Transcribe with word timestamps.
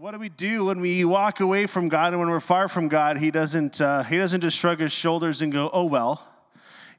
what 0.00 0.12
do 0.12 0.18
we 0.20 0.28
do 0.28 0.66
when 0.66 0.80
we 0.80 1.04
walk 1.04 1.40
away 1.40 1.66
from 1.66 1.88
God 1.88 2.12
and 2.12 2.20
when 2.20 2.30
we're 2.30 2.38
far 2.38 2.68
from 2.68 2.86
God? 2.86 3.16
He 3.16 3.32
doesn't, 3.32 3.80
uh, 3.80 4.04
he 4.04 4.16
doesn't 4.16 4.42
just 4.42 4.56
shrug 4.56 4.78
his 4.78 4.92
shoulders 4.92 5.42
and 5.42 5.52
go, 5.52 5.68
oh, 5.72 5.86
well. 5.86 6.24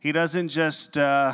He 0.01 0.11
doesn't 0.11 0.49
just, 0.49 0.97
uh, 0.97 1.31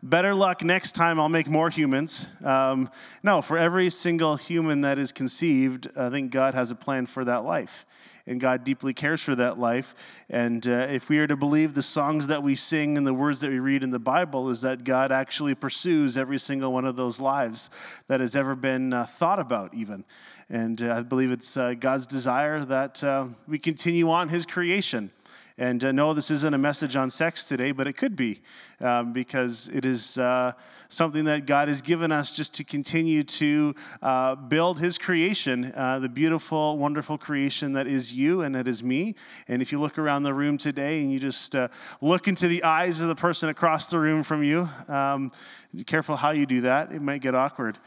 better 0.00 0.32
luck 0.32 0.62
next 0.62 0.92
time, 0.92 1.18
I'll 1.18 1.28
make 1.28 1.48
more 1.48 1.70
humans. 1.70 2.28
Um, 2.44 2.88
no, 3.24 3.42
for 3.42 3.58
every 3.58 3.90
single 3.90 4.36
human 4.36 4.82
that 4.82 4.96
is 4.96 5.10
conceived, 5.10 5.88
I 5.96 6.08
think 6.08 6.30
God 6.30 6.54
has 6.54 6.70
a 6.70 6.76
plan 6.76 7.06
for 7.06 7.24
that 7.24 7.44
life. 7.44 7.84
And 8.24 8.40
God 8.40 8.62
deeply 8.62 8.92
cares 8.92 9.22
for 9.22 9.34
that 9.34 9.58
life. 9.58 9.94
And 10.28 10.68
uh, 10.68 10.86
if 10.90 11.08
we 11.08 11.18
are 11.18 11.26
to 11.26 11.36
believe 11.36 11.74
the 11.74 11.82
songs 11.82 12.28
that 12.28 12.42
we 12.44 12.54
sing 12.54 12.96
and 12.96 13.06
the 13.06 13.14
words 13.14 13.40
that 13.40 13.50
we 13.50 13.58
read 13.58 13.82
in 13.82 13.90
the 13.90 13.98
Bible, 13.98 14.50
is 14.50 14.60
that 14.60 14.84
God 14.84 15.10
actually 15.10 15.54
pursues 15.54 16.16
every 16.18 16.38
single 16.38 16.72
one 16.72 16.84
of 16.84 16.94
those 16.94 17.20
lives 17.20 17.70
that 18.06 18.20
has 18.20 18.36
ever 18.36 18.54
been 18.54 18.92
uh, 18.92 19.04
thought 19.04 19.40
about, 19.40 19.74
even. 19.74 20.04
And 20.50 20.80
uh, 20.80 20.94
I 20.94 21.02
believe 21.02 21.30
it's 21.30 21.58
uh, 21.58 21.74
God's 21.74 22.06
desire 22.06 22.64
that 22.64 23.04
uh, 23.04 23.26
we 23.46 23.58
continue 23.58 24.08
on 24.10 24.30
His 24.30 24.46
creation. 24.46 25.10
And 25.58 25.84
uh, 25.84 25.92
no, 25.92 26.14
this 26.14 26.30
isn't 26.30 26.54
a 26.54 26.58
message 26.58 26.96
on 26.96 27.10
sex 27.10 27.44
today, 27.44 27.72
but 27.72 27.86
it 27.86 27.94
could 27.94 28.14
be 28.14 28.40
um, 28.80 29.12
because 29.12 29.68
it 29.74 29.84
is 29.84 30.16
uh, 30.16 30.52
something 30.88 31.24
that 31.24 31.46
God 31.46 31.66
has 31.66 31.82
given 31.82 32.12
us 32.12 32.34
just 32.34 32.54
to 32.54 32.64
continue 32.64 33.24
to 33.24 33.74
uh, 34.00 34.36
build 34.36 34.78
His 34.78 34.96
creation, 34.98 35.72
the 35.72 36.10
beautiful, 36.10 36.78
wonderful 36.78 37.18
creation 37.18 37.72
that 37.72 37.88
is 37.88 38.14
you 38.14 38.40
and 38.42 38.54
that 38.54 38.68
is 38.68 38.84
me. 38.84 39.16
And 39.48 39.60
if 39.60 39.72
you 39.72 39.80
look 39.80 39.98
around 39.98 40.22
the 40.22 40.32
room 40.32 40.58
today 40.58 41.02
and 41.02 41.10
you 41.12 41.18
just 41.18 41.56
look 42.00 42.28
into 42.28 42.46
the 42.46 42.62
eyes 42.62 43.00
of 43.00 43.08
the 43.08 43.16
person 43.16 43.48
across 43.48 43.90
the 43.90 43.98
room 43.98 44.22
from 44.22 44.44
you, 44.44 44.68
um, 44.86 45.32
be 45.74 45.82
careful 45.84 46.16
how 46.16 46.30
you 46.30 46.46
do 46.46 46.60
that, 46.62 46.92
it 46.92 47.02
might 47.02 47.20
get 47.20 47.34
awkward. 47.34 47.78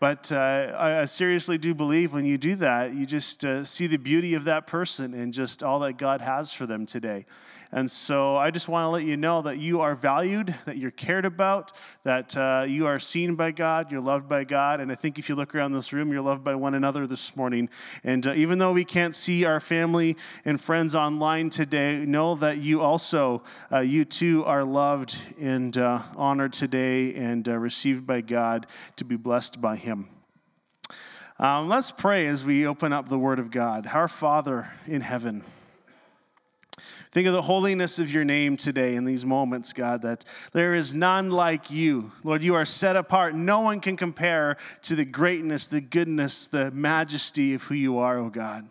But 0.00 0.32
uh, 0.32 0.74
I 0.78 1.04
seriously 1.04 1.58
do 1.58 1.74
believe 1.74 2.14
when 2.14 2.24
you 2.24 2.38
do 2.38 2.54
that, 2.54 2.94
you 2.94 3.04
just 3.04 3.44
uh, 3.44 3.64
see 3.64 3.86
the 3.86 3.98
beauty 3.98 4.32
of 4.32 4.44
that 4.44 4.66
person 4.66 5.12
and 5.12 5.30
just 5.30 5.62
all 5.62 5.78
that 5.80 5.98
God 5.98 6.22
has 6.22 6.54
for 6.54 6.64
them 6.64 6.86
today. 6.86 7.26
And 7.72 7.88
so 7.88 8.36
I 8.36 8.50
just 8.50 8.68
want 8.68 8.86
to 8.86 8.88
let 8.88 9.04
you 9.04 9.16
know 9.16 9.42
that 9.42 9.58
you 9.58 9.80
are 9.80 9.94
valued, 9.94 10.54
that 10.64 10.76
you're 10.76 10.90
cared 10.90 11.24
about, 11.24 11.70
that 12.02 12.36
uh, 12.36 12.64
you 12.66 12.86
are 12.86 12.98
seen 12.98 13.36
by 13.36 13.52
God, 13.52 13.92
you're 13.92 14.00
loved 14.00 14.28
by 14.28 14.42
God. 14.42 14.80
And 14.80 14.90
I 14.90 14.96
think 14.96 15.20
if 15.20 15.28
you 15.28 15.36
look 15.36 15.54
around 15.54 15.72
this 15.72 15.92
room, 15.92 16.10
you're 16.10 16.20
loved 16.20 16.42
by 16.42 16.56
one 16.56 16.74
another 16.74 17.06
this 17.06 17.36
morning. 17.36 17.68
And 18.02 18.26
uh, 18.26 18.32
even 18.34 18.58
though 18.58 18.72
we 18.72 18.84
can't 18.84 19.14
see 19.14 19.44
our 19.44 19.60
family 19.60 20.16
and 20.44 20.60
friends 20.60 20.96
online 20.96 21.48
today, 21.48 22.04
know 22.04 22.34
that 22.36 22.58
you 22.58 22.80
also, 22.80 23.44
uh, 23.70 23.78
you 23.78 24.04
too, 24.04 24.44
are 24.46 24.64
loved 24.64 25.16
and 25.40 25.78
uh, 25.78 26.00
honored 26.16 26.52
today 26.52 27.14
and 27.14 27.48
uh, 27.48 27.56
received 27.56 28.04
by 28.04 28.20
God 28.20 28.66
to 28.96 29.04
be 29.04 29.14
blessed 29.14 29.60
by 29.60 29.76
Him. 29.76 30.08
Um, 31.38 31.68
let's 31.68 31.90
pray 31.90 32.26
as 32.26 32.44
we 32.44 32.66
open 32.66 32.92
up 32.92 33.08
the 33.08 33.18
Word 33.18 33.38
of 33.38 33.50
God. 33.50 33.86
Our 33.86 34.08
Father 34.08 34.72
in 34.86 35.00
heaven, 35.00 35.44
Think 37.12 37.26
of 37.26 37.32
the 37.32 37.42
holiness 37.42 37.98
of 37.98 38.12
your 38.12 38.24
name 38.24 38.56
today 38.56 38.94
in 38.94 39.04
these 39.04 39.26
moments, 39.26 39.72
God, 39.72 40.02
that 40.02 40.24
there 40.52 40.74
is 40.74 40.94
none 40.94 41.30
like 41.30 41.68
you. 41.68 42.12
Lord, 42.22 42.42
you 42.42 42.54
are 42.54 42.64
set 42.64 42.94
apart. 42.94 43.34
No 43.34 43.60
one 43.60 43.80
can 43.80 43.96
compare 43.96 44.56
to 44.82 44.94
the 44.94 45.04
greatness, 45.04 45.66
the 45.66 45.80
goodness, 45.80 46.46
the 46.46 46.70
majesty 46.70 47.52
of 47.54 47.64
who 47.64 47.74
you 47.74 47.98
are, 47.98 48.16
O 48.18 48.26
oh 48.26 48.30
God. 48.30 48.68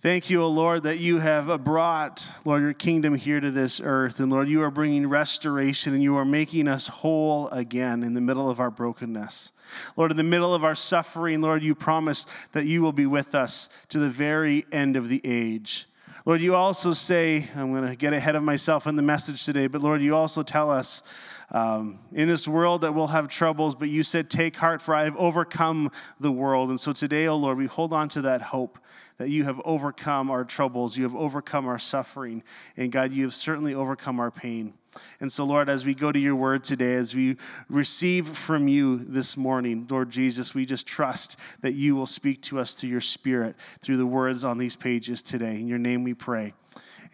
Thank 0.00 0.30
you, 0.30 0.42
O 0.42 0.48
Lord, 0.48 0.84
that 0.84 0.98
you 0.98 1.18
have 1.18 1.62
brought, 1.62 2.26
Lord, 2.46 2.62
your 2.62 2.72
kingdom 2.72 3.14
here 3.14 3.38
to 3.38 3.50
this 3.50 3.82
earth. 3.84 4.18
And 4.18 4.32
Lord, 4.32 4.48
you 4.48 4.62
are 4.62 4.70
bringing 4.70 5.06
restoration 5.06 5.92
and 5.92 6.02
you 6.02 6.16
are 6.16 6.24
making 6.24 6.68
us 6.68 6.88
whole 6.88 7.48
again 7.50 8.02
in 8.02 8.14
the 8.14 8.20
middle 8.22 8.48
of 8.48 8.58
our 8.58 8.70
brokenness. 8.70 9.52
Lord, 9.96 10.10
in 10.10 10.16
the 10.16 10.24
middle 10.24 10.54
of 10.54 10.64
our 10.64 10.74
suffering, 10.74 11.42
Lord, 11.42 11.62
you 11.62 11.74
promise 11.74 12.26
that 12.52 12.64
you 12.64 12.80
will 12.80 12.92
be 12.92 13.04
with 13.04 13.34
us 13.34 13.68
to 13.90 13.98
the 13.98 14.08
very 14.08 14.64
end 14.72 14.96
of 14.96 15.10
the 15.10 15.20
age. 15.22 15.86
Lord, 16.26 16.42
you 16.42 16.54
also 16.54 16.92
say, 16.92 17.48
I'm 17.56 17.72
going 17.72 17.88
to 17.88 17.96
get 17.96 18.12
ahead 18.12 18.36
of 18.36 18.42
myself 18.42 18.86
in 18.86 18.94
the 18.94 19.02
message 19.02 19.46
today, 19.46 19.68
but 19.68 19.80
Lord, 19.80 20.02
you 20.02 20.14
also 20.14 20.42
tell 20.42 20.70
us 20.70 21.02
um, 21.50 21.98
in 22.12 22.28
this 22.28 22.46
world 22.46 22.82
that 22.82 22.94
we'll 22.94 23.06
have 23.06 23.26
troubles, 23.26 23.74
but 23.74 23.88
you 23.88 24.02
said, 24.02 24.28
Take 24.28 24.56
heart, 24.56 24.82
for 24.82 24.94
I 24.94 25.04
have 25.04 25.16
overcome 25.16 25.90
the 26.20 26.30
world. 26.30 26.68
And 26.68 26.78
so 26.78 26.92
today, 26.92 27.26
oh 27.26 27.36
Lord, 27.36 27.56
we 27.56 27.66
hold 27.66 27.94
on 27.94 28.10
to 28.10 28.22
that 28.22 28.42
hope 28.42 28.78
that 29.16 29.30
you 29.30 29.44
have 29.44 29.62
overcome 29.64 30.30
our 30.30 30.44
troubles, 30.44 30.98
you 30.98 31.04
have 31.04 31.16
overcome 31.16 31.66
our 31.66 31.78
suffering, 31.78 32.42
and 32.76 32.92
God, 32.92 33.12
you 33.12 33.24
have 33.24 33.34
certainly 33.34 33.74
overcome 33.74 34.20
our 34.20 34.30
pain. 34.30 34.74
And 35.20 35.30
so, 35.30 35.44
Lord, 35.44 35.68
as 35.68 35.86
we 35.86 35.94
go 35.94 36.10
to 36.10 36.18
your 36.18 36.34
word 36.34 36.64
today, 36.64 36.94
as 36.94 37.14
we 37.14 37.36
receive 37.68 38.26
from 38.26 38.68
you 38.68 38.98
this 38.98 39.36
morning, 39.36 39.86
Lord 39.88 40.10
Jesus, 40.10 40.54
we 40.54 40.66
just 40.66 40.86
trust 40.86 41.38
that 41.60 41.72
you 41.72 41.94
will 41.94 42.06
speak 42.06 42.42
to 42.42 42.58
us 42.58 42.74
through 42.74 42.90
your 42.90 43.00
spirit, 43.00 43.56
through 43.80 43.98
the 43.98 44.06
words 44.06 44.44
on 44.44 44.58
these 44.58 44.76
pages 44.76 45.22
today. 45.22 45.60
In 45.60 45.68
your 45.68 45.78
name 45.78 46.02
we 46.02 46.14
pray. 46.14 46.54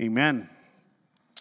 Amen. 0.01 0.49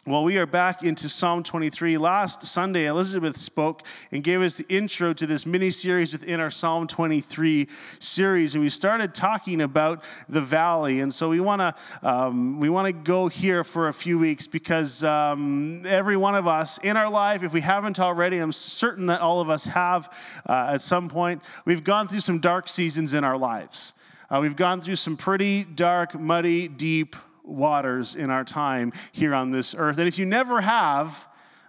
Well, 0.07 0.23
we 0.23 0.37
are 0.37 0.45
back 0.45 0.83
into 0.83 1.09
Psalm 1.09 1.41
23. 1.41 1.97
Last 1.97 2.43
Sunday, 2.43 2.85
Elizabeth 2.85 3.37
spoke 3.37 3.81
and 4.11 4.23
gave 4.23 4.39
us 4.39 4.57
the 4.57 4.65
intro 4.69 5.13
to 5.13 5.25
this 5.25 5.47
mini 5.47 5.71
series 5.71 6.13
within 6.13 6.39
our 6.39 6.51
Psalm 6.51 6.85
23 6.85 7.67
series, 7.97 8.53
and 8.53 8.63
we 8.63 8.69
started 8.69 9.15
talking 9.15 9.61
about 9.61 10.03
the 10.29 10.41
valley. 10.41 10.99
And 10.99 11.11
so 11.11 11.29
we 11.29 11.39
want 11.39 11.61
to 11.61 12.07
um, 12.07 12.59
we 12.59 12.69
want 12.69 12.85
to 12.85 12.93
go 12.93 13.29
here 13.29 13.63
for 13.63 13.87
a 13.87 13.93
few 13.93 14.19
weeks 14.19 14.45
because 14.45 15.03
um, 15.03 15.83
every 15.87 16.17
one 16.17 16.35
of 16.35 16.45
us 16.45 16.77
in 16.77 16.97
our 16.97 17.09
life, 17.09 17.41
if 17.41 17.51
we 17.51 17.61
haven't 17.61 17.99
already, 17.99 18.37
I'm 18.37 18.51
certain 18.51 19.07
that 19.07 19.21
all 19.21 19.41
of 19.41 19.49
us 19.49 19.65
have 19.65 20.13
uh, 20.47 20.73
at 20.73 20.81
some 20.81 21.09
point. 21.09 21.43
We've 21.65 21.83
gone 21.83 22.07
through 22.07 22.19
some 22.19 22.37
dark 22.37 22.69
seasons 22.69 23.15
in 23.15 23.23
our 23.23 23.39
lives. 23.39 23.95
Uh, 24.29 24.37
we've 24.39 24.55
gone 24.55 24.81
through 24.81 24.97
some 24.97 25.17
pretty 25.17 25.63
dark, 25.63 26.13
muddy, 26.13 26.67
deep 26.67 27.15
waters 27.45 28.15
in 28.15 28.29
our 28.29 28.43
time 28.43 28.91
here 29.11 29.33
on 29.33 29.51
this 29.51 29.75
earth. 29.77 29.97
And 29.97 30.07
if 30.07 30.17
you 30.17 30.25
never 30.25 30.61
have, 30.61 31.27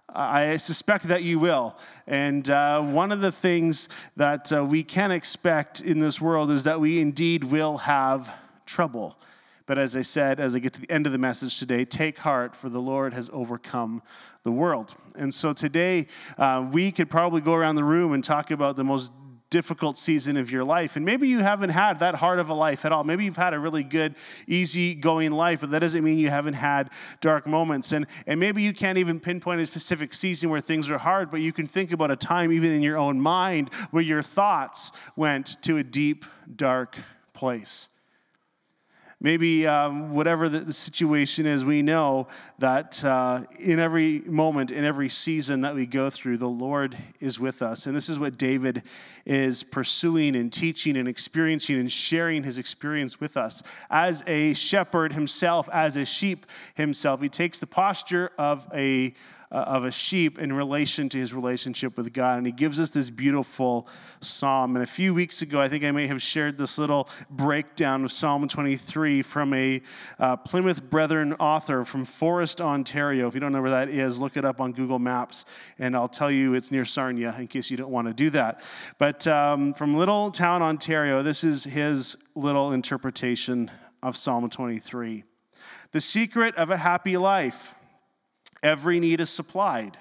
I 0.09 0.57
suspect 0.57 1.09
that 1.09 1.23
you 1.23 1.39
will. 1.39 1.77
And 2.07 2.49
uh, 2.49 2.81
one 2.81 3.13
of 3.13 3.21
the 3.21 3.33
things 3.33 3.89
that 4.17 4.53
uh, 4.53 4.65
we 4.65 4.83
can 4.83 5.11
expect 5.11 5.81
in 5.81 6.01
this 6.01 6.21
world 6.21 6.51
is 6.51 6.65
that 6.65 6.81
we 6.81 7.01
indeed 7.01 7.45
will 7.45 7.79
have 7.79 8.35
trouble. 8.65 9.19
But 9.67 9.79
as 9.79 9.97
I 9.97 10.03
said, 10.03 10.39
as 10.39 10.55
I 10.55 10.61
get 10.61 10.73
to 10.75 10.81
the 10.81 10.91
end 10.91 11.07
of 11.07 11.13
the 11.13 11.19
message 11.19 11.59
today, 11.59 11.85
take 11.85 12.19
heart, 12.19 12.55
for 12.55 12.69
the 12.69 12.81
Lord 12.81 13.13
has 13.15 13.29
overcome 13.33 14.01
the 14.45 14.53
world. 14.53 14.95
And 15.19 15.35
so 15.35 15.53
today, 15.53 16.07
uh, 16.39 16.67
we 16.71 16.93
could 16.93 17.11
probably 17.11 17.41
go 17.41 17.53
around 17.53 17.75
the 17.75 17.85
room 17.85 18.13
and 18.13 18.23
talk 18.23 18.53
about 18.53 18.77
the 18.77 18.85
most 18.85 19.11
difficult 19.57 19.97
season 19.97 20.37
of 20.37 20.51
your 20.51 20.67
life. 20.67 20.97
And 20.97 21.07
maybe 21.07 21.29
you 21.29 21.39
haven't 21.39 21.71
had 21.71 22.01
that 22.01 22.17
hard 22.17 22.39
of 22.39 22.51
a 22.51 22.53
life 22.53 22.85
at 22.85 22.93
all. 22.93 23.05
Maybe 23.05 23.25
you've 23.25 23.39
had 23.39 23.55
a 23.55 23.59
really 23.59 23.83
good, 23.83 24.15
easy 24.47 24.95
going 24.95 25.33
life, 25.33 25.63
but 25.63 25.71
that 25.71 25.79
doesn't 25.79 26.05
mean 26.05 26.19
you 26.19 26.29
haven't 26.29 26.53
had 26.53 26.91
dark 27.23 27.47
moments. 27.47 27.91
And, 27.93 28.07
and 28.27 28.39
maybe 28.39 28.61
you 28.63 28.75
can't 28.75 28.99
even 28.99 29.19
pinpoint 29.19 29.63
a 29.63 29.65
specific 29.65 30.13
season 30.13 30.51
where 30.51 30.61
things 30.61 30.91
are 30.91 30.99
hard, 30.99 31.31
but 31.31 31.41
you 31.41 31.55
can 31.55 31.67
think 31.67 31.91
about 31.91 32.11
a 32.11 32.17
time, 32.17 32.53
even 32.53 32.71
in 32.71 32.83
your 32.83 32.99
own 32.99 33.19
mind, 33.19 33.73
where 33.93 34.03
your 34.03 34.21
thoughts 34.21 34.93
went 35.17 35.57
to 35.63 35.79
a 35.79 35.83
deep, 35.83 36.27
dark 36.55 36.99
place. 37.33 37.89
Maybe 39.19 39.67
um, 39.67 40.13
whatever 40.13 40.47
the, 40.47 40.61
the, 40.61 40.75
situation 40.75 41.47
is, 41.47 41.65
we 41.65 41.81
know 41.81 42.27
that 42.59 43.03
uh, 43.03 43.45
in 43.59 43.79
every 43.79 44.21
moment, 44.21 44.71
in 44.71 44.85
every 44.85 45.09
season 45.09 45.63
that 45.63 45.75
we 45.75 45.87
go 45.87 46.11
through, 46.11 46.37
the 46.37 46.49
Lord 46.49 46.95
is 47.19 47.41
with 47.41 47.63
us. 47.63 47.87
And 47.87 47.97
this 47.97 48.11
is 48.11 48.19
what 48.19 48.37
David 48.37 48.83
is 49.25 49.63
pursuing 49.63 50.37
and 50.37 50.53
teaching 50.53 50.99
and 50.99 51.09
experiencing 51.09 51.81
and 51.81 51.91
sharing 51.91 52.43
his 52.43 52.59
experience 52.59 53.19
with 53.19 53.39
us. 53.39 53.63
As 53.89 54.23
a 54.27 54.53
shepherd 54.53 55.15
himself, 55.15 55.67
as 55.73 55.97
a 55.97 56.05
sheep 56.05 56.45
himself, 56.75 57.23
he 57.23 57.31
takes 57.31 57.59
the 57.59 57.67
posture 57.67 58.33
of 58.37 58.69
a 58.75 59.15
uh, 59.51 59.57
of 59.57 59.85
a 59.85 59.93
sheep 59.93 60.39
in 60.39 60.53
relation 60.53 61.09
to 61.11 61.19
his 61.19 61.33
relationship 61.33 61.97
with 61.97 62.13
God. 62.13 62.39
And 62.39 62.47
he 62.47 62.53
gives 62.53 62.81
us 62.81 62.91
this 62.91 63.11
beautiful 63.11 63.89
psalm. 64.21 64.77
And 64.77 64.83
a 64.83 64.87
few 64.87 65.15
weeks 65.15 65.43
ago, 65.43 65.61
I 65.61 65.69
think 65.69 65.85
I 65.85 65.91
may 65.91 66.07
have 66.07 66.21
shared 66.21 66.59
this 66.59 66.79
little 66.79 67.09
breakdown 67.31 68.05
of 68.05 68.13
Psalm 68.13 68.47
23 68.47 69.23
from 69.23 69.55
a 69.55 69.83
uh, 70.19 70.37
Plymouth 70.37 70.91
Brethren 70.91 71.35
author 71.35 71.85
from 71.85 72.05
Forest, 72.05 72.61
Ontario. 72.61 73.27
If 73.29 73.35
you 73.35 73.41
don't 73.41 73.53
know 73.53 73.63
where 73.63 73.71
that 73.71 73.89
is, 73.89 74.21
look 74.21 74.37
it 74.37 74.45
up 74.45 74.61
on 74.61 74.73
Google 74.73 74.99
Maps, 74.99 75.45
and 75.79 75.97
I'll 75.97 76.09
tell 76.09 76.31
you 76.31 76.55
it's 76.55 76.71
near 76.71 76.85
Sarnia 76.85 77.35
in 77.39 77.47
case 77.47 77.71
you 77.71 77.77
don't 77.77 77.91
want 77.91 78.09
to 78.09 78.15
do 78.15 78.31
that. 78.31 78.63
But 78.99 79.27
um, 79.27 79.73
from 79.73 79.95
Little 79.95 80.31
Town, 80.31 80.63
Ontario, 80.63 81.23
this 81.23 81.45
is 81.45 81.65
his 81.65 82.17
little 82.35 82.73
interpretation 82.73 83.71
of 84.03 84.17
Psalm 84.17 84.49
23. 84.49 85.25
The 85.93 86.01
secret 86.01 86.55
of 86.57 86.71
a 86.71 86.77
happy 86.77 87.17
life. 87.17 87.76
Every 88.63 89.01
need 89.01 89.21
is 89.21 89.31
supplied. 89.31 89.97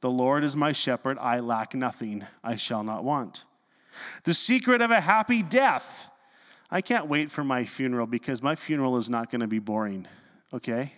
The 0.00 0.10
Lord 0.10 0.44
is 0.44 0.56
my 0.56 0.72
shepherd. 0.72 1.18
I 1.18 1.40
lack 1.40 1.74
nothing. 1.74 2.26
I 2.44 2.56
shall 2.56 2.84
not 2.84 3.04
want. 3.04 3.44
The 4.24 4.34
secret 4.34 4.82
of 4.82 4.90
a 4.90 5.00
happy 5.00 5.42
death. 5.42 6.10
I 6.70 6.80
can't 6.80 7.06
wait 7.06 7.30
for 7.30 7.44
my 7.44 7.64
funeral 7.64 8.06
because 8.06 8.42
my 8.42 8.54
funeral 8.54 8.96
is 8.96 9.08
not 9.08 9.30
going 9.30 9.40
to 9.40 9.46
be 9.46 9.58
boring, 9.58 10.06
okay? 10.52 10.92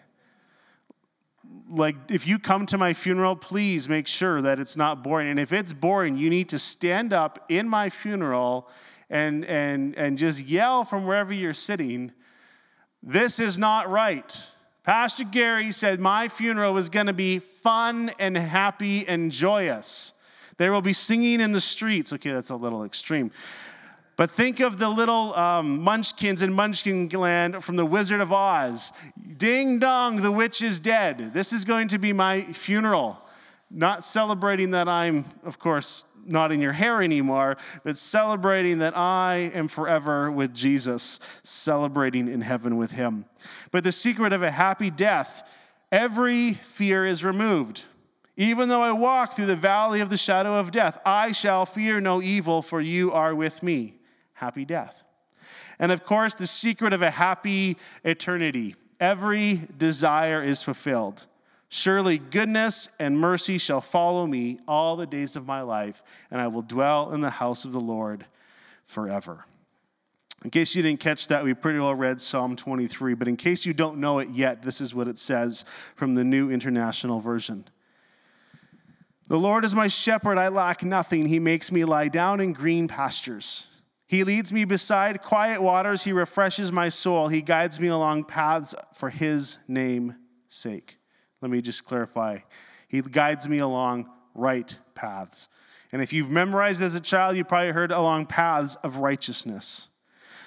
Like, 1.71 1.97
if 2.11 2.27
you 2.27 2.39
come 2.39 2.67
to 2.67 2.79
my 2.79 2.95
funeral, 2.95 3.37
please 3.37 3.89
make 3.89 4.07
sure 4.07 4.43
that 4.43 4.59
it's 4.59 4.77
not 4.77 5.03
boring. 5.05 5.29
And 5.29 5.39
if 5.39 5.53
it's 5.53 5.73
boring, 5.73 6.17
you 6.17 6.31
need 6.31 6.49
to 6.51 6.59
stand 6.59 7.13
up 7.13 7.45
in 7.49 7.69
my 7.69 7.91
funeral 7.91 8.69
and, 9.11 9.45
and, 9.45 9.97
and 9.97 10.19
just 10.19 10.47
yell 10.47 10.85
from 10.85 11.05
wherever 11.05 11.33
you're 11.33 11.55
sitting, 11.55 12.13
this 13.03 13.39
is 13.39 13.59
not 13.59 13.89
right. 13.89 14.51
Pastor 14.89 15.25
Gary 15.25 15.71
said 15.71 16.01
my 16.01 16.29
funeral 16.29 16.73
was 16.73 16.89
going 16.89 17.09
to 17.09 17.13
be 17.13 17.41
fun 17.41 18.11
and 18.19 18.39
happy 18.39 19.07
and 19.07 19.31
joyous. 19.31 20.15
There 20.57 20.73
will 20.73 20.81
be 20.81 20.95
singing 20.95 21.43
in 21.43 21.53
the 21.53 21.61
streets. 21.61 22.11
Okay, 22.15 22.33
that's 22.33 22.49
a 22.49 22.57
little 22.57 22.85
extreme. 22.85 23.31
But 24.17 24.31
think 24.31 24.61
of 24.61 24.79
the 24.79 24.89
little 24.89 25.35
um, 25.35 25.83
munchkins 25.83 26.41
in 26.41 26.55
Munchkinland 26.55 27.63
from 27.63 27.77
the 27.77 27.85
Wizard 27.85 28.23
of 28.23 28.33
Oz. 28.33 28.95
Ding 29.37 29.79
dong, 29.79 30.23
the 30.23 30.33
witch 30.33 30.63
is 30.63 30.81
dead. 30.81 31.35
This 31.35 31.53
is 31.53 31.67
going 31.67 31.89
to 31.89 31.99
be 31.99 32.15
my 32.15 32.41
funeral. 32.41 33.19
Not 33.71 34.05
celebrating 34.05 34.71
that 34.71 34.89
I'm, 34.89 35.27
of 35.45 35.59
course, 35.59 36.07
not 36.29 36.53
in 36.53 36.61
your 36.61 36.73
hair 36.73 37.03
anymore, 37.03 37.57
but 37.85 37.97
celebrating 37.97 38.79
that 38.79 38.97
I 38.97 39.51
am 39.55 39.69
forever 39.69 40.31
with 40.31 40.55
Jesus, 40.55 41.21
celebrating 41.43 42.29
in 42.29 42.41
heaven 42.41 42.77
with 42.77 42.93
him. 42.93 43.25
But 43.71 43.85
the 43.85 43.93
secret 43.93 44.33
of 44.33 44.43
a 44.43 44.51
happy 44.51 44.91
death, 44.91 45.49
every 45.91 46.53
fear 46.53 47.07
is 47.07 47.25
removed. 47.25 47.85
Even 48.37 48.69
though 48.69 48.83
I 48.83 48.93
walk 48.93 49.33
through 49.33 49.47
the 49.47 49.57
valley 49.57 50.01
of 50.01 50.11
the 50.11 50.17
shadow 50.17 50.61
of 50.61 50.71
death, 50.71 51.01
I 51.05 51.33
shall 51.33 51.67
fear 51.67 52.01
no 52.01 52.23
evil, 52.23 52.63
for 52.63 52.81
you 52.81 53.11
are 53.13 53.35
with 53.35 53.63
me. 53.63 53.97
Happy 54.35 54.65
death. 54.65 55.03
And 55.79 55.91
of 55.91 56.05
course, 56.05 56.35
the 56.35 56.47
secret 56.47 56.93
of 56.93 57.03
a 57.03 57.11
happy 57.11 57.77
eternity 58.05 58.77
every 59.01 59.61
desire 59.77 60.43
is 60.43 60.63
fulfilled. 60.63 61.27
Surely 61.69 62.19
goodness 62.19 62.89
and 62.99 63.19
mercy 63.19 63.59
shall 63.59 63.81
follow 63.81 64.27
me 64.27 64.59
all 64.67 64.97
the 64.97 65.07
days 65.07 65.37
of 65.37 65.47
my 65.47 65.61
life, 65.61 66.03
and 66.31 66.41
I 66.41 66.49
will 66.49 66.63
dwell 66.63 67.13
in 67.13 67.21
the 67.21 67.31
house 67.31 67.65
of 67.65 67.73
the 67.73 67.81
Lord 67.81 68.25
forever. 68.85 69.45
In 70.45 70.51
case 70.51 70.75
you 70.75 70.83
didn't 70.83 71.01
catch 71.01 71.29
that, 71.29 71.45
we 71.45 71.53
pretty 71.53 71.79
well 71.79 71.95
read 71.95 72.21
Psalm 72.21 72.57
23, 72.57 73.15
but 73.15 73.29
in 73.29 73.37
case 73.37 73.67
you 73.67 73.75
don't 73.75 73.99
know 73.99 74.19
it 74.21 74.31
yet, 74.31 74.63
this 74.63 74.81
is 74.81 74.95
what 74.95 75.09
it 75.09 75.19
says 75.19 75.65
from 75.95 76.15
the 76.15 76.25
New 76.25 76.51
International 76.51 77.19
Version. 77.19 77.65
The 79.27 79.39
Lord 79.39 79.65
is 79.65 79.75
my 79.75 79.89
shepherd, 79.89 80.39
I 80.39 80.49
lack 80.49 80.83
nothing. 80.83 81.27
He 81.27 81.39
makes 81.39 81.71
me 81.71 81.85
lie 81.85 82.09
down 82.09 82.41
in 82.41 82.53
green 82.55 82.89
pastures. 82.89 83.67
He 84.07 84.25
leads 84.25 84.55
me 84.55 84.65
beside 84.65 85.21
quiet 85.21 85.61
waters. 85.61 86.05
He 86.05 86.13
refreshes 86.13 86.73
my 86.73 86.89
soul. 86.89 87.29
He 87.29 87.43
guides 87.43 87.79
me 87.79 87.89
along 87.89 88.25
paths 88.25 88.75
for 88.95 89.11
his 89.11 89.59
name's 89.69 90.15
sake. 90.49 90.98
Let 91.41 91.51
me 91.51 91.61
just 91.61 91.85
clarify. 91.85 92.39
He 92.89 93.01
guides 93.01 93.49
me 93.49 93.59
along 93.59 94.11
right 94.35 94.77
paths. 94.95 95.49
And 95.93 96.03
if 96.03 96.13
you've 96.13 96.31
memorized 96.31 96.83
as 96.83 96.95
a 96.95 97.01
child, 97.01 97.37
you 97.37 97.45
probably 97.45 97.73
heard 97.73 97.93
along 97.93 98.27
paths 98.27 98.75
of 98.77 98.97
righteousness. 98.97 99.89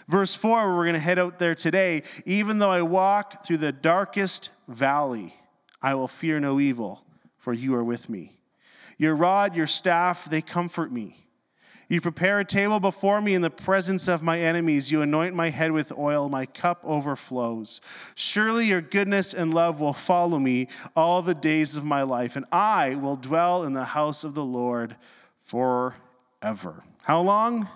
Verse 0.08 0.36
4, 0.36 0.76
we're 0.76 0.84
going 0.84 0.94
to 0.94 1.00
head 1.00 1.20
out 1.20 1.40
there 1.40 1.56
today. 1.56 2.04
Even 2.26 2.60
though 2.60 2.70
I 2.70 2.82
walk 2.82 3.46
through 3.46 3.58
the 3.58 3.72
darkest 3.72 4.50
valley, 4.68 5.36
I 5.82 5.96
will 5.96 6.08
fear 6.08 6.40
no 6.40 6.60
evil, 6.60 7.06
for 7.38 7.54
you 7.54 7.74
are 7.76 7.84
with 7.84 8.10
me. 8.10 8.38
Your 8.98 9.16
rod, 9.16 9.56
your 9.56 9.68
staff, 9.68 10.26
they 10.26 10.42
comfort 10.42 10.92
me. 10.92 11.21
You 11.92 12.00
prepare 12.00 12.40
a 12.40 12.46
table 12.46 12.80
before 12.80 13.20
me 13.20 13.34
in 13.34 13.42
the 13.42 13.50
presence 13.50 14.08
of 14.08 14.24
my 14.24 14.40
enemies. 14.40 14.94
You 14.94 15.02
anoint 15.02 15.36
my 15.36 15.50
head 15.50 15.74
with 15.74 15.92
oil. 15.92 16.30
My 16.30 16.46
cup 16.46 16.80
overflows. 16.86 17.82
Surely 18.16 18.68
your 18.68 18.80
goodness 18.80 19.34
and 19.34 19.54
love 19.54 19.82
will 19.82 19.92
follow 19.92 20.40
me 20.40 20.70
all 20.96 21.22
the 21.22 21.36
days 21.36 21.76
of 21.76 21.84
my 21.84 22.04
life, 22.04 22.38
and 22.38 22.46
I 22.50 22.96
will 22.96 23.18
dwell 23.18 23.66
in 23.66 23.74
the 23.74 23.84
house 23.84 24.24
of 24.24 24.36
the 24.36 24.44
Lord 24.46 24.96
forever. 25.42 26.82
How 27.04 27.20
long? 27.20 27.68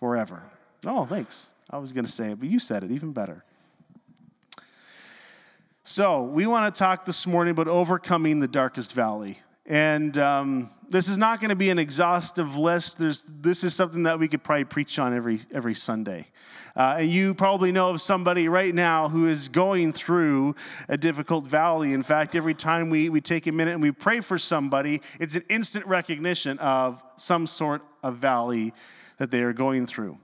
Forever. 0.00 0.42
Oh, 0.84 1.04
thanks. 1.04 1.54
I 1.70 1.78
was 1.78 1.92
going 1.92 2.04
to 2.04 2.10
say 2.10 2.32
it, 2.32 2.40
but 2.40 2.48
you 2.48 2.58
said 2.58 2.82
it 2.82 2.90
even 2.90 3.12
better. 3.12 3.44
So, 5.84 6.24
we 6.24 6.48
want 6.48 6.74
to 6.74 6.76
talk 6.76 7.04
this 7.04 7.28
morning 7.28 7.52
about 7.52 7.68
overcoming 7.68 8.40
the 8.40 8.48
darkest 8.48 8.92
valley. 8.92 9.38
And 9.66 10.16
um, 10.18 10.70
this 10.88 11.08
is 11.08 11.18
not 11.18 11.40
going 11.40 11.48
to 11.48 11.56
be 11.56 11.70
an 11.70 11.78
exhaustive 11.78 12.56
list. 12.56 12.98
There's, 12.98 13.22
this 13.22 13.64
is 13.64 13.74
something 13.74 14.04
that 14.04 14.18
we 14.18 14.28
could 14.28 14.44
probably 14.44 14.64
preach 14.64 14.98
on 14.98 15.12
every, 15.12 15.40
every 15.52 15.74
Sunday. 15.74 16.28
Uh, 16.76 16.98
and 17.00 17.08
you 17.08 17.34
probably 17.34 17.72
know 17.72 17.88
of 17.90 18.00
somebody 18.00 18.48
right 18.48 18.74
now 18.74 19.08
who 19.08 19.26
is 19.26 19.48
going 19.48 19.92
through 19.92 20.54
a 20.88 20.96
difficult 20.96 21.46
valley. 21.46 21.92
In 21.92 22.02
fact, 22.02 22.36
every 22.36 22.54
time 22.54 22.90
we, 22.90 23.08
we 23.08 23.20
take 23.20 23.46
a 23.46 23.52
minute 23.52 23.72
and 23.72 23.82
we 23.82 23.90
pray 23.90 24.20
for 24.20 24.38
somebody, 24.38 25.00
it's 25.18 25.34
an 25.34 25.44
instant 25.48 25.86
recognition 25.86 26.58
of 26.58 27.02
some 27.16 27.46
sort 27.46 27.82
of 28.02 28.16
valley 28.16 28.72
that 29.16 29.30
they 29.30 29.42
are 29.42 29.54
going 29.54 29.86
through. 29.86 30.18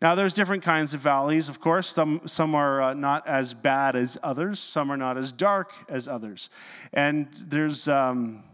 Now, 0.00 0.14
there's 0.14 0.34
different 0.34 0.62
kinds 0.62 0.94
of 0.94 1.00
valleys, 1.00 1.48
of 1.48 1.60
course. 1.60 1.88
Some, 1.88 2.22
some 2.26 2.54
are 2.54 2.80
uh, 2.80 2.94
not 2.94 3.26
as 3.26 3.52
bad 3.52 3.96
as 3.96 4.16
others, 4.22 4.60
some 4.60 4.92
are 4.92 4.96
not 4.96 5.18
as 5.18 5.32
dark 5.32 5.74
as 5.90 6.08
others. 6.08 6.48
And 6.94 7.26
there's. 7.48 7.86
Um, 7.86 8.44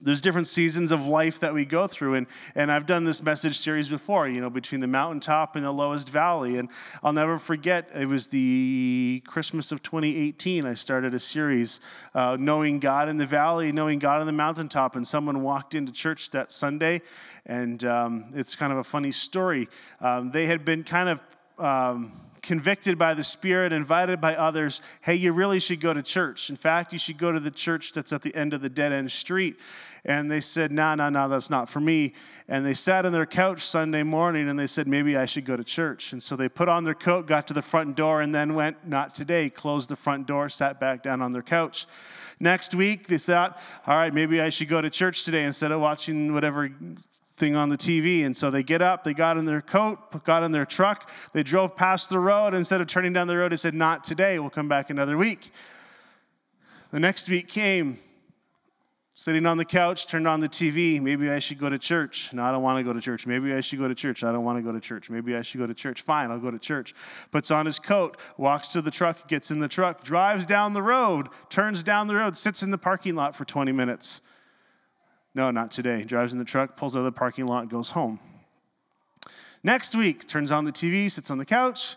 there's 0.00 0.20
different 0.20 0.46
seasons 0.46 0.92
of 0.92 1.06
life 1.06 1.40
that 1.40 1.54
we 1.54 1.64
go 1.64 1.86
through. 1.86 2.14
And, 2.14 2.26
and 2.54 2.70
i've 2.70 2.86
done 2.86 3.04
this 3.04 3.22
message 3.22 3.56
series 3.56 3.88
before 3.88 4.28
you 4.28 4.40
know 4.40 4.50
between 4.50 4.80
the 4.80 4.86
mountaintop 4.86 5.56
and 5.56 5.64
the 5.64 5.72
lowest 5.72 6.08
valley. 6.08 6.56
And 6.56 6.70
i'll 7.02 7.12
never 7.12 7.38
forget 7.38 7.90
it 7.94 8.06
was 8.06 8.28
the 8.28 9.22
christmas 9.26 9.72
of 9.72 9.82
2018 9.82 10.64
i 10.64 10.74
started 10.74 11.14
a 11.14 11.18
series 11.18 11.80
uh, 12.14 12.36
knowing 12.38 12.78
god 12.78 13.08
in 13.08 13.16
the 13.16 13.26
valley 13.26 13.72
knowing 13.72 13.98
god 13.98 14.20
in 14.20 14.26
the 14.26 14.32
mountaintop. 14.32 14.96
And 14.96 15.06
someone 15.06 15.42
walked 15.42 15.74
into 15.74 15.92
church 15.92 16.30
that 16.30 16.50
sunday 16.50 17.02
and 17.46 17.84
um, 17.84 18.26
it's 18.34 18.56
kind 18.56 18.72
of 18.72 18.78
a 18.78 18.84
funny 18.84 19.12
story. 19.12 19.68
Um, 20.00 20.30
they 20.30 20.46
had 20.46 20.64
been 20.64 20.84
kind 20.84 21.08
of 21.08 21.22
um, 21.58 22.12
convicted 22.46 22.96
by 22.96 23.12
the 23.12 23.24
Spirit, 23.24 23.72
invited 23.72 24.20
by 24.20 24.36
others, 24.36 24.80
hey, 25.02 25.16
you 25.16 25.32
really 25.32 25.58
should 25.58 25.80
go 25.80 25.92
to 25.92 26.02
church. 26.02 26.48
In 26.48 26.56
fact, 26.56 26.92
you 26.92 26.98
should 26.98 27.18
go 27.18 27.32
to 27.32 27.40
the 27.40 27.50
church 27.50 27.92
that's 27.92 28.12
at 28.12 28.22
the 28.22 28.34
end 28.34 28.54
of 28.54 28.62
the 28.62 28.68
dead 28.68 28.92
end 28.92 29.10
street. 29.10 29.58
And 30.04 30.30
they 30.30 30.40
said, 30.40 30.70
no, 30.70 30.94
no, 30.94 31.08
no, 31.08 31.28
that's 31.28 31.50
not 31.50 31.68
for 31.68 31.80
me. 31.80 32.12
And 32.46 32.64
they 32.64 32.74
sat 32.74 33.04
on 33.04 33.10
their 33.10 33.26
couch 33.26 33.58
Sunday 33.58 34.04
morning 34.04 34.48
and 34.48 34.56
they 34.56 34.68
said, 34.68 34.86
maybe 34.86 35.16
I 35.16 35.26
should 35.26 35.44
go 35.44 35.56
to 35.56 35.64
church. 35.64 36.12
And 36.12 36.22
so 36.22 36.36
they 36.36 36.48
put 36.48 36.68
on 36.68 36.84
their 36.84 36.94
coat, 36.94 37.26
got 37.26 37.48
to 37.48 37.54
the 37.54 37.62
front 37.62 37.96
door, 37.96 38.22
and 38.22 38.32
then 38.32 38.54
went, 38.54 38.86
not 38.86 39.16
today, 39.16 39.50
closed 39.50 39.90
the 39.90 39.96
front 39.96 40.28
door, 40.28 40.48
sat 40.48 40.78
back 40.78 41.02
down 41.02 41.20
on 41.20 41.32
their 41.32 41.42
couch. 41.42 41.86
Next 42.38 42.74
week, 42.74 43.08
they 43.08 43.18
thought, 43.18 43.58
all 43.86 43.96
right, 43.96 44.14
maybe 44.14 44.40
I 44.40 44.50
should 44.50 44.68
go 44.68 44.80
to 44.80 44.90
church 44.90 45.24
today 45.24 45.42
instead 45.42 45.72
of 45.72 45.80
watching 45.80 46.32
whatever 46.32 46.70
thing 47.36 47.54
on 47.54 47.68
the 47.68 47.76
TV. 47.76 48.24
And 48.24 48.36
so 48.36 48.50
they 48.50 48.62
get 48.62 48.82
up, 48.82 49.04
they 49.04 49.14
got 49.14 49.36
in 49.36 49.44
their 49.44 49.60
coat, 49.60 50.24
got 50.24 50.42
in 50.42 50.52
their 50.52 50.66
truck, 50.66 51.10
they 51.32 51.42
drove 51.42 51.76
past 51.76 52.10
the 52.10 52.18
road. 52.18 52.54
Instead 52.54 52.80
of 52.80 52.86
turning 52.86 53.12
down 53.12 53.28
the 53.28 53.36
road, 53.36 53.52
they 53.52 53.56
said, 53.56 53.74
Not 53.74 54.04
today, 54.04 54.38
we'll 54.38 54.50
come 54.50 54.68
back 54.68 54.90
another 54.90 55.16
week. 55.16 55.50
The 56.90 57.00
next 57.00 57.28
week 57.28 57.48
came, 57.48 57.98
sitting 59.14 59.44
on 59.44 59.58
the 59.58 59.64
couch, 59.64 60.06
turned 60.06 60.26
on 60.26 60.40
the 60.40 60.48
TV. 60.48 61.00
Maybe 61.00 61.28
I 61.28 61.40
should 61.40 61.58
go 61.58 61.68
to 61.68 61.78
church. 61.78 62.32
No, 62.32 62.42
I 62.42 62.52
don't 62.52 62.62
want 62.62 62.78
to 62.78 62.84
go 62.84 62.92
to 62.92 63.00
church. 63.00 63.26
Maybe 63.26 63.52
I 63.52 63.60
should 63.60 63.78
go 63.78 63.88
to 63.88 63.94
church. 63.94 64.24
I 64.24 64.32
don't 64.32 64.44
want 64.44 64.56
to 64.58 64.62
go 64.62 64.72
to 64.72 64.80
church. 64.80 65.10
Maybe 65.10 65.36
I 65.36 65.42
should 65.42 65.58
go 65.58 65.66
to 65.66 65.74
church. 65.74 66.02
Fine, 66.02 66.30
I'll 66.30 66.38
go 66.38 66.50
to 66.50 66.58
church. 66.58 66.94
Puts 67.32 67.50
on 67.50 67.66
his 67.66 67.78
coat, 67.78 68.16
walks 68.38 68.68
to 68.68 68.80
the 68.80 68.90
truck, 68.90 69.28
gets 69.28 69.50
in 69.50 69.58
the 69.58 69.68
truck, 69.68 70.04
drives 70.04 70.46
down 70.46 70.72
the 70.72 70.82
road, 70.82 71.28
turns 71.50 71.82
down 71.82 72.06
the 72.06 72.14
road, 72.14 72.36
sits 72.36 72.62
in 72.62 72.70
the 72.70 72.78
parking 72.78 73.14
lot 73.14 73.34
for 73.34 73.44
20 73.44 73.72
minutes. 73.72 74.22
No, 75.36 75.50
not 75.50 75.70
today. 75.70 76.02
Drives 76.02 76.32
in 76.32 76.38
the 76.38 76.46
truck, 76.46 76.78
pulls 76.78 76.96
out 76.96 77.00
of 77.00 77.04
the 77.04 77.12
parking 77.12 77.46
lot, 77.46 77.68
goes 77.68 77.90
home. 77.90 78.18
Next 79.62 79.94
week, 79.94 80.26
turns 80.26 80.50
on 80.50 80.64
the 80.64 80.72
TV, 80.72 81.10
sits 81.10 81.30
on 81.30 81.36
the 81.36 81.44
couch. 81.44 81.96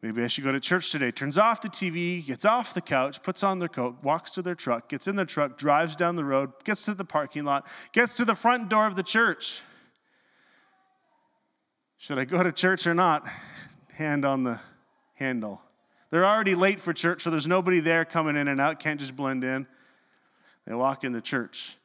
Maybe 0.00 0.24
I 0.24 0.26
should 0.26 0.42
go 0.42 0.52
to 0.52 0.58
church 0.58 0.90
today. 0.90 1.10
Turns 1.10 1.36
off 1.36 1.60
the 1.60 1.68
TV, 1.68 2.26
gets 2.26 2.46
off 2.46 2.72
the 2.72 2.80
couch, 2.80 3.22
puts 3.22 3.44
on 3.44 3.58
their 3.58 3.68
coat, 3.68 3.96
walks 4.02 4.30
to 4.32 4.42
their 4.42 4.54
truck, 4.54 4.88
gets 4.88 5.06
in 5.06 5.16
their 5.16 5.26
truck, 5.26 5.58
drives 5.58 5.96
down 5.96 6.16
the 6.16 6.24
road, 6.24 6.50
gets 6.64 6.86
to 6.86 6.94
the 6.94 7.04
parking 7.04 7.44
lot, 7.44 7.66
gets 7.92 8.16
to 8.16 8.24
the 8.24 8.34
front 8.34 8.70
door 8.70 8.86
of 8.86 8.96
the 8.96 9.02
church. 9.02 9.60
Should 11.98 12.18
I 12.18 12.24
go 12.24 12.42
to 12.42 12.52
church 12.52 12.86
or 12.86 12.94
not? 12.94 13.22
Hand 13.92 14.24
on 14.24 14.44
the 14.44 14.60
handle. 15.12 15.60
They're 16.08 16.24
already 16.24 16.54
late 16.54 16.80
for 16.80 16.94
church, 16.94 17.20
so 17.20 17.28
there's 17.28 17.48
nobody 17.48 17.80
there 17.80 18.06
coming 18.06 18.34
in 18.34 18.48
and 18.48 18.58
out, 18.58 18.80
can't 18.80 18.98
just 18.98 19.14
blend 19.14 19.44
in. 19.44 19.66
They 20.66 20.74
walk 20.74 21.04
into 21.04 21.20
church. 21.20 21.76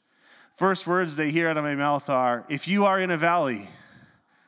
First 0.54 0.86
words 0.86 1.16
they 1.16 1.32
hear 1.32 1.50
out 1.50 1.58
of 1.58 1.64
my 1.64 1.76
mouth 1.76 2.10
are, 2.10 2.46
If 2.50 2.68
you 2.68 2.86
are 2.86 3.00
in 3.00 3.12
a 3.12 3.18
valley, 3.18 3.68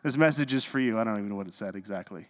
this 0.03 0.17
message 0.17 0.53
is 0.53 0.65
for 0.65 0.79
you. 0.79 0.99
I 0.99 1.03
don't 1.03 1.17
even 1.17 1.29
know 1.29 1.35
what 1.35 1.47
it 1.47 1.53
said 1.53 1.75
exactly. 1.75 2.27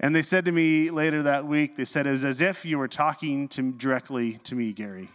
And 0.00 0.14
they 0.14 0.22
said 0.22 0.44
to 0.44 0.52
me 0.52 0.90
later 0.90 1.22
that 1.24 1.46
week, 1.46 1.76
they 1.76 1.84
said, 1.84 2.06
It 2.06 2.10
was 2.10 2.24
as 2.24 2.40
if 2.40 2.64
you 2.64 2.78
were 2.78 2.88
talking 2.88 3.48
to, 3.48 3.72
directly 3.72 4.34
to 4.44 4.54
me, 4.54 4.72
Gary. 4.72 5.08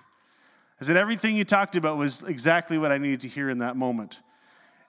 I 0.82 0.86
said, 0.86 0.98
Everything 0.98 1.36
you 1.36 1.46
talked 1.46 1.76
about 1.76 1.98
was 1.98 2.24
exactly 2.24 2.78
what 2.78 2.92
I 2.92 2.98
needed 2.98 3.22
to 3.22 3.28
hear 3.28 3.50
in 3.50 3.60
that 3.60 3.78
moment. 3.78 4.22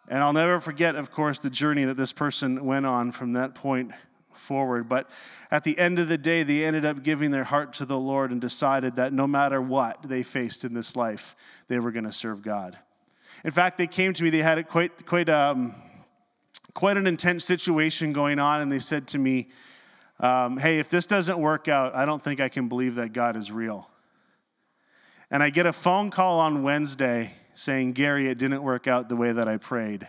And 0.09 0.23
I'll 0.23 0.33
never 0.33 0.61
forget, 0.61 0.97
of 0.97 1.11
course, 1.11 1.39
the 1.39 1.51
journey 1.51 1.85
that 1.85 1.97
this 1.97 2.13
person 2.13 2.65
went 2.65 2.87
on 2.87 3.11
from 3.11 3.33
that 3.33 3.55
point 3.55 3.93
forward. 4.37 4.89
But 4.89 5.09
at 5.51 5.65
the 5.65 5.79
end 5.79 5.99
of 5.99 6.09
the 6.09 6.19
day, 6.19 6.43
they 6.43 6.65
ended 6.65 6.85
up 6.85 7.03
giving 7.03 7.31
their 7.31 7.45
heart 7.45 7.73
to 7.75 7.85
the 7.85 7.99
Lord 7.99 8.31
and 8.31 8.41
decided 8.41 8.97
that 8.97 9.13
no 9.13 9.27
matter 9.27 9.61
what 9.61 10.03
they 10.03 10.23
faced 10.23 10.65
in 10.65 10.75
this 10.75 10.97
life, 10.97 11.35
they 11.69 11.79
were 11.79 11.91
going 11.91 12.05
to 12.05 12.13
serve 12.13 12.43
God. 12.43 12.79
In 13.45 13.51
fact, 13.51 13.79
they 13.79 13.87
came 13.87 14.13
to 14.15 14.23
me, 14.23 14.31
they 14.31 14.39
had 14.39 14.59
it 14.59 14.69
quite, 14.69 15.05
quite, 15.07 15.29
um, 15.29 15.75
quite 16.73 16.97
an 16.97 17.07
intense 17.07 17.45
situation 17.45 18.13
going 18.13 18.39
on, 18.39 18.61
and 18.61 18.73
they 18.73 18.79
said 18.79 19.07
to 19.09 19.19
me, 19.19 19.49
um, 20.21 20.57
Hey, 20.57 20.79
if 20.79 20.89
this 20.89 21.07
doesn't 21.07 21.39
work 21.39 21.69
out, 21.69 21.95
I 21.95 22.07
don't 22.07 22.23
think 22.23 22.41
I 22.41 22.49
can 22.49 22.69
believe 22.69 22.95
that 22.95 23.13
God 23.13 23.37
is 23.37 23.53
real. 23.53 23.91
And 25.31 25.43
I 25.43 25.51
get 25.51 25.67
a 25.67 25.73
phone 25.73 26.11
call 26.11 26.39
on 26.39 26.63
Wednesday 26.63 27.33
saying, 27.55 27.93
Gary, 27.93 28.29
it 28.29 28.39
didn't 28.39 28.63
work 28.63 28.87
out 28.87 29.09
the 29.09 29.17
way 29.17 29.33
that 29.33 29.49
I 29.49 29.57
prayed. 29.57 30.07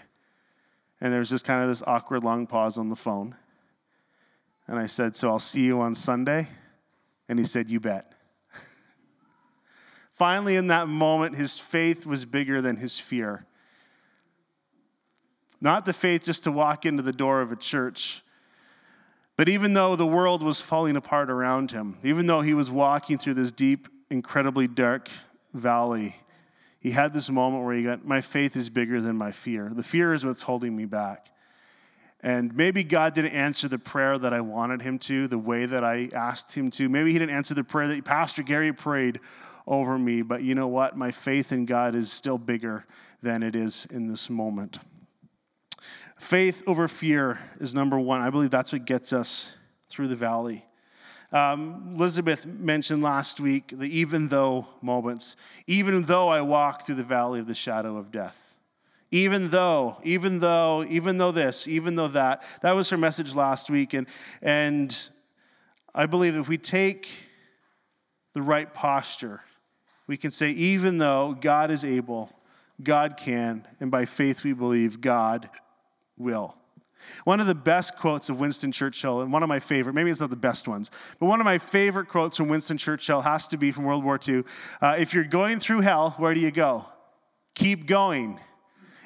And 1.01 1.13
there's 1.13 1.29
just 1.29 1.45
kind 1.45 1.61
of 1.61 1.69
this 1.69 1.83
awkward 1.85 2.23
long 2.23 2.47
pause 2.47 2.77
on 2.77 2.89
the 2.89 2.95
phone. 2.95 3.35
And 4.67 4.79
I 4.79 4.85
said, 4.85 5.15
So 5.15 5.29
I'll 5.29 5.39
see 5.39 5.65
you 5.65 5.81
on 5.81 5.95
Sunday? 5.95 6.47
And 7.29 7.39
he 7.39 7.45
said, 7.45 7.69
You 7.69 7.79
bet. 7.79 8.13
Finally, 10.09 10.55
in 10.55 10.67
that 10.67 10.87
moment, 10.87 11.35
his 11.35 11.59
faith 11.59 12.05
was 12.05 12.25
bigger 12.25 12.61
than 12.61 12.77
his 12.77 12.99
fear. 12.99 13.45
Not 15.61 15.85
the 15.85 15.93
faith 15.93 16.23
just 16.23 16.43
to 16.43 16.51
walk 16.51 16.85
into 16.85 17.01
the 17.01 17.13
door 17.13 17.41
of 17.41 17.51
a 17.51 17.55
church, 17.55 18.21
but 19.37 19.49
even 19.49 19.73
though 19.73 19.95
the 19.95 20.05
world 20.05 20.43
was 20.43 20.61
falling 20.61 20.95
apart 20.95 21.29
around 21.29 21.71
him, 21.71 21.97
even 22.03 22.25
though 22.25 22.41
he 22.41 22.53
was 22.53 22.71
walking 22.71 23.17
through 23.17 23.33
this 23.33 23.51
deep, 23.51 23.87
incredibly 24.09 24.67
dark 24.67 25.09
valley, 25.53 26.15
he 26.79 26.91
had 26.91 27.13
this 27.13 27.29
moment 27.29 27.63
where 27.65 27.75
he 27.75 27.83
got, 27.83 28.05
My 28.05 28.21
faith 28.21 28.55
is 28.55 28.69
bigger 28.69 29.01
than 29.01 29.17
my 29.17 29.31
fear. 29.31 29.71
The 29.73 29.83
fear 29.83 30.13
is 30.13 30.25
what's 30.25 30.43
holding 30.43 30.75
me 30.75 30.85
back. 30.85 31.31
And 32.25 32.55
maybe 32.55 32.83
God 32.83 33.13
didn't 33.13 33.33
answer 33.33 33.67
the 33.67 33.77
prayer 33.77 34.17
that 34.17 34.33
I 34.33 34.41
wanted 34.41 34.81
him 34.81 34.97
to, 34.97 35.27
the 35.27 35.37
way 35.37 35.67
that 35.67 35.83
I 35.83 36.09
asked 36.11 36.57
him 36.57 36.71
to. 36.71 36.89
Maybe 36.89 37.13
he 37.13 37.19
didn't 37.19 37.35
answer 37.35 37.53
the 37.53 37.63
prayer 37.63 37.87
that 37.87 38.03
Pastor 38.03 38.41
Gary 38.41 38.73
prayed 38.73 39.19
over 39.67 39.99
me. 39.99 40.23
But 40.23 40.41
you 40.41 40.55
know 40.55 40.67
what? 40.67 40.97
My 40.97 41.11
faith 41.11 41.51
in 41.51 41.65
God 41.65 41.93
is 41.93 42.11
still 42.11 42.39
bigger 42.39 42.83
than 43.21 43.43
it 43.43 43.55
is 43.55 43.85
in 43.91 44.07
this 44.07 44.27
moment. 44.27 44.79
Faith 46.17 46.63
over 46.65 46.87
fear 46.87 47.37
is 47.59 47.75
number 47.75 47.99
one. 47.99 48.21
I 48.21 48.31
believe 48.31 48.49
that's 48.49 48.73
what 48.73 48.85
gets 48.85 49.13
us 49.13 49.53
through 49.87 50.07
the 50.07 50.15
valley. 50.15 50.65
Um, 51.31 51.93
Elizabeth 51.93 52.47
mentioned 52.47 53.03
last 53.03 53.39
week 53.39 53.67
the 53.67 53.99
even 53.99 54.29
though 54.29 54.65
moments. 54.81 55.35
Even 55.67 56.01
though 56.05 56.29
I 56.29 56.41
walk 56.41 56.87
through 56.87 56.95
the 56.95 57.03
valley 57.03 57.39
of 57.39 57.45
the 57.45 57.53
shadow 57.53 57.97
of 57.97 58.11
death. 58.11 58.54
Even 59.11 59.49
though, 59.49 59.97
even 60.03 60.39
though, 60.39 60.85
even 60.89 61.17
though 61.17 61.31
this, 61.31 61.67
even 61.67 61.95
though 61.95 62.07
that. 62.09 62.43
That 62.61 62.73
was 62.73 62.89
her 62.89 62.97
message 62.97 63.35
last 63.35 63.69
week. 63.69 63.93
And, 63.93 64.07
and 64.41 65.09
I 65.93 66.05
believe 66.05 66.35
if 66.35 66.47
we 66.47 66.57
take 66.57 67.09
the 68.33 68.41
right 68.41 68.73
posture, 68.73 69.41
we 70.07 70.17
can 70.17 70.31
say, 70.31 70.51
even 70.51 70.97
though 70.97 71.37
God 71.39 71.71
is 71.71 71.85
able, 71.85 72.29
God 72.83 73.15
can, 73.17 73.65
and 73.79 73.89
by 73.89 74.05
faith 74.05 74.43
we 74.43 74.53
believe 74.53 75.01
God 75.01 75.49
will. 76.17 76.55
One 77.23 77.39
of 77.39 77.47
the 77.47 77.55
best 77.55 77.97
quotes 77.97 78.29
of 78.29 78.39
Winston 78.39 78.71
Churchill, 78.71 79.21
and 79.21 79.31
one 79.31 79.43
of 79.43 79.49
my 79.49 79.59
favorite, 79.59 79.93
maybe 79.93 80.09
it's 80.09 80.21
not 80.21 80.29
the 80.29 80.35
best 80.35 80.67
ones, 80.67 80.91
but 81.19 81.27
one 81.27 81.39
of 81.39 81.45
my 81.45 81.57
favorite 81.57 82.07
quotes 82.07 82.37
from 82.37 82.49
Winston 82.49 82.77
Churchill 82.77 83.21
has 83.21 83.47
to 83.49 83.57
be 83.57 83.71
from 83.71 83.85
World 83.85 84.03
War 84.03 84.19
II. 84.27 84.43
Uh, 84.81 84.95
if 84.97 85.13
you're 85.13 85.23
going 85.23 85.59
through 85.59 85.81
hell, 85.81 86.11
where 86.17 86.33
do 86.33 86.39
you 86.39 86.51
go? 86.51 86.85
Keep 87.53 87.85
going. 87.85 88.39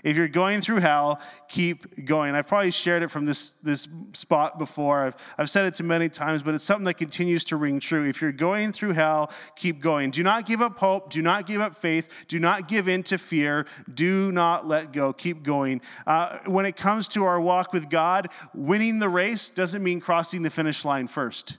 If 0.04 0.18
you're 0.18 0.28
going 0.28 0.62
through 0.62 0.80
hell, 0.80 1.22
keep 1.48 2.06
going. 2.06 2.36
I've 2.36 2.48
probably 2.48 2.72
shared 2.72 3.04
it 3.04 3.10
from 3.10 3.26
this, 3.26 3.52
this 3.52 3.88
spot 4.14 4.58
before. 4.58 5.06
I've, 5.06 5.16
I've 5.38 5.50
said 5.50 5.66
it 5.66 5.74
to 5.76 5.84
many 5.84 6.10
times, 6.10 6.44
but 6.44 6.54
it's 6.54 6.64
something 6.64 6.86
that 6.86 6.96
continues 6.96 7.44
to 7.46 7.56
ring 7.56 7.80
true. 7.80 8.06
If 8.06 8.22
you're 8.22 8.32
going 8.32 8.72
through 8.72 8.94
hell, 8.94 9.32
keep 9.56 9.82
going. 9.82 10.12
Do 10.12 10.24
not 10.24 10.46
give 10.46 10.62
up 10.62 10.78
hope. 10.78 11.10
Do 11.10 11.22
not 11.22 11.46
give 11.46 11.62
up 11.62 11.76
faith. 11.76 12.26
Do 12.28 12.40
not 12.40 12.68
give 12.68 12.88
in 12.88 13.04
to 13.04 13.18
fear. 13.18 13.66
Do 13.94 14.32
not 14.32 14.68
let 14.68 14.94
go. 14.94 15.14
Keep 15.14 15.44
going. 15.44 15.82
Uh, 16.08 16.40
when 16.46 16.66
it 16.66 16.76
comes 16.76 17.08
to 17.10 17.26
our 17.26 17.40
walk 17.40 17.74
with 17.74 17.90
God, 17.90 18.30
winning 18.54 19.00
the 19.00 19.10
race 19.10 19.50
doesn't 19.50 19.84
mean 19.84 20.00
crossing 20.00 20.44
the 20.44 20.50
finish 20.50 20.86
line 20.86 21.08
first, 21.08 21.58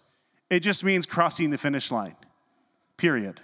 it 0.48 0.60
just 0.60 0.84
means 0.84 1.06
crossing 1.06 1.50
the 1.50 1.58
finish 1.58 1.90
line, 1.90 2.16
period. 2.96 3.40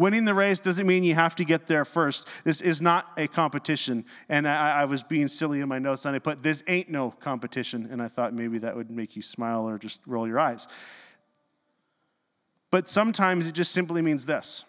Winning 0.00 0.24
the 0.24 0.32
race 0.32 0.60
doesn't 0.60 0.86
mean 0.86 1.04
you 1.04 1.14
have 1.14 1.36
to 1.36 1.44
get 1.44 1.66
there 1.66 1.84
first. 1.84 2.26
This 2.42 2.62
is 2.62 2.80
not 2.80 3.12
a 3.18 3.28
competition. 3.28 4.06
And 4.30 4.48
I, 4.48 4.80
I, 4.80 4.84
was 4.86 5.02
being 5.02 5.28
silly 5.28 5.60
in 5.60 5.68
my 5.68 5.78
notes, 5.78 6.06
and 6.06 6.16
I 6.16 6.18
put, 6.18 6.42
This 6.42 6.64
ain't 6.66 6.88
no 6.88 7.10
competition. 7.10 7.86
And 7.92 8.00
I 8.00 8.08
thought 8.08 8.32
maybe 8.32 8.56
that 8.60 8.74
would 8.74 8.90
make 8.90 9.14
you 9.14 9.20
smile 9.20 9.68
or 9.68 9.76
just 9.76 10.00
roll 10.06 10.26
your 10.26 10.40
eyes. 10.40 10.68
But 12.70 12.88
sometimes 12.88 13.46
it 13.46 13.52
just 13.52 13.72
simply 13.72 14.00
means 14.00 14.24
this. 14.24 14.64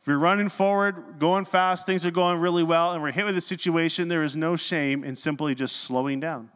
If 0.00 0.06
you're 0.06 0.20
running 0.20 0.50
forward, 0.50 1.18
going 1.18 1.44
fast, 1.44 1.84
things 1.84 2.06
are 2.06 2.12
going 2.12 2.38
really 2.38 2.62
well, 2.62 2.92
and 2.92 3.02
we're 3.02 3.10
hit 3.10 3.24
with 3.24 3.36
a 3.36 3.40
situation, 3.40 4.06
there 4.06 4.22
is 4.22 4.36
no 4.36 4.54
shame 4.54 5.02
in 5.02 5.16
simply 5.16 5.56
just 5.56 5.78
slowing 5.78 6.20
down 6.20 6.50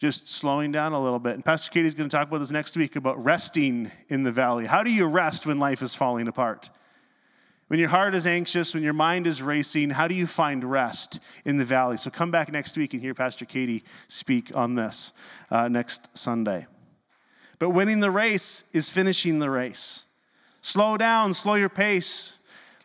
just 0.00 0.26
slowing 0.28 0.72
down 0.72 0.94
a 0.94 1.00
little 1.00 1.18
bit. 1.18 1.34
And 1.34 1.44
Pastor 1.44 1.70
Katie's 1.70 1.94
going 1.94 2.08
to 2.08 2.16
talk 2.16 2.26
about 2.26 2.38
this 2.38 2.50
next 2.50 2.74
week 2.74 2.96
about 2.96 3.22
resting 3.22 3.92
in 4.08 4.22
the 4.22 4.32
valley. 4.32 4.64
How 4.64 4.82
do 4.82 4.90
you 4.90 5.06
rest 5.06 5.44
when 5.44 5.58
life 5.58 5.82
is 5.82 5.94
falling 5.94 6.26
apart? 6.26 6.70
When 7.68 7.78
your 7.78 7.90
heart 7.90 8.14
is 8.14 8.26
anxious, 8.26 8.72
when 8.72 8.82
your 8.82 8.94
mind 8.94 9.26
is 9.26 9.42
racing, 9.42 9.90
how 9.90 10.08
do 10.08 10.14
you 10.14 10.26
find 10.26 10.64
rest 10.64 11.20
in 11.44 11.58
the 11.58 11.66
valley? 11.66 11.98
So 11.98 12.10
come 12.10 12.30
back 12.30 12.50
next 12.50 12.78
week 12.78 12.94
and 12.94 13.02
hear 13.02 13.12
Pastor 13.12 13.44
Katie 13.44 13.84
speak 14.08 14.50
on 14.56 14.74
this 14.74 15.12
uh, 15.50 15.68
next 15.68 16.16
Sunday. 16.16 16.66
But 17.58 17.70
winning 17.70 18.00
the 18.00 18.10
race 18.10 18.64
is 18.72 18.88
finishing 18.88 19.38
the 19.38 19.50
race. 19.50 20.06
Slow 20.62 20.96
down, 20.96 21.34
slow 21.34 21.54
your 21.54 21.68
pace. 21.68 22.38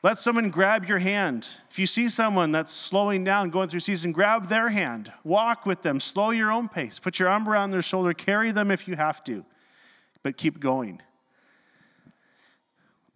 Let 0.05 0.19
someone 0.19 0.51
grab 0.51 0.85
your 0.85 0.99
hand. 0.99 1.49
If 1.71 1.79
you 1.79 1.87
see 1.87 2.09
someone 2.09 2.51
that's 2.51 2.71
slowing 2.71 3.23
down, 3.23 3.49
going 3.49 3.69
through 3.69 3.79
season, 3.79 4.11
grab 4.11 4.49
their 4.49 4.69
hand. 4.69 5.11
Walk 5.23 5.65
with 5.65 5.81
them. 5.81 5.99
Slow 5.99 6.29
your 6.29 6.51
own 6.51 6.69
pace. 6.69 6.99
Put 6.99 7.17
your 7.17 7.27
arm 7.27 7.49
around 7.49 7.71
their 7.71 7.81
shoulder. 7.81 8.13
Carry 8.13 8.51
them 8.51 8.69
if 8.69 8.87
you 8.87 8.95
have 8.97 9.23
to, 9.23 9.43
but 10.21 10.37
keep 10.37 10.59
going. 10.59 11.01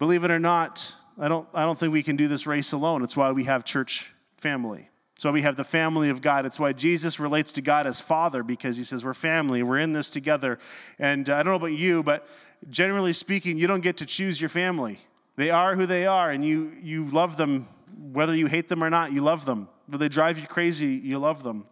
Believe 0.00 0.24
it 0.24 0.32
or 0.32 0.40
not, 0.40 0.96
I 1.16 1.28
don't, 1.28 1.48
I 1.54 1.64
don't 1.64 1.78
think 1.78 1.92
we 1.92 2.02
can 2.02 2.16
do 2.16 2.26
this 2.26 2.44
race 2.44 2.72
alone. 2.72 3.04
It's 3.04 3.16
why 3.16 3.30
we 3.30 3.44
have 3.44 3.64
church 3.64 4.10
family. 4.36 4.88
It's 5.14 5.24
why 5.24 5.30
we 5.30 5.42
have 5.42 5.54
the 5.54 5.62
family 5.62 6.10
of 6.10 6.20
God. 6.20 6.44
It's 6.44 6.58
why 6.58 6.72
Jesus 6.72 7.20
relates 7.20 7.52
to 7.52 7.62
God 7.62 7.86
as 7.86 8.00
Father 8.00 8.42
because 8.42 8.76
he 8.76 8.82
says, 8.82 9.04
We're 9.04 9.14
family, 9.14 9.62
we're 9.62 9.78
in 9.78 9.92
this 9.92 10.10
together. 10.10 10.58
And 10.98 11.30
uh, 11.30 11.36
I 11.36 11.44
don't 11.44 11.52
know 11.52 11.54
about 11.66 11.78
you, 11.78 12.02
but 12.02 12.26
generally 12.68 13.12
speaking, 13.12 13.58
you 13.58 13.68
don't 13.68 13.80
get 13.80 13.96
to 13.98 14.06
choose 14.06 14.40
your 14.42 14.48
family. 14.48 14.98
They 15.40 15.50
are 15.50 15.74
who 15.74 15.86
they 15.86 16.06
are, 16.06 16.30
and 16.30 16.44
you, 16.44 16.72
you 16.82 17.06
love 17.08 17.38
them 17.38 17.66
whether 18.12 18.34
you 18.34 18.46
hate 18.46 18.68
them 18.68 18.82
or 18.82 18.90
not, 18.90 19.12
you 19.12 19.22
love 19.22 19.44
them. 19.44 19.68
Whether 19.86 20.04
they 20.04 20.08
drive 20.08 20.38
you 20.38 20.46
crazy, 20.46 21.00
you 21.02 21.18
love 21.18 21.42
them. 21.42 21.66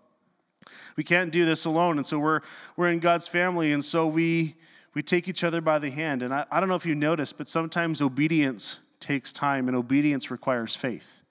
We 0.97 1.05
can't 1.05 1.33
do 1.33 1.45
this 1.45 1.65
alone, 1.65 1.97
and 1.99 2.07
so 2.07 2.19
we're, 2.19 2.41
we're 2.77 2.89
in 2.89 2.99
God's 2.99 3.29
family, 3.29 3.73
and 3.73 3.85
so 3.85 4.07
we, 4.07 4.55
we 4.95 5.03
take 5.03 5.29
each 5.29 5.45
other 5.45 5.61
by 5.61 5.79
the 5.79 5.91
hand. 5.91 6.23
And 6.23 6.35
I, 6.35 6.47
I 6.51 6.61
don't 6.61 6.69
know 6.69 6.75
if 6.77 6.87
you 6.87 6.95
noticed, 6.95 7.39
but 7.39 7.49
sometimes 7.49 8.03
obedience 8.03 8.81
takes 9.01 9.33
time, 9.33 9.69
and 9.69 9.77
obedience 9.77 10.31
requires 10.31 10.75
faith. 10.75 11.23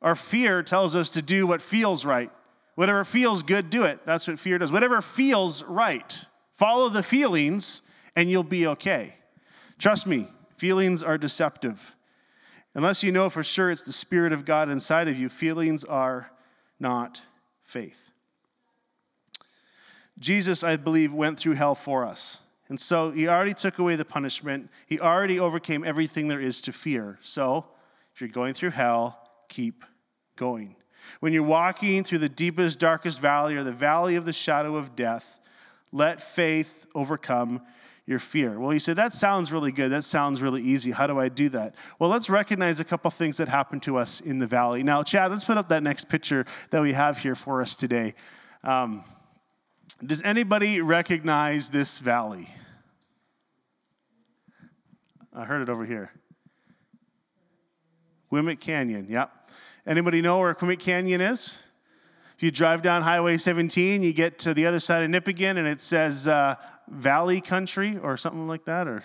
Our 0.00 0.16
fear 0.16 0.62
tells 0.62 0.96
us 0.96 1.10
to 1.10 1.22
do 1.22 1.46
what 1.46 1.62
feels 1.62 2.04
right. 2.04 2.30
Whatever 2.74 3.04
feels 3.04 3.42
good, 3.42 3.70
do 3.70 3.84
it. 3.84 4.04
That's 4.04 4.26
what 4.26 4.38
fear 4.38 4.58
does. 4.58 4.72
Whatever 4.72 5.00
feels 5.00 5.62
right, 5.64 6.26
follow 6.50 6.88
the 6.88 7.02
feelings, 7.02 7.82
and 8.16 8.28
you'll 8.30 8.42
be 8.42 8.66
okay. 8.66 9.14
Trust 9.78 10.06
me, 10.06 10.28
Feelings 10.62 11.02
are 11.02 11.18
deceptive. 11.18 11.92
Unless 12.72 13.02
you 13.02 13.10
know 13.10 13.28
for 13.28 13.42
sure 13.42 13.72
it's 13.72 13.82
the 13.82 13.90
Spirit 13.90 14.32
of 14.32 14.44
God 14.44 14.70
inside 14.70 15.08
of 15.08 15.18
you, 15.18 15.28
feelings 15.28 15.82
are 15.82 16.30
not 16.78 17.22
faith. 17.62 18.10
Jesus, 20.20 20.62
I 20.62 20.76
believe, 20.76 21.12
went 21.12 21.36
through 21.36 21.54
hell 21.54 21.74
for 21.74 22.04
us. 22.04 22.42
And 22.68 22.78
so 22.78 23.10
he 23.10 23.26
already 23.26 23.54
took 23.54 23.80
away 23.80 23.96
the 23.96 24.04
punishment. 24.04 24.70
He 24.86 25.00
already 25.00 25.40
overcame 25.40 25.82
everything 25.82 26.28
there 26.28 26.40
is 26.40 26.60
to 26.60 26.72
fear. 26.72 27.18
So 27.20 27.66
if 28.14 28.20
you're 28.20 28.30
going 28.30 28.54
through 28.54 28.70
hell, 28.70 29.18
keep 29.48 29.84
going. 30.36 30.76
When 31.18 31.32
you're 31.32 31.42
walking 31.42 32.04
through 32.04 32.18
the 32.18 32.28
deepest, 32.28 32.78
darkest 32.78 33.20
valley 33.20 33.56
or 33.56 33.64
the 33.64 33.72
valley 33.72 34.14
of 34.14 34.26
the 34.26 34.32
shadow 34.32 34.76
of 34.76 34.94
death, 34.94 35.40
let 35.90 36.22
faith 36.22 36.86
overcome 36.94 37.62
your 38.06 38.18
fear. 38.18 38.58
Well, 38.58 38.72
you 38.72 38.78
say, 38.78 38.94
that 38.94 39.12
sounds 39.12 39.52
really 39.52 39.70
good. 39.70 39.90
That 39.90 40.02
sounds 40.02 40.42
really 40.42 40.62
easy. 40.62 40.90
How 40.90 41.06
do 41.06 41.20
I 41.20 41.28
do 41.28 41.48
that? 41.50 41.74
Well, 41.98 42.10
let's 42.10 42.28
recognize 42.28 42.80
a 42.80 42.84
couple 42.84 43.10
things 43.10 43.36
that 43.36 43.48
happened 43.48 43.82
to 43.84 43.96
us 43.96 44.20
in 44.20 44.38
the 44.38 44.46
valley. 44.46 44.82
Now, 44.82 45.02
Chad, 45.02 45.30
let's 45.30 45.44
put 45.44 45.56
up 45.56 45.68
that 45.68 45.82
next 45.82 46.08
picture 46.08 46.44
that 46.70 46.82
we 46.82 46.92
have 46.92 47.18
here 47.18 47.34
for 47.34 47.62
us 47.62 47.76
today. 47.76 48.14
Um, 48.64 49.04
does 50.04 50.22
anybody 50.22 50.80
recognize 50.80 51.70
this 51.70 52.00
valley? 52.00 52.48
I 55.32 55.44
heard 55.44 55.62
it 55.62 55.68
over 55.68 55.84
here. 55.84 56.12
Ouimet 58.32 58.60
Canyon, 58.60 59.06
yep. 59.08 59.30
Anybody 59.86 60.20
know 60.20 60.40
where 60.40 60.54
Ouimet 60.54 60.80
Canyon 60.80 61.20
is? 61.20 61.62
You 62.42 62.50
drive 62.50 62.82
down 62.82 63.02
Highway 63.02 63.36
17, 63.36 64.02
you 64.02 64.12
get 64.12 64.40
to 64.40 64.52
the 64.52 64.66
other 64.66 64.80
side 64.80 65.04
of 65.04 65.10
Nipigon, 65.10 65.58
and 65.58 65.68
it 65.68 65.80
says 65.80 66.26
uh, 66.26 66.56
Valley 66.88 67.40
Country 67.40 67.98
or 67.98 68.16
something 68.16 68.48
like 68.48 68.64
that. 68.64 68.88
Or 68.88 69.04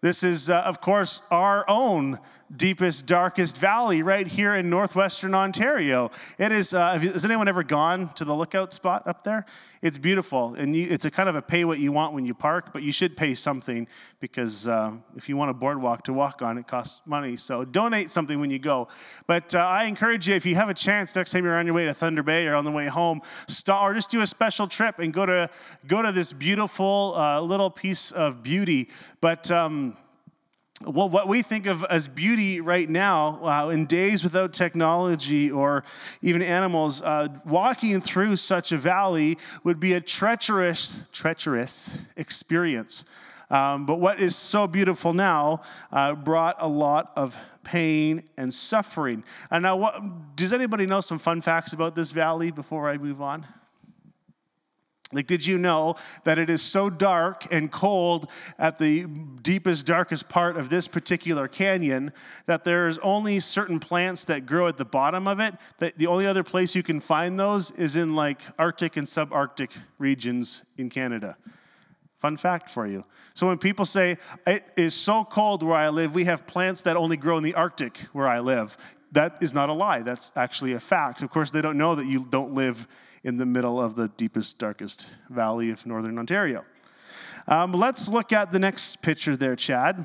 this 0.00 0.22
is, 0.22 0.48
uh, 0.48 0.62
of 0.62 0.80
course, 0.80 1.20
our 1.30 1.68
own 1.68 2.18
deepest, 2.54 3.06
darkest 3.06 3.58
valley 3.58 4.02
right 4.02 4.26
here 4.26 4.54
in 4.56 4.68
northwestern 4.68 5.34
Ontario. 5.34 6.10
It 6.38 6.52
is, 6.52 6.74
uh, 6.74 6.98
has 6.98 7.24
anyone 7.24 7.48
ever 7.48 7.62
gone 7.62 8.08
to 8.14 8.24
the 8.24 8.34
lookout 8.34 8.72
spot 8.72 9.06
up 9.06 9.24
there? 9.24 9.46
It's 9.82 9.98
beautiful, 9.98 10.54
and 10.54 10.74
you, 10.76 10.88
it's 10.90 11.04
a 11.04 11.10
kind 11.10 11.28
of 11.28 11.36
a 11.36 11.42
pay 11.42 11.64
what 11.64 11.78
you 11.78 11.92
want 11.92 12.12
when 12.12 12.26
you 12.26 12.34
park, 12.34 12.72
but 12.72 12.82
you 12.82 12.92
should 12.92 13.16
pay 13.16 13.34
something 13.34 13.88
because 14.18 14.68
uh, 14.68 14.92
if 15.16 15.28
you 15.28 15.36
want 15.36 15.50
a 15.50 15.54
boardwalk 15.54 16.04
to 16.04 16.12
walk 16.12 16.42
on, 16.42 16.58
it 16.58 16.66
costs 16.66 17.00
money. 17.06 17.36
So 17.36 17.64
donate 17.64 18.10
something 18.10 18.40
when 18.40 18.50
you 18.50 18.58
go. 18.58 18.88
But 19.26 19.54
uh, 19.54 19.60
I 19.60 19.84
encourage 19.84 20.28
you, 20.28 20.34
if 20.34 20.44
you 20.44 20.56
have 20.56 20.68
a 20.68 20.74
chance 20.74 21.16
next 21.16 21.30
time 21.30 21.44
you're 21.44 21.56
on 21.56 21.66
your 21.66 21.74
way 21.74 21.86
to 21.86 21.94
Thunder 21.94 22.22
Bay 22.22 22.46
or 22.46 22.56
on 22.56 22.64
the 22.64 22.70
way 22.70 22.86
home, 22.86 23.22
stop, 23.46 23.82
or 23.82 23.94
just 23.94 24.10
do 24.10 24.20
a 24.20 24.26
special 24.26 24.66
trip 24.66 24.98
and 24.98 25.12
go 25.12 25.24
to 25.24 25.48
go 25.86 26.02
to 26.02 26.12
this 26.12 26.32
beautiful 26.32 27.14
uh, 27.16 27.40
little 27.40 27.70
piece 27.70 28.12
of 28.12 28.42
beauty. 28.42 28.90
But 29.20 29.50
um, 29.50 29.96
well, 30.86 31.10
what 31.10 31.28
we 31.28 31.42
think 31.42 31.66
of 31.66 31.84
as 31.84 32.08
beauty 32.08 32.60
right 32.60 32.88
now, 32.88 33.38
uh, 33.44 33.68
in 33.68 33.84
days 33.84 34.24
without 34.24 34.54
technology 34.54 35.50
or 35.50 35.84
even 36.22 36.40
animals, 36.40 37.02
uh, 37.02 37.28
walking 37.44 38.00
through 38.00 38.36
such 38.36 38.72
a 38.72 38.78
valley 38.78 39.36
would 39.62 39.78
be 39.78 39.92
a 39.92 40.00
treacherous, 40.00 41.06
treacherous 41.12 41.98
experience. 42.16 43.04
Um, 43.50 43.84
but 43.84 44.00
what 44.00 44.20
is 44.20 44.36
so 44.36 44.66
beautiful 44.66 45.12
now 45.12 45.60
uh, 45.92 46.14
brought 46.14 46.56
a 46.58 46.68
lot 46.68 47.12
of 47.14 47.36
pain 47.62 48.24
and 48.38 48.54
suffering. 48.54 49.22
And 49.50 49.62
now, 49.62 49.76
what, 49.76 50.36
does 50.36 50.52
anybody 50.52 50.86
know 50.86 51.02
some 51.02 51.18
fun 51.18 51.42
facts 51.42 51.74
about 51.74 51.94
this 51.94 52.10
valley 52.10 52.50
before 52.50 52.88
I 52.88 52.96
move 52.96 53.20
on? 53.20 53.44
Like, 55.12 55.26
did 55.26 55.44
you 55.44 55.58
know 55.58 55.96
that 56.24 56.38
it 56.38 56.48
is 56.48 56.62
so 56.62 56.88
dark 56.88 57.52
and 57.52 57.70
cold 57.70 58.30
at 58.58 58.78
the 58.78 59.06
deepest, 59.42 59.84
darkest 59.86 60.28
part 60.28 60.56
of 60.56 60.70
this 60.70 60.86
particular 60.86 61.48
canyon 61.48 62.12
that 62.46 62.62
there's 62.62 62.98
only 62.98 63.40
certain 63.40 63.80
plants 63.80 64.24
that 64.26 64.46
grow 64.46 64.68
at 64.68 64.76
the 64.76 64.84
bottom 64.84 65.26
of 65.26 65.40
it? 65.40 65.54
That 65.78 65.98
the 65.98 66.06
only 66.06 66.26
other 66.26 66.44
place 66.44 66.76
you 66.76 66.84
can 66.84 67.00
find 67.00 67.40
those 67.40 67.72
is 67.72 67.96
in 67.96 68.14
like 68.14 68.40
Arctic 68.56 68.96
and 68.96 69.06
subarctic 69.06 69.76
regions 69.98 70.64
in 70.78 70.90
Canada. 70.90 71.36
Fun 72.18 72.36
fact 72.36 72.68
for 72.68 72.86
you. 72.86 73.04
So 73.34 73.48
when 73.48 73.58
people 73.58 73.84
say 73.84 74.16
it 74.46 74.62
is 74.76 74.94
so 74.94 75.24
cold 75.24 75.62
where 75.62 75.76
I 75.76 75.88
live, 75.88 76.14
we 76.14 76.24
have 76.24 76.46
plants 76.46 76.82
that 76.82 76.96
only 76.96 77.16
grow 77.16 77.38
in 77.38 77.42
the 77.42 77.54
Arctic 77.54 77.96
where 78.12 78.28
I 78.28 78.40
live. 78.40 78.76
That 79.12 79.42
is 79.42 79.52
not 79.52 79.70
a 79.70 79.72
lie. 79.72 80.02
That's 80.02 80.30
actually 80.36 80.74
a 80.74 80.80
fact. 80.80 81.22
Of 81.22 81.30
course, 81.30 81.50
they 81.50 81.62
don't 81.62 81.78
know 81.78 81.96
that 81.96 82.06
you 82.06 82.26
don't 82.28 82.52
live 82.52 82.86
in 83.22 83.36
the 83.36 83.46
middle 83.46 83.80
of 83.80 83.96
the 83.96 84.08
deepest, 84.08 84.58
darkest 84.58 85.08
valley 85.28 85.70
of 85.70 85.84
northern 85.86 86.18
Ontario. 86.18 86.64
Um, 87.46 87.72
let's 87.72 88.08
look 88.08 88.32
at 88.32 88.50
the 88.50 88.58
next 88.58 88.96
picture 89.02 89.36
there, 89.36 89.56
Chad. 89.56 90.04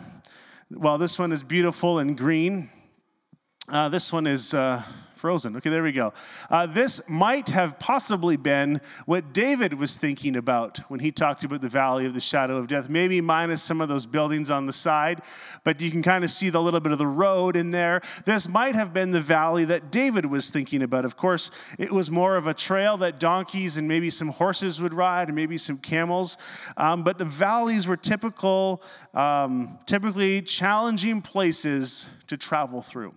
Well, 0.71 0.97
this 0.97 1.19
one 1.19 1.31
is 1.31 1.43
beautiful 1.43 1.99
and 1.99 2.17
green. 2.17 2.69
Uh, 3.69 3.89
this 3.89 4.11
one 4.11 4.27
is. 4.27 4.53
Uh, 4.53 4.83
frozen. 5.15 5.55
Okay, 5.55 5.69
there 5.69 5.83
we 5.83 5.91
go. 5.91 6.13
Uh, 6.49 6.65
this 6.65 7.07
might 7.09 7.49
have 7.49 7.79
possibly 7.79 8.37
been 8.37 8.81
what 9.05 9.33
David 9.33 9.75
was 9.75 9.97
thinking 9.97 10.35
about 10.35 10.79
when 10.89 10.99
he 10.99 11.11
talked 11.11 11.43
about 11.43 11.61
the 11.61 11.69
valley 11.69 12.05
of 12.05 12.13
the 12.13 12.19
shadow 12.19 12.57
of 12.57 12.67
death, 12.67 12.89
maybe 12.89 13.21
minus 13.21 13.61
some 13.61 13.81
of 13.81 13.89
those 13.89 14.05
buildings 14.05 14.51
on 14.51 14.65
the 14.65 14.73
side, 14.73 15.21
but 15.63 15.81
you 15.81 15.89
can 15.89 16.01
kind 16.01 16.23
of 16.23 16.29
see 16.29 16.49
the 16.49 16.61
little 16.61 16.79
bit 16.79 16.91
of 16.91 16.97
the 16.97 17.07
road 17.07 17.55
in 17.55 17.71
there. 17.71 18.01
This 18.25 18.47
might 18.47 18.75
have 18.75 18.93
been 18.93 19.11
the 19.11 19.21
valley 19.21 19.65
that 19.65 19.91
David 19.91 20.25
was 20.25 20.49
thinking 20.49 20.83
about. 20.83 21.05
Of 21.05 21.17
course, 21.17 21.51
it 21.79 21.91
was 21.91 22.11
more 22.11 22.37
of 22.37 22.47
a 22.47 22.53
trail 22.53 22.97
that 22.97 23.19
donkeys 23.19 23.77
and 23.77 23.87
maybe 23.87 24.09
some 24.09 24.29
horses 24.29 24.81
would 24.81 24.93
ride 24.93 25.27
and 25.29 25.35
maybe 25.35 25.57
some 25.57 25.77
camels, 25.77 26.37
um, 26.77 27.03
but 27.03 27.17
the 27.17 27.25
valleys 27.25 27.87
were 27.87 27.97
typical, 27.97 28.83
um, 29.13 29.79
typically 29.85 30.41
challenging 30.41 31.21
places 31.21 32.09
to 32.27 32.37
travel 32.37 32.81
through. 32.81 33.13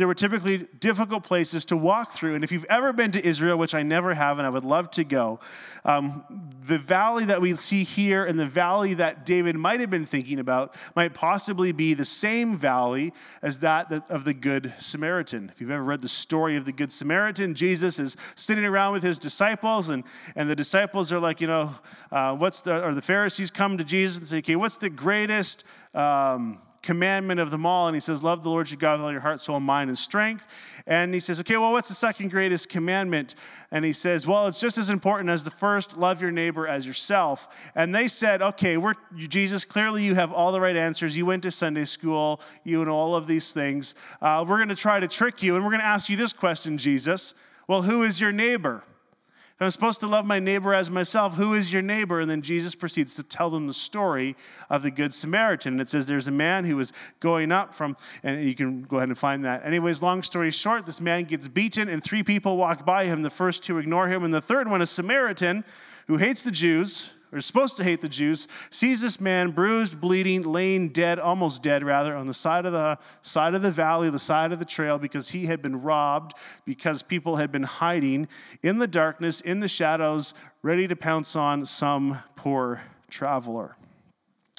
There 0.00 0.08
were 0.08 0.14
typically 0.14 0.66
difficult 0.78 1.24
places 1.24 1.66
to 1.66 1.76
walk 1.76 2.12
through. 2.12 2.34
And 2.34 2.42
if 2.42 2.50
you've 2.50 2.64
ever 2.70 2.94
been 2.94 3.10
to 3.10 3.22
Israel, 3.22 3.58
which 3.58 3.74
I 3.74 3.82
never 3.82 4.14
have 4.14 4.38
and 4.38 4.46
I 4.46 4.48
would 4.48 4.64
love 4.64 4.90
to 4.92 5.04
go, 5.04 5.40
um, 5.84 6.24
the 6.66 6.78
valley 6.78 7.26
that 7.26 7.42
we 7.42 7.54
see 7.56 7.84
here 7.84 8.24
and 8.24 8.40
the 8.40 8.46
valley 8.46 8.94
that 8.94 9.26
David 9.26 9.56
might 9.56 9.78
have 9.78 9.90
been 9.90 10.06
thinking 10.06 10.38
about 10.38 10.74
might 10.96 11.12
possibly 11.12 11.72
be 11.72 11.92
the 11.92 12.06
same 12.06 12.56
valley 12.56 13.12
as 13.42 13.60
that 13.60 13.92
of 14.08 14.24
the 14.24 14.32
Good 14.32 14.72
Samaritan. 14.78 15.50
If 15.52 15.60
you've 15.60 15.70
ever 15.70 15.82
read 15.82 16.00
the 16.00 16.08
story 16.08 16.56
of 16.56 16.64
the 16.64 16.72
Good 16.72 16.92
Samaritan, 16.92 17.54
Jesus 17.54 17.98
is 17.98 18.16
sitting 18.36 18.64
around 18.64 18.94
with 18.94 19.02
his 19.02 19.18
disciples, 19.18 19.90
and, 19.90 20.04
and 20.34 20.48
the 20.48 20.56
disciples 20.56 21.12
are 21.12 21.20
like, 21.20 21.42
you 21.42 21.46
know, 21.46 21.74
uh, 22.10 22.34
what's 22.34 22.62
the, 22.62 22.82
or 22.82 22.94
the 22.94 23.02
Pharisees 23.02 23.50
come 23.50 23.76
to 23.76 23.84
Jesus 23.84 24.16
and 24.16 24.26
say, 24.26 24.38
okay, 24.38 24.56
what's 24.56 24.78
the 24.78 24.88
greatest. 24.88 25.66
Um, 25.92 26.58
commandment 26.82 27.40
of 27.40 27.50
them 27.50 27.66
all. 27.66 27.86
And 27.86 27.94
he 27.94 28.00
says, 28.00 28.24
Love 28.24 28.42
the 28.42 28.50
Lord 28.50 28.70
your 28.70 28.78
God 28.78 28.98
with 28.98 29.02
all 29.02 29.12
your 29.12 29.20
heart, 29.20 29.40
soul, 29.40 29.60
mind, 29.60 29.90
and 29.90 29.98
strength. 29.98 30.46
And 30.86 31.12
he 31.12 31.20
says, 31.20 31.40
Okay, 31.40 31.56
well, 31.56 31.72
what's 31.72 31.88
the 31.88 31.94
second 31.94 32.30
greatest 32.30 32.68
commandment? 32.68 33.34
And 33.70 33.84
he 33.84 33.92
says, 33.92 34.26
Well, 34.26 34.46
it's 34.46 34.60
just 34.60 34.78
as 34.78 34.90
important 34.90 35.30
as 35.30 35.44
the 35.44 35.50
first 35.50 35.96
love 35.96 36.22
your 36.22 36.30
neighbor 36.30 36.66
as 36.66 36.86
yourself. 36.86 37.70
And 37.74 37.94
they 37.94 38.08
said, 38.08 38.42
Okay, 38.42 38.76
we're, 38.76 38.94
Jesus, 39.16 39.64
clearly 39.64 40.04
you 40.04 40.14
have 40.14 40.32
all 40.32 40.52
the 40.52 40.60
right 40.60 40.76
answers. 40.76 41.16
You 41.16 41.26
went 41.26 41.42
to 41.44 41.50
Sunday 41.50 41.84
school, 41.84 42.40
you 42.64 42.84
know 42.84 42.94
all 42.94 43.14
of 43.14 43.26
these 43.26 43.52
things. 43.52 43.94
Uh, 44.20 44.44
we're 44.46 44.58
going 44.58 44.68
to 44.68 44.76
try 44.76 45.00
to 45.00 45.08
trick 45.08 45.42
you, 45.42 45.56
and 45.56 45.64
we're 45.64 45.70
going 45.70 45.80
to 45.80 45.86
ask 45.86 46.08
you 46.08 46.16
this 46.16 46.32
question, 46.32 46.78
Jesus. 46.78 47.34
Well, 47.68 47.82
who 47.82 48.02
is 48.02 48.20
your 48.20 48.32
neighbor? 48.32 48.82
I'm 49.62 49.70
supposed 49.70 50.00
to 50.00 50.06
love 50.06 50.24
my 50.24 50.38
neighbor 50.38 50.72
as 50.72 50.90
myself. 50.90 51.36
Who 51.36 51.52
is 51.52 51.70
your 51.70 51.82
neighbor? 51.82 52.20
And 52.20 52.30
then 52.30 52.40
Jesus 52.40 52.74
proceeds 52.74 53.14
to 53.16 53.22
tell 53.22 53.50
them 53.50 53.66
the 53.66 53.74
story 53.74 54.34
of 54.70 54.82
the 54.82 54.90
Good 54.90 55.12
Samaritan. 55.12 55.74
And 55.74 55.82
it 55.82 55.88
says 55.88 56.06
there's 56.06 56.28
a 56.28 56.32
man 56.32 56.64
who 56.64 56.76
was 56.76 56.94
going 57.20 57.52
up 57.52 57.74
from, 57.74 57.94
and 58.22 58.42
you 58.42 58.54
can 58.54 58.82
go 58.82 58.96
ahead 58.96 59.10
and 59.10 59.18
find 59.18 59.44
that. 59.44 59.66
Anyways, 59.66 60.02
long 60.02 60.22
story 60.22 60.50
short, 60.50 60.86
this 60.86 60.98
man 60.98 61.24
gets 61.24 61.46
beaten, 61.46 61.90
and 61.90 62.02
three 62.02 62.22
people 62.22 62.56
walk 62.56 62.86
by 62.86 63.04
him. 63.04 63.20
The 63.20 63.28
first 63.28 63.62
two 63.62 63.76
ignore 63.76 64.08
him, 64.08 64.24
and 64.24 64.32
the 64.32 64.40
third 64.40 64.70
one, 64.70 64.80
a 64.80 64.86
Samaritan 64.86 65.64
who 66.06 66.16
hates 66.16 66.42
the 66.42 66.50
Jews, 66.50 67.12
or 67.32 67.40
supposed 67.40 67.76
to 67.76 67.84
hate 67.84 68.00
the 68.00 68.08
Jews, 68.08 68.48
sees 68.70 69.02
this 69.02 69.20
man 69.20 69.50
bruised, 69.50 70.00
bleeding, 70.00 70.42
laying 70.42 70.88
dead, 70.88 71.18
almost 71.18 71.62
dead 71.62 71.84
rather, 71.84 72.14
on 72.14 72.26
the 72.26 72.34
side 72.34 72.66
of 72.66 72.72
the 72.72 72.98
side 73.22 73.54
of 73.54 73.62
the 73.62 73.70
valley, 73.70 74.10
the 74.10 74.18
side 74.18 74.52
of 74.52 74.58
the 74.58 74.64
trail, 74.64 74.98
because 74.98 75.30
he 75.30 75.46
had 75.46 75.62
been 75.62 75.82
robbed, 75.82 76.34
because 76.64 77.02
people 77.02 77.36
had 77.36 77.52
been 77.52 77.62
hiding 77.62 78.28
in 78.62 78.78
the 78.78 78.88
darkness, 78.88 79.40
in 79.40 79.60
the 79.60 79.68
shadows, 79.68 80.34
ready 80.62 80.88
to 80.88 80.96
pounce 80.96 81.36
on 81.36 81.64
some 81.64 82.18
poor 82.36 82.82
traveler. 83.08 83.76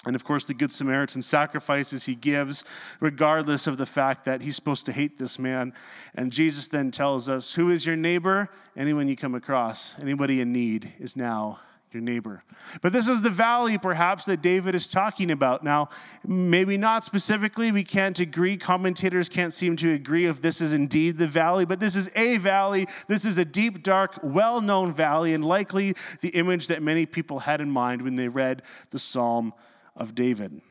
And 0.05 0.15
of 0.15 0.23
course, 0.23 0.45
the 0.45 0.55
Good 0.55 0.71
Samaritan 0.71 1.21
sacrifices 1.21 2.05
he 2.05 2.15
gives, 2.15 2.65
regardless 2.99 3.67
of 3.67 3.77
the 3.77 3.85
fact 3.85 4.25
that 4.25 4.41
he's 4.41 4.55
supposed 4.55 4.87
to 4.87 4.91
hate 4.91 5.19
this 5.19 5.37
man. 5.37 5.73
And 6.15 6.31
Jesus 6.31 6.67
then 6.67 6.89
tells 6.89 7.29
us, 7.29 7.53
Who 7.53 7.69
is 7.69 7.85
your 7.85 7.95
neighbor? 7.95 8.49
Anyone 8.75 9.07
you 9.07 9.15
come 9.15 9.35
across, 9.35 9.99
anybody 9.99 10.41
in 10.41 10.51
need 10.51 10.93
is 10.97 11.15
now 11.15 11.59
your 11.93 12.01
neighbor. 12.01 12.43
But 12.81 12.93
this 12.93 13.07
is 13.07 13.21
the 13.21 13.29
valley, 13.29 13.77
perhaps, 13.77 14.25
that 14.25 14.41
David 14.41 14.75
is 14.75 14.87
talking 14.87 15.31
about. 15.31 15.63
Now, 15.63 15.89
maybe 16.25 16.77
not 16.77 17.03
specifically, 17.03 17.71
we 17.71 17.83
can't 17.83 18.19
agree. 18.19 18.57
Commentators 18.57 19.29
can't 19.29 19.53
seem 19.53 19.75
to 19.77 19.91
agree 19.91 20.25
if 20.25 20.41
this 20.41 20.61
is 20.61 20.73
indeed 20.73 21.17
the 21.17 21.27
valley, 21.27 21.65
but 21.65 21.79
this 21.79 21.95
is 21.95 22.11
a 22.15 22.37
valley. 22.37 22.87
This 23.07 23.25
is 23.25 23.37
a 23.37 23.45
deep, 23.45 23.83
dark, 23.83 24.19
well 24.23 24.61
known 24.61 24.93
valley, 24.93 25.33
and 25.33 25.43
likely 25.43 25.93
the 26.21 26.29
image 26.29 26.67
that 26.67 26.81
many 26.81 27.05
people 27.05 27.39
had 27.39 27.61
in 27.61 27.69
mind 27.69 28.01
when 28.01 28.15
they 28.15 28.27
read 28.27 28.61
the 28.91 28.99
Psalm 28.99 29.53
of 29.95 30.15
David. 30.15 30.61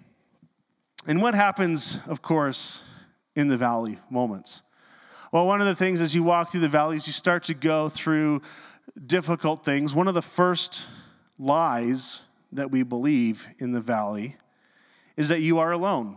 And 1.07 1.23
what 1.23 1.35
happens, 1.35 2.01
of 2.09 2.23
course, 2.23 2.85
in 3.35 3.49
the 3.49 3.57
valley 3.57 3.99
moments? 4.11 4.63
Well, 5.33 5.47
one 5.47 5.61
of 5.61 5.67
the 5.67 5.75
things 5.75 6.01
as 6.01 6.15
you 6.15 6.23
walk 6.23 6.51
through 6.51 6.63
the 6.63 6.69
valleys, 6.69 7.07
you 7.07 7.13
start 7.13 7.45
to 7.45 7.55
go 7.55 7.89
through 7.89 8.43
difficult 9.07 9.65
things. 9.65 9.95
One 9.95 10.09
of 10.09 10.15
the 10.15 10.23
first 10.23 10.89
lies 11.41 12.23
that 12.53 12.71
we 12.71 12.83
believe 12.83 13.49
in 13.59 13.73
the 13.73 13.81
valley 13.81 14.37
is 15.17 15.29
that 15.31 15.41
you 15.41 15.59
are 15.59 15.73
alone. 15.73 16.17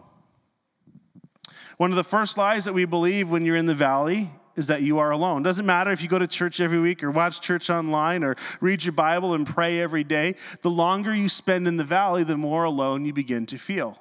One 1.78 1.92
of 1.92 1.96
the 1.96 2.04
first 2.04 2.38
lies 2.38 2.66
that 2.66 2.74
we 2.74 2.86
believe 2.86 3.32
when 3.32 3.46
you're 3.46 3.56
in 3.56 3.66
the 3.66 3.76
valley 3.76 4.30
is 4.56 4.68
that 4.68 4.84
you 4.84 5.00
are 5.00 5.12
alone. 5.12 5.42
Doesn't 5.42 5.66
matter 5.66 5.92
if 5.92 6.04
you 6.04 6.08
go 6.08 6.20
to 6.20 6.28
church 6.28 6.62
every 6.62 6.80
week 6.80 7.04
or 7.04 7.10
watch 7.10 7.42
church 7.42 7.70
online 7.70 8.24
or 8.24 8.36
read 8.62 8.84
your 8.84 8.94
Bible 8.94 9.34
and 9.34 9.48
pray 9.48 9.82
every 9.82 10.04
day. 10.04 10.36
The 10.62 10.70
longer 10.70 11.16
you 11.16 11.28
spend 11.28 11.68
in 11.68 11.78
the 11.78 11.84
valley, 11.84 12.24
the 12.24 12.38
more 12.38 12.66
alone 12.66 13.06
you 13.06 13.14
begin 13.14 13.46
to 13.48 13.58
feel. 13.58 14.00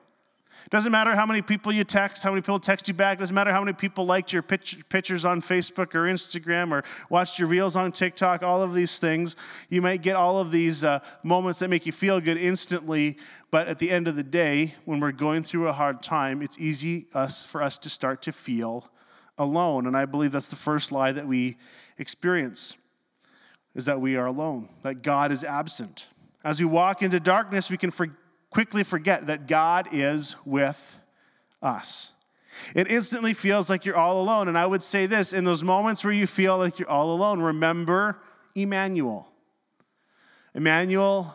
Doesn't 0.70 0.92
matter 0.92 1.14
how 1.14 1.26
many 1.26 1.42
people 1.42 1.72
you 1.72 1.84
text, 1.84 2.22
how 2.22 2.30
many 2.30 2.40
people 2.40 2.58
text 2.58 2.88
you 2.88 2.94
back. 2.94 3.18
Doesn't 3.18 3.34
matter 3.34 3.52
how 3.52 3.60
many 3.60 3.74
people 3.74 4.06
liked 4.06 4.32
your 4.32 4.42
pictures 4.42 5.24
on 5.24 5.40
Facebook 5.42 5.94
or 5.94 6.04
Instagram 6.04 6.72
or 6.72 6.82
watched 7.10 7.38
your 7.38 7.48
reels 7.48 7.76
on 7.76 7.92
TikTok, 7.92 8.42
all 8.42 8.62
of 8.62 8.74
these 8.74 8.98
things. 8.98 9.36
You 9.68 9.82
might 9.82 10.02
get 10.02 10.16
all 10.16 10.38
of 10.38 10.50
these 10.50 10.84
uh, 10.84 11.00
moments 11.22 11.58
that 11.58 11.68
make 11.68 11.86
you 11.86 11.92
feel 11.92 12.20
good 12.20 12.38
instantly, 12.38 13.18
but 13.50 13.68
at 13.68 13.78
the 13.78 13.90
end 13.90 14.08
of 14.08 14.16
the 14.16 14.22
day, 14.22 14.74
when 14.84 15.00
we're 15.00 15.12
going 15.12 15.42
through 15.42 15.68
a 15.68 15.72
hard 15.72 16.02
time, 16.02 16.42
it's 16.42 16.58
easy 16.58 17.06
us, 17.12 17.44
for 17.44 17.62
us 17.62 17.78
to 17.80 17.90
start 17.90 18.22
to 18.22 18.32
feel 18.32 18.90
alone. 19.36 19.86
And 19.86 19.96
I 19.96 20.06
believe 20.06 20.32
that's 20.32 20.48
the 20.48 20.56
first 20.56 20.92
lie 20.92 21.12
that 21.12 21.26
we 21.26 21.56
experience 21.98 22.76
is 23.74 23.86
that 23.86 24.00
we 24.00 24.16
are 24.16 24.26
alone, 24.26 24.68
that 24.82 25.02
God 25.02 25.32
is 25.32 25.44
absent. 25.44 26.08
As 26.44 26.60
we 26.60 26.66
walk 26.66 27.02
into 27.02 27.20
darkness, 27.20 27.70
we 27.70 27.76
can 27.76 27.90
forget 27.90 28.16
quickly 28.52 28.84
forget 28.84 29.26
that 29.28 29.48
God 29.48 29.88
is 29.92 30.36
with 30.44 31.00
us. 31.62 32.12
It 32.76 32.90
instantly 32.90 33.32
feels 33.32 33.70
like 33.70 33.86
you're 33.86 33.96
all 33.96 34.20
alone. 34.20 34.46
And 34.46 34.58
I 34.58 34.66
would 34.66 34.82
say 34.82 35.06
this 35.06 35.32
in 35.32 35.44
those 35.44 35.64
moments 35.64 36.04
where 36.04 36.12
you 36.12 36.26
feel 36.26 36.58
like 36.58 36.78
you're 36.78 36.88
all 36.88 37.14
alone, 37.14 37.40
remember 37.40 38.20
Emmanuel. 38.54 39.26
Emmanuel 40.54 41.34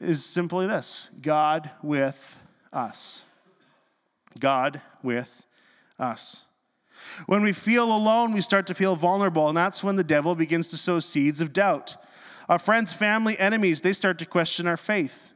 is 0.00 0.24
simply 0.24 0.66
this 0.66 1.10
God 1.20 1.70
with 1.82 2.40
us. 2.72 3.26
God 4.40 4.80
with 5.02 5.46
us. 5.98 6.46
When 7.26 7.42
we 7.42 7.52
feel 7.52 7.94
alone, 7.94 8.32
we 8.32 8.40
start 8.40 8.66
to 8.68 8.74
feel 8.74 8.96
vulnerable, 8.96 9.48
and 9.48 9.56
that's 9.56 9.84
when 9.84 9.96
the 9.96 10.02
devil 10.02 10.34
begins 10.34 10.68
to 10.68 10.78
sow 10.78 10.98
seeds 10.98 11.42
of 11.42 11.52
doubt. 11.52 11.96
Our 12.48 12.58
friends, 12.58 12.94
family, 12.94 13.38
enemies, 13.38 13.82
they 13.82 13.92
start 13.92 14.18
to 14.18 14.26
question 14.26 14.66
our 14.66 14.78
faith. 14.78 15.33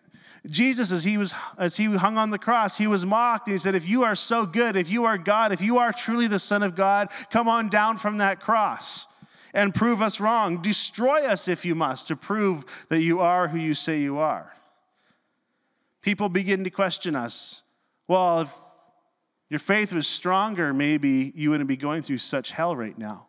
Jesus, 0.48 0.90
as 0.92 1.04
he 1.04 1.18
was 1.18 1.34
as 1.58 1.76
he 1.76 1.86
hung 1.86 2.16
on 2.16 2.30
the 2.30 2.38
cross, 2.38 2.78
he 2.78 2.86
was 2.86 3.04
mocked. 3.04 3.46
And 3.46 3.54
He 3.54 3.58
said, 3.58 3.74
If 3.74 3.88
you 3.88 4.02
are 4.02 4.14
so 4.14 4.46
good, 4.46 4.76
if 4.76 4.90
you 4.90 5.04
are 5.04 5.18
God, 5.18 5.52
if 5.52 5.60
you 5.60 5.78
are 5.78 5.92
truly 5.92 6.26
the 6.26 6.38
Son 6.38 6.62
of 6.62 6.74
God, 6.74 7.08
come 7.30 7.48
on 7.48 7.68
down 7.68 7.96
from 7.96 8.18
that 8.18 8.40
cross 8.40 9.06
and 9.54 9.74
prove 9.74 10.00
us 10.00 10.20
wrong. 10.20 10.60
Destroy 10.60 11.26
us 11.26 11.48
if 11.48 11.64
you 11.64 11.74
must, 11.74 12.08
to 12.08 12.16
prove 12.16 12.64
that 12.88 13.02
you 13.02 13.20
are 13.20 13.48
who 13.48 13.58
you 13.58 13.74
say 13.74 14.00
you 14.00 14.18
are. 14.18 14.52
People 16.02 16.28
begin 16.28 16.64
to 16.64 16.70
question 16.70 17.14
us. 17.14 17.62
Well, 18.06 18.40
if 18.40 18.54
your 19.50 19.60
faith 19.60 19.92
was 19.92 20.06
stronger, 20.06 20.72
maybe 20.72 21.32
you 21.34 21.50
wouldn't 21.50 21.68
be 21.68 21.76
going 21.76 22.02
through 22.02 22.18
such 22.18 22.52
hell 22.52 22.76
right 22.76 22.96
now. 22.96 23.27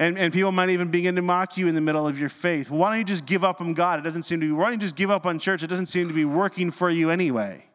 And, 0.00 0.18
and 0.18 0.32
people 0.32 0.50
might 0.50 0.70
even 0.70 0.90
begin 0.90 1.14
to 1.16 1.22
mock 1.22 1.58
you 1.58 1.68
in 1.68 1.74
the 1.74 1.80
middle 1.82 2.08
of 2.08 2.18
your 2.18 2.30
faith. 2.30 2.70
Why 2.70 2.88
don't 2.88 2.98
you 3.00 3.04
just 3.04 3.26
give 3.26 3.44
up 3.44 3.60
on 3.60 3.74
God? 3.74 4.00
It 4.00 4.02
doesn't 4.02 4.22
seem 4.22 4.40
to 4.40 4.46
be. 4.46 4.52
Why 4.52 4.64
don't 4.64 4.72
you 4.72 4.78
just 4.78 4.96
give 4.96 5.10
up 5.10 5.26
on 5.26 5.38
church? 5.38 5.62
It 5.62 5.66
doesn't 5.66 5.86
seem 5.86 6.08
to 6.08 6.14
be 6.14 6.24
working 6.24 6.70
for 6.70 6.88
you 6.88 7.10
anyway. 7.10 7.66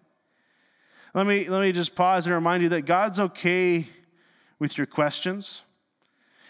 Let 1.14 1.28
me, 1.28 1.48
let 1.48 1.62
me 1.62 1.72
just 1.72 1.96
pause 1.96 2.26
and 2.26 2.34
remind 2.34 2.64
you 2.64 2.70
that 2.70 2.82
God's 2.82 3.20
okay 3.20 3.86
with 4.58 4.76
your 4.76 4.88
questions. 4.88 5.62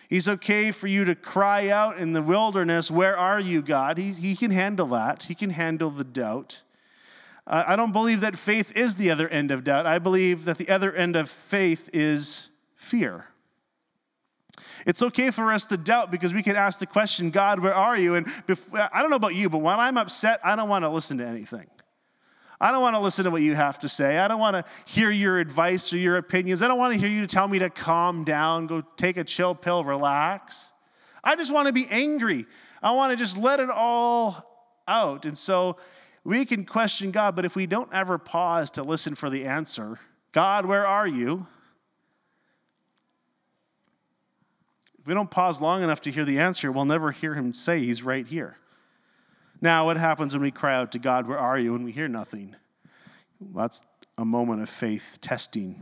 He's 0.08 0.30
okay 0.30 0.72
for 0.72 0.88
you 0.88 1.04
to 1.04 1.14
cry 1.14 1.68
out 1.68 1.98
in 1.98 2.14
the 2.14 2.22
wilderness, 2.22 2.90
Where 2.90 3.18
are 3.18 3.42
you, 3.42 3.62
God? 3.62 3.98
He, 3.98 4.12
he 4.12 4.38
can 4.38 4.52
handle 4.52 4.88
that. 4.88 5.24
He 5.24 5.36
can 5.36 5.50
handle 5.50 5.90
the 5.90 6.06
doubt. 6.06 6.62
Uh, 7.46 7.66
I 7.68 7.76
don't 7.76 7.92
believe 7.92 8.22
that 8.22 8.38
faith 8.38 8.72
is 8.78 8.96
the 8.96 9.12
other 9.12 9.28
end 9.28 9.52
of 9.52 9.66
doubt. 9.66 9.86
I 9.86 10.00
believe 10.00 10.46
that 10.46 10.58
the 10.58 10.70
other 10.70 10.94
end 10.94 11.18
of 11.18 11.28
faith 11.28 11.90
is 11.92 12.50
fear. 12.78 13.26
It's 14.86 15.02
okay 15.04 15.32
for 15.32 15.52
us 15.52 15.66
to 15.68 15.78
doubt 15.78 16.12
because 16.12 16.34
we 16.34 16.44
can 16.44 16.56
ask 16.56 16.80
the 16.80 16.86
question, 16.86 17.30
God, 17.30 17.60
where 17.60 17.74
are 17.74 17.98
you? 17.98 18.16
And 18.16 18.28
I 18.74 19.02
don't 19.02 19.10
know 19.10 19.16
about 19.16 19.36
you, 19.36 19.50
but 19.50 19.60
when 19.60 19.80
I'm 19.80 19.98
upset, 19.98 20.40
I 20.44 20.56
don't 20.56 20.70
want 20.70 20.84
to 20.84 20.90
listen 20.90 21.18
to 21.18 21.26
anything. 21.26 21.68
I 22.60 22.72
don't 22.72 22.82
want 22.82 22.96
to 22.96 23.02
listen 23.02 23.26
to 23.26 23.32
what 23.32 23.42
you 23.42 23.54
have 23.54 23.80
to 23.80 23.90
say. 23.90 24.18
I 24.18 24.28
don't 24.28 24.40
want 24.40 24.56
to 24.56 24.92
hear 24.92 25.12
your 25.12 25.40
advice 25.40 25.92
or 25.92 25.98
your 25.98 26.18
opinions. 26.18 26.64
I 26.64 26.68
don't 26.68 26.80
want 26.80 26.94
to 26.94 27.00
hear 27.00 27.10
you 27.10 27.28
tell 27.28 27.48
me 27.48 27.60
to 27.60 27.70
calm 27.70 28.24
down, 28.24 28.68
go 28.68 28.82
take 28.96 29.18
a 29.18 29.24
chill 29.24 29.54
pill, 29.56 29.84
relax. 29.84 30.72
I 31.24 31.36
just 31.36 31.54
want 31.54 31.68
to 31.68 31.74
be 31.74 31.86
angry. 31.90 32.46
I 32.82 32.92
want 32.92 33.12
to 33.12 33.18
just 33.18 33.38
let 33.38 33.60
it 33.60 33.70
all 33.70 34.72
out. 34.88 35.26
And 35.26 35.38
so 35.38 35.78
we 36.24 36.46
can 36.46 36.66
question 36.66 37.12
God, 37.12 37.36
but 37.36 37.46
if 37.46 37.56
we 37.56 37.66
don't 37.66 37.94
ever 37.94 38.18
pause 38.18 38.72
to 38.72 38.84
listen 38.84 39.16
for 39.16 39.30
the 39.30 39.46
answer, 39.46 40.00
God, 40.32 40.66
where 40.66 40.88
are 40.88 41.08
you? 41.08 41.48
If 45.06 45.10
we 45.10 45.14
don't 45.14 45.30
pause 45.30 45.62
long 45.62 45.84
enough 45.84 46.02
to 46.02 46.12
hear 46.12 46.26
the 46.26 46.40
answer, 46.40 46.72
we'll 46.72 46.84
never 46.84 47.12
hear 47.12 47.36
him 47.36 47.54
say 47.54 47.80
he's 47.80 48.02
right 48.02 48.26
here. 48.26 48.58
Now, 49.62 49.86
what 49.86 49.98
happens 49.98 50.34
when 50.34 50.42
we 50.42 50.50
cry 50.50 50.74
out 50.74 50.92
to 50.94 50.98
God, 50.98 51.28
Where 51.28 51.38
are 51.38 51.60
you? 51.60 51.76
and 51.76 51.86
we 51.86 51.92
hear 51.92 52.08
nothing? 52.08 52.56
That's 53.40 53.84
a 54.18 54.26
moment 54.26 54.64
of 54.64 54.70
faith 54.70 55.20
testing. 55.22 55.76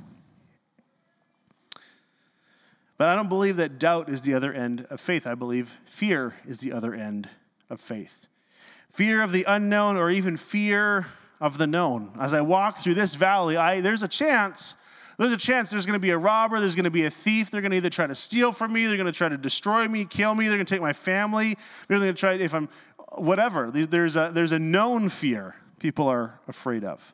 But 2.97 3.07
I 3.07 3.15
don't 3.15 3.29
believe 3.29 3.55
that 3.55 3.79
doubt 3.79 4.09
is 4.09 4.23
the 4.23 4.33
other 4.33 4.51
end 4.51 4.87
of 4.89 4.99
faith. 4.99 5.25
I 5.25 5.35
believe 5.35 5.77
fear 5.85 6.35
is 6.45 6.59
the 6.59 6.73
other 6.73 6.93
end 6.93 7.29
of 7.69 7.79
faith. 7.79 8.27
Fear 8.89 9.23
of 9.23 9.31
the 9.31 9.45
unknown 9.47 9.95
or 9.95 10.09
even 10.09 10.35
fear 10.35 11.05
of 11.39 11.57
the 11.57 11.65
known. 11.65 12.11
As 12.19 12.33
I 12.33 12.41
walk 12.41 12.75
through 12.75 12.95
this 12.95 13.15
valley, 13.15 13.55
I, 13.55 13.79
there's 13.79 14.03
a 14.03 14.07
chance 14.09 14.75
there's 15.17 15.31
a 15.31 15.37
chance 15.37 15.69
there's 15.69 15.85
going 15.85 15.99
to 15.99 16.01
be 16.01 16.09
a 16.09 16.17
robber, 16.17 16.59
there's 16.59 16.75
going 16.75 16.85
to 16.85 16.91
be 16.91 17.05
a 17.05 17.09
thief. 17.09 17.51
They're 17.51 17.61
going 17.61 17.71
to 17.71 17.77
either 17.77 17.89
try 17.89 18.07
to 18.07 18.15
steal 18.15 18.51
from 18.51 18.73
me, 18.73 18.85
they're 18.85 18.97
going 18.97 19.05
to 19.05 19.11
try 19.11 19.29
to 19.29 19.37
destroy 19.37 19.87
me, 19.87 20.05
kill 20.05 20.35
me, 20.35 20.47
they're 20.47 20.57
going 20.57 20.65
to 20.65 20.73
take 20.73 20.81
my 20.81 20.93
family. 20.93 21.55
They're 21.87 21.99
going 21.99 22.13
to 22.13 22.19
try, 22.19 22.33
if 22.33 22.53
I'm, 22.53 22.69
whatever. 23.11 23.69
There's 23.71 24.15
a, 24.15 24.31
there's 24.33 24.51
a 24.51 24.59
known 24.59 25.09
fear 25.09 25.55
people 25.79 26.07
are 26.07 26.39
afraid 26.47 26.83
of. 26.83 27.13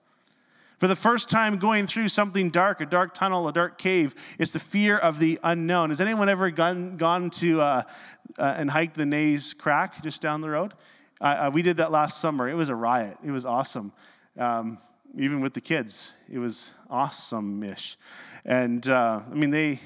For 0.78 0.88
the 0.88 0.96
first 0.96 1.30
time 1.30 1.58
going 1.58 1.88
through 1.88 2.08
something 2.08 2.50
dark, 2.50 2.80
a 2.80 2.86
dark 2.86 3.14
tunnel, 3.14 3.50
a 3.50 3.54
dark 3.54 3.78
cave, 3.78 4.16
it's 4.40 4.54
the 4.54 4.60
fear 4.60 4.98
of 4.98 5.20
the 5.20 5.38
unknown. 5.44 5.90
Has 5.90 6.00
anyone 6.00 6.30
ever 6.30 6.50
gone, 6.52 6.96
gone 6.96 7.30
to 7.32 7.60
uh, 7.60 7.84
uh, 8.38 8.56
and 8.58 8.72
hiked 8.72 8.96
the 8.96 9.06
Naze 9.06 9.54
Crack 9.54 10.02
just 10.02 10.22
down 10.22 10.40
the 10.40 10.50
road? 10.50 10.74
Uh, 11.20 11.52
we 11.54 11.62
did 11.62 11.78
that 11.78 11.92
last 11.92 12.22
summer. 12.22 12.48
It 12.48 12.54
was 12.54 12.70
a 12.70 12.76
riot. 12.76 13.18
It 13.26 13.32
was 13.32 13.46
awesome. 13.46 13.92
Um, 14.38 14.78
even 15.18 15.42
with 15.42 15.54
the 15.54 15.60
kids. 15.60 16.14
It 16.32 16.40
was 16.40 16.72
awesome-ish. 16.90 17.98
And 18.46 18.88
uh, 18.88 19.22
I 19.30 19.34
mean, 19.34 19.52
they, 19.52 19.80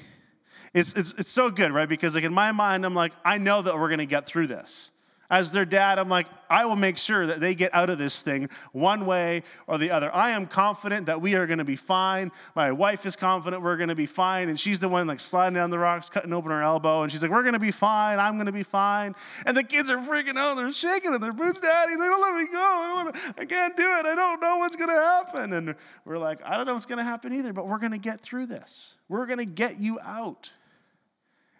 it's, 0.72 0.94
it's, 0.94 1.12
it's 1.18 1.30
so 1.30 1.50
good, 1.50 1.72
right? 1.72 1.88
Because 1.88 2.14
like 2.14 2.24
in 2.24 2.34
my 2.34 2.52
mind, 2.52 2.84
I'm 2.84 2.94
like, 2.94 3.12
I 3.24 3.38
know 3.38 3.62
that 3.62 3.74
we're 3.74 3.88
going 3.88 3.98
to 3.98 4.06
get 4.06 4.26
through 4.26 4.46
this. 4.46 4.90
As 5.30 5.52
their 5.52 5.64
dad, 5.64 5.98
I'm 5.98 6.08
like, 6.08 6.26
I 6.50 6.66
will 6.66 6.76
make 6.76 6.98
sure 6.98 7.26
that 7.26 7.40
they 7.40 7.54
get 7.54 7.74
out 7.74 7.88
of 7.88 7.98
this 7.98 8.22
thing 8.22 8.48
one 8.72 9.06
way 9.06 9.42
or 9.66 9.78
the 9.78 9.90
other. 9.90 10.14
I 10.14 10.30
am 10.30 10.46
confident 10.46 11.06
that 11.06 11.20
we 11.20 11.34
are 11.34 11.46
going 11.46 11.58
to 11.58 11.64
be 11.64 11.76
fine. 11.76 12.30
My 12.54 12.72
wife 12.72 13.06
is 13.06 13.16
confident 13.16 13.62
we're 13.62 13.76
going 13.76 13.88
to 13.88 13.94
be 13.94 14.06
fine. 14.06 14.48
And 14.48 14.60
she's 14.60 14.80
the 14.80 14.88
one 14.88 15.06
like 15.06 15.20
sliding 15.20 15.54
down 15.54 15.70
the 15.70 15.78
rocks, 15.78 16.10
cutting 16.10 16.32
open 16.32 16.50
her 16.50 16.62
elbow. 16.62 17.02
And 17.02 17.10
she's 17.10 17.22
like, 17.22 17.32
We're 17.32 17.42
going 17.42 17.54
to 17.54 17.58
be 17.58 17.70
fine. 17.70 18.18
I'm 18.18 18.34
going 18.34 18.46
to 18.46 18.52
be 18.52 18.62
fine. 18.62 19.14
And 19.46 19.56
the 19.56 19.64
kids 19.64 19.90
are 19.90 19.98
freaking 19.98 20.36
out. 20.36 20.56
They're 20.56 20.70
shaking 20.72 21.14
in 21.14 21.20
their 21.20 21.32
boots, 21.32 21.60
Daddy. 21.60 21.92
They 21.92 22.04
don't 22.04 22.20
let 22.20 22.34
me 22.34 22.46
go. 22.52 22.58
I, 22.58 22.92
wanna, 22.94 23.12
I 23.38 23.44
can't 23.46 23.76
do 23.76 23.82
it. 23.82 24.06
I 24.06 24.14
don't 24.14 24.40
know 24.40 24.58
what's 24.58 24.76
going 24.76 24.90
to 24.90 24.94
happen. 24.94 25.52
And 25.54 25.74
we're 26.04 26.18
like, 26.18 26.40
I 26.44 26.56
don't 26.56 26.66
know 26.66 26.74
what's 26.74 26.86
going 26.86 26.98
to 26.98 27.04
happen 27.04 27.32
either, 27.32 27.52
but 27.52 27.66
we're 27.66 27.78
going 27.78 27.92
to 27.92 27.98
get 27.98 28.20
through 28.20 28.46
this. 28.46 28.96
We're 29.08 29.26
going 29.26 29.38
to 29.38 29.46
get 29.46 29.80
you 29.80 29.98
out. 30.00 30.52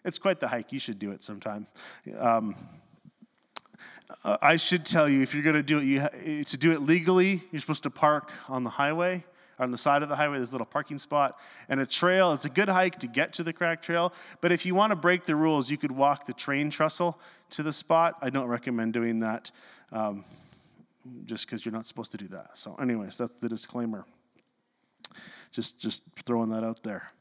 It's 0.05 0.19
quite 0.19 0.39
the 0.39 0.47
hike. 0.47 0.71
You 0.71 0.79
should 0.79 0.99
do 0.99 1.11
it 1.11 1.23
sometime. 1.23 1.65
Um, 2.17 2.55
uh, 4.23 4.37
I 4.41 4.55
should 4.55 4.85
tell 4.85 5.09
you 5.09 5.21
if 5.21 5.33
you're 5.33 5.43
going 5.43 5.55
to 5.55 5.63
do 5.63 5.79
it, 5.79 5.85
you 5.85 6.01
ha- 6.01 6.09
to 6.09 6.57
do 6.57 6.71
it 6.71 6.81
legally, 6.81 7.41
you're 7.51 7.59
supposed 7.59 7.83
to 7.83 7.89
park 7.89 8.31
on 8.49 8.63
the 8.63 8.69
highway. 8.69 9.23
On 9.57 9.71
the 9.71 9.77
side 9.77 10.03
of 10.03 10.09
the 10.09 10.17
highway, 10.17 10.37
there's 10.37 10.49
a 10.49 10.53
little 10.53 10.65
parking 10.65 10.97
spot 10.97 11.39
and 11.69 11.79
a 11.79 11.85
trail. 11.85 12.33
It's 12.33 12.43
a 12.43 12.49
good 12.49 12.67
hike 12.67 12.99
to 12.99 13.07
get 13.07 13.31
to 13.33 13.43
the 13.43 13.53
crack 13.53 13.81
trail. 13.81 14.13
But 14.41 14.51
if 14.51 14.65
you 14.65 14.75
want 14.75 14.91
to 14.91 14.97
break 14.97 15.23
the 15.23 15.35
rules, 15.35 15.71
you 15.71 15.77
could 15.77 15.93
walk 15.93 16.25
the 16.25 16.33
train 16.33 16.69
trestle 16.69 17.19
to 17.51 17.63
the 17.63 17.71
spot. 17.71 18.17
I 18.21 18.29
don't 18.29 18.47
recommend 18.47 18.91
doing 18.93 19.19
that 19.19 19.51
um, 19.93 20.25
just 21.23 21.45
because 21.45 21.65
you're 21.65 21.73
not 21.73 21.85
supposed 21.85 22.11
to 22.11 22.17
do 22.17 22.27
that. 22.29 22.57
So, 22.57 22.75
anyways, 22.75 23.17
that's 23.17 23.35
the 23.35 23.47
disclaimer. 23.47 24.05
Just, 25.51 25.79
just 25.79 26.03
throwing 26.25 26.49
that 26.49 26.65
out 26.65 26.83
there. 26.83 27.11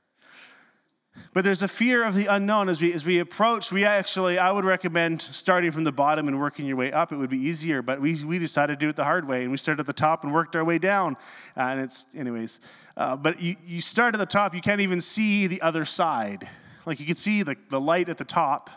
But 1.35 1.43
there's 1.43 1.65
a 1.65 1.69
fear 1.69 2.05
of 2.05 2.15
the 2.15 2.27
unknown 2.27 2.69
as 2.69 2.81
we, 2.81 2.93
as 2.93 3.05
we 3.05 3.19
approach. 3.19 3.73
We 3.73 3.85
actually, 3.85 4.39
I 4.39 4.53
would 4.53 4.65
recommend 4.65 5.21
starting 5.21 5.73
from 5.73 5.83
the 5.83 5.91
bottom 5.91 6.29
and 6.29 6.39
working 6.39 6.65
your 6.65 6.77
way 6.77 6.93
up. 6.93 7.11
It 7.11 7.17
would 7.17 7.29
be 7.29 7.39
easier, 7.39 7.83
but 7.83 8.01
we, 8.01 8.23
we 8.23 8.39
decided 8.39 8.79
to 8.79 8.87
do 8.87 8.89
it 8.89 8.95
the 8.95 9.03
hard 9.03 9.27
way. 9.27 9.43
And 9.43 9.51
we 9.51 9.57
started 9.57 9.81
at 9.81 9.87
the 9.87 9.93
top 9.93 10.23
and 10.23 10.33
worked 10.33 10.55
our 10.55 10.65
way 10.65 10.79
down. 10.79 11.17
and 11.57 11.81
it's, 11.81 12.07
anyways, 12.15 12.61
uh, 12.97 13.17
but 13.17 13.43
you, 13.43 13.57
you 13.67 13.81
start 13.81 14.15
at 14.15 14.19
the 14.19 14.27
top, 14.27 14.55
you 14.55 14.61
can't 14.61 14.81
even 14.81 15.01
see 15.01 15.49
the 15.49 15.61
other 15.61 15.85
side. 15.85 16.49
Like 16.87 17.01
you 17.01 17.07
can 17.07 17.17
see 17.17 17.43
the, 17.43 17.57
the 17.69 17.81
light 17.81 18.09
at 18.09 18.19
the 18.19 18.25
top, 18.25 18.71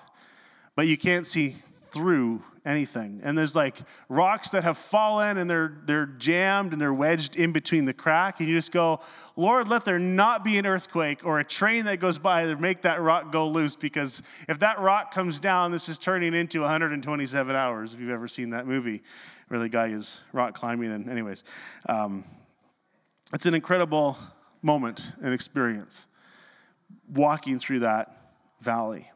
but 0.76 0.88
you 0.88 0.98
can't 0.98 1.28
see 1.28 1.50
through 1.91 2.41
anything. 2.67 3.21
And 3.23 3.38
there's 3.38 3.56
like 3.56 3.77
rocks 4.10 4.49
that 4.51 4.63
have 4.63 4.77
fallen 4.77 5.38
and 5.38 5.49
they're 5.49 5.77
they're 5.86 6.06
jammed 6.06 6.73
and 6.73 6.82
they're 6.82 6.93
wedged 6.93 7.36
in 7.36 7.51
between 7.51 7.86
the 7.86 7.93
crack. 7.93 8.39
And 8.39 8.49
you 8.49 8.56
just 8.56 8.71
go, 8.71 8.99
Lord, 9.36 9.67
let 9.67 9.86
there 9.86 9.97
not 9.97 10.43
be 10.43 10.58
an 10.58 10.65
earthquake 10.65 11.25
or 11.25 11.39
a 11.39 11.43
train 11.43 11.86
that 11.86 11.99
goes 11.99 12.19
by 12.19 12.45
to 12.45 12.56
make 12.58 12.82
that 12.82 13.01
rock 13.01 13.32
go 13.32 13.47
loose. 13.47 13.75
Because 13.75 14.21
if 14.47 14.60
that 14.60 14.80
rock 14.80 15.13
comes 15.13 15.39
down, 15.39 15.71
this 15.71 15.89
is 15.89 15.97
turning 15.97 16.34
into 16.34 16.62
127 16.62 17.56
hours. 17.56 17.93
If 17.93 17.99
you've 17.99 18.10
ever 18.10 18.27
seen 18.27 18.51
that 18.51 18.67
movie 18.67 19.01
where 19.47 19.60
the 19.60 19.69
guy 19.69 19.88
is 19.88 20.23
rock 20.34 20.53
climbing. 20.53 20.91
And 20.91 21.10
anyways, 21.10 21.43
um, 21.88 22.23
it's 23.34 23.45
an 23.45 23.53
incredible 23.53 24.17
moment 24.62 25.13
and 25.21 25.34
experience 25.34 26.08
walking 27.13 27.60
through 27.60 27.80
that 27.80 28.17
valley. 28.60 29.10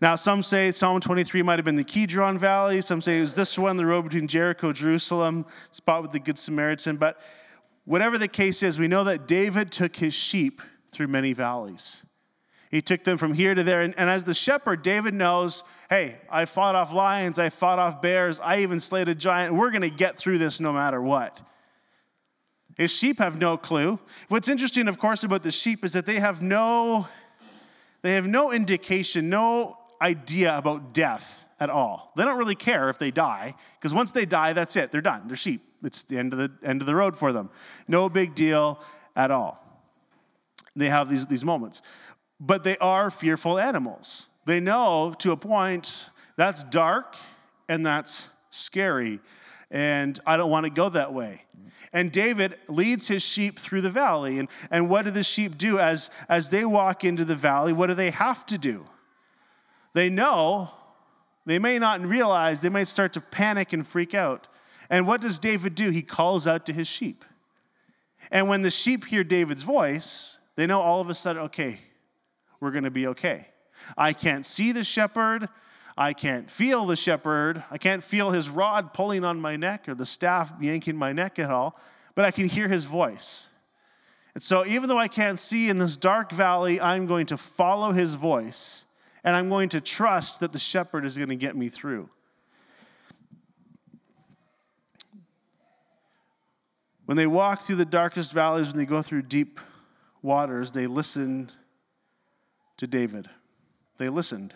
Now, 0.00 0.14
some 0.14 0.42
say 0.42 0.70
Psalm 0.70 0.98
23 1.00 1.42
might 1.42 1.58
have 1.58 1.64
been 1.66 1.76
the 1.76 1.84
Kidron 1.84 2.38
Valley. 2.38 2.80
Some 2.80 3.02
say 3.02 3.18
it 3.18 3.20
was 3.20 3.34
this 3.34 3.58
one, 3.58 3.76
the 3.76 3.84
road 3.84 4.02
between 4.02 4.28
Jericho, 4.28 4.68
and 4.68 4.76
Jerusalem, 4.76 5.44
spot 5.70 6.00
with 6.00 6.12
the 6.12 6.18
Good 6.18 6.38
Samaritan. 6.38 6.96
But 6.96 7.20
whatever 7.84 8.16
the 8.16 8.28
case 8.28 8.62
is, 8.62 8.78
we 8.78 8.88
know 8.88 9.04
that 9.04 9.28
David 9.28 9.70
took 9.70 9.96
his 9.96 10.14
sheep 10.14 10.62
through 10.90 11.08
many 11.08 11.34
valleys. 11.34 12.06
He 12.70 12.80
took 12.80 13.04
them 13.04 13.18
from 13.18 13.34
here 13.34 13.54
to 13.54 13.62
there. 13.62 13.82
And, 13.82 13.94
and 13.98 14.08
as 14.08 14.24
the 14.24 14.32
shepherd, 14.32 14.82
David 14.82 15.12
knows 15.12 15.64
hey, 15.90 16.16
I 16.30 16.44
fought 16.44 16.76
off 16.76 16.92
lions, 16.92 17.40
I 17.40 17.48
fought 17.48 17.80
off 17.80 18.00
bears, 18.00 18.38
I 18.38 18.58
even 18.60 18.78
slayed 18.78 19.08
a 19.08 19.14
giant. 19.14 19.56
We're 19.56 19.70
going 19.70 19.82
to 19.82 19.90
get 19.90 20.16
through 20.16 20.38
this 20.38 20.60
no 20.60 20.72
matter 20.72 21.02
what. 21.02 21.40
His 22.76 22.96
sheep 22.96 23.18
have 23.18 23.40
no 23.40 23.56
clue. 23.56 23.98
What's 24.28 24.48
interesting, 24.48 24.86
of 24.86 25.00
course, 25.00 25.24
about 25.24 25.42
the 25.42 25.50
sheep 25.50 25.84
is 25.84 25.94
that 25.94 26.06
they 26.06 26.20
have 26.20 26.40
no, 26.40 27.08
they 28.02 28.12
have 28.12 28.28
no 28.28 28.52
indication, 28.52 29.28
no 29.28 29.79
idea 30.00 30.56
about 30.56 30.94
death 30.94 31.44
at 31.58 31.70
all. 31.70 32.12
They 32.16 32.24
don't 32.24 32.38
really 32.38 32.54
care 32.54 32.88
if 32.88 32.98
they 32.98 33.10
die, 33.10 33.54
because 33.78 33.92
once 33.92 34.12
they 34.12 34.24
die, 34.24 34.52
that's 34.52 34.76
it. 34.76 34.90
They're 34.90 35.00
done. 35.00 35.28
They're 35.28 35.36
sheep. 35.36 35.60
It's 35.82 36.02
the 36.02 36.18
end 36.18 36.32
of 36.32 36.38
the 36.38 36.50
end 36.62 36.80
of 36.80 36.86
the 36.86 36.94
road 36.94 37.16
for 37.16 37.32
them. 37.32 37.50
No 37.88 38.08
big 38.08 38.34
deal 38.34 38.80
at 39.16 39.30
all. 39.30 39.58
They 40.76 40.88
have 40.88 41.08
these, 41.08 41.26
these 41.26 41.44
moments. 41.44 41.82
But 42.38 42.64
they 42.64 42.78
are 42.78 43.10
fearful 43.10 43.58
animals. 43.58 44.28
They 44.46 44.60
know 44.60 45.14
to 45.18 45.32
a 45.32 45.36
point 45.36 46.08
that's 46.36 46.64
dark 46.64 47.16
and 47.68 47.84
that's 47.84 48.28
scary. 48.50 49.20
And 49.70 50.18
I 50.26 50.36
don't 50.36 50.50
want 50.50 50.64
to 50.64 50.70
go 50.70 50.88
that 50.88 51.12
way. 51.12 51.44
And 51.92 52.10
David 52.12 52.56
leads 52.68 53.08
his 53.08 53.22
sheep 53.22 53.58
through 53.58 53.80
the 53.80 53.90
valley. 53.90 54.38
And, 54.38 54.48
and 54.70 54.88
what 54.88 55.04
do 55.04 55.10
the 55.10 55.22
sheep 55.22 55.58
do 55.58 55.78
as, 55.78 56.10
as 56.28 56.50
they 56.50 56.64
walk 56.64 57.04
into 57.04 57.24
the 57.24 57.34
valley? 57.34 57.72
What 57.72 57.88
do 57.88 57.94
they 57.94 58.10
have 58.10 58.46
to 58.46 58.58
do? 58.58 58.86
They 59.92 60.08
know, 60.08 60.70
they 61.46 61.58
may 61.58 61.78
not 61.78 62.00
realize, 62.00 62.60
they 62.60 62.68
might 62.68 62.88
start 62.88 63.12
to 63.14 63.20
panic 63.20 63.72
and 63.72 63.86
freak 63.86 64.14
out. 64.14 64.46
And 64.88 65.06
what 65.06 65.20
does 65.20 65.38
David 65.38 65.74
do? 65.74 65.90
He 65.90 66.02
calls 66.02 66.46
out 66.46 66.66
to 66.66 66.72
his 66.72 66.88
sheep. 66.88 67.24
And 68.30 68.48
when 68.48 68.62
the 68.62 68.70
sheep 68.70 69.06
hear 69.06 69.24
David's 69.24 69.62
voice, 69.62 70.38
they 70.56 70.66
know 70.66 70.80
all 70.80 71.00
of 71.00 71.08
a 71.08 71.14
sudden, 71.14 71.42
okay, 71.44 71.78
we're 72.60 72.70
going 72.70 72.84
to 72.84 72.90
be 72.90 73.06
okay. 73.08 73.48
I 73.96 74.12
can't 74.12 74.44
see 74.44 74.72
the 74.72 74.84
shepherd. 74.84 75.48
I 75.96 76.12
can't 76.12 76.50
feel 76.50 76.86
the 76.86 76.96
shepherd. 76.96 77.62
I 77.70 77.78
can't 77.78 78.02
feel 78.02 78.30
his 78.30 78.50
rod 78.50 78.92
pulling 78.92 79.24
on 79.24 79.40
my 79.40 79.56
neck 79.56 79.88
or 79.88 79.94
the 79.94 80.06
staff 80.06 80.52
yanking 80.60 80.96
my 80.96 81.12
neck 81.12 81.38
at 81.38 81.50
all, 81.50 81.78
but 82.14 82.24
I 82.24 82.30
can 82.30 82.48
hear 82.48 82.68
his 82.68 82.84
voice. 82.84 83.48
And 84.34 84.42
so, 84.42 84.64
even 84.64 84.88
though 84.88 84.98
I 84.98 85.08
can't 85.08 85.38
see 85.38 85.68
in 85.68 85.78
this 85.78 85.96
dark 85.96 86.30
valley, 86.30 86.80
I'm 86.80 87.06
going 87.06 87.26
to 87.26 87.36
follow 87.36 87.92
his 87.92 88.14
voice 88.14 88.84
and 89.24 89.36
I'm 89.36 89.48
going 89.48 89.68
to 89.70 89.80
trust 89.80 90.40
that 90.40 90.52
the 90.52 90.58
shepherd 90.58 91.04
is 91.04 91.16
going 91.16 91.28
to 91.28 91.36
get 91.36 91.56
me 91.56 91.68
through. 91.68 92.08
When 97.04 97.16
they 97.16 97.26
walk 97.26 97.62
through 97.62 97.76
the 97.76 97.84
darkest 97.84 98.32
valleys, 98.32 98.68
when 98.68 98.76
they 98.76 98.86
go 98.86 99.02
through 99.02 99.22
deep 99.22 99.58
waters, 100.22 100.72
they 100.72 100.86
listen 100.86 101.50
to 102.76 102.86
David. 102.86 103.28
They 103.98 104.08
listened. 104.08 104.54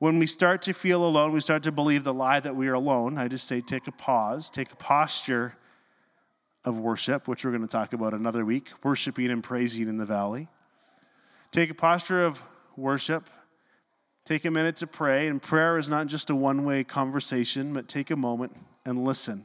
When 0.00 0.18
we 0.18 0.26
start 0.26 0.60
to 0.62 0.72
feel 0.72 1.04
alone, 1.04 1.32
we 1.32 1.40
start 1.40 1.62
to 1.62 1.72
believe 1.72 2.04
the 2.04 2.12
lie 2.12 2.40
that 2.40 2.56
we 2.56 2.68
are 2.68 2.74
alone. 2.74 3.16
I 3.16 3.28
just 3.28 3.46
say 3.46 3.60
take 3.60 3.86
a 3.86 3.92
pause, 3.92 4.50
take 4.50 4.72
a 4.72 4.76
posture 4.76 5.56
of 6.64 6.78
worship, 6.78 7.28
which 7.28 7.44
we're 7.44 7.52
going 7.52 7.62
to 7.62 7.68
talk 7.68 7.92
about 7.92 8.12
another 8.12 8.44
week, 8.44 8.70
worshiping 8.82 9.30
and 9.30 9.42
praising 9.42 9.88
in 9.88 9.98
the 9.98 10.06
valley. 10.06 10.48
Take 11.52 11.70
a 11.70 11.74
posture 11.74 12.24
of 12.24 12.44
worship. 12.76 13.28
Take 14.24 14.44
a 14.44 14.50
minute 14.50 14.76
to 14.76 14.86
pray. 14.86 15.28
And 15.28 15.42
prayer 15.42 15.76
is 15.78 15.88
not 15.88 16.06
just 16.06 16.30
a 16.30 16.34
one 16.34 16.64
way 16.64 16.84
conversation, 16.84 17.72
but 17.72 17.88
take 17.88 18.10
a 18.10 18.16
moment 18.16 18.56
and 18.84 19.04
listen. 19.04 19.44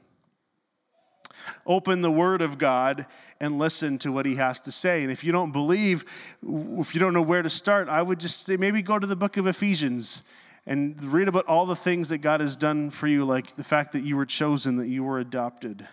Open 1.66 2.02
the 2.02 2.12
Word 2.12 2.42
of 2.42 2.58
God 2.58 3.06
and 3.40 3.58
listen 3.58 3.98
to 4.00 4.12
what 4.12 4.26
He 4.26 4.36
has 4.36 4.62
to 4.62 4.72
say. 4.72 5.04
And 5.04 5.12
if 5.12 5.24
you 5.24 5.32
don't 5.32 5.52
believe, 5.52 6.04
if 6.44 6.94
you 6.94 7.00
don't 7.00 7.14
know 7.14 7.22
where 7.22 7.42
to 7.42 7.50
start, 7.50 7.90
I 7.90 8.02
would 8.02 8.20
just 8.20 8.46
say 8.46 8.58
maybe 8.58 8.82
go 8.82 9.00
to 9.00 9.08
the 9.08 9.16
book 9.16 9.38
of 9.38 9.48
Ephesians 9.48 10.24
and 10.66 11.02
read 11.06 11.28
about 11.28 11.46
all 11.46 11.66
the 11.66 11.76
things 11.76 12.10
that 12.10 12.20
God 12.20 12.42
has 12.42 12.56
done 12.56 12.90
for 12.90 13.08
you, 13.08 13.26
like 13.26 13.56
the 13.56 13.64
fact 13.64 13.94
that 13.94 14.04
you 14.04 14.16
were 14.16 14.26
chosen, 14.26 14.76
that 14.78 14.88
you 14.88 15.04
were 15.04 15.20
adopted. 15.20 15.88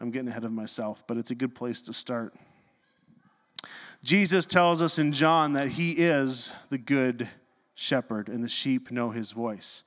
I'm 0.00 0.10
getting 0.10 0.28
ahead 0.28 0.44
of 0.44 0.52
myself, 0.52 1.06
but 1.06 1.16
it's 1.16 1.30
a 1.30 1.34
good 1.34 1.54
place 1.54 1.82
to 1.82 1.92
start. 1.92 2.34
Jesus 4.04 4.44
tells 4.44 4.82
us 4.82 4.98
in 4.98 5.12
John 5.12 5.54
that 5.54 5.70
He 5.70 5.92
is 5.92 6.54
the 6.68 6.76
good 6.76 7.26
shepherd, 7.74 8.28
and 8.28 8.44
the 8.44 8.48
sheep 8.48 8.90
know 8.90 9.08
His 9.08 9.32
voice. 9.32 9.84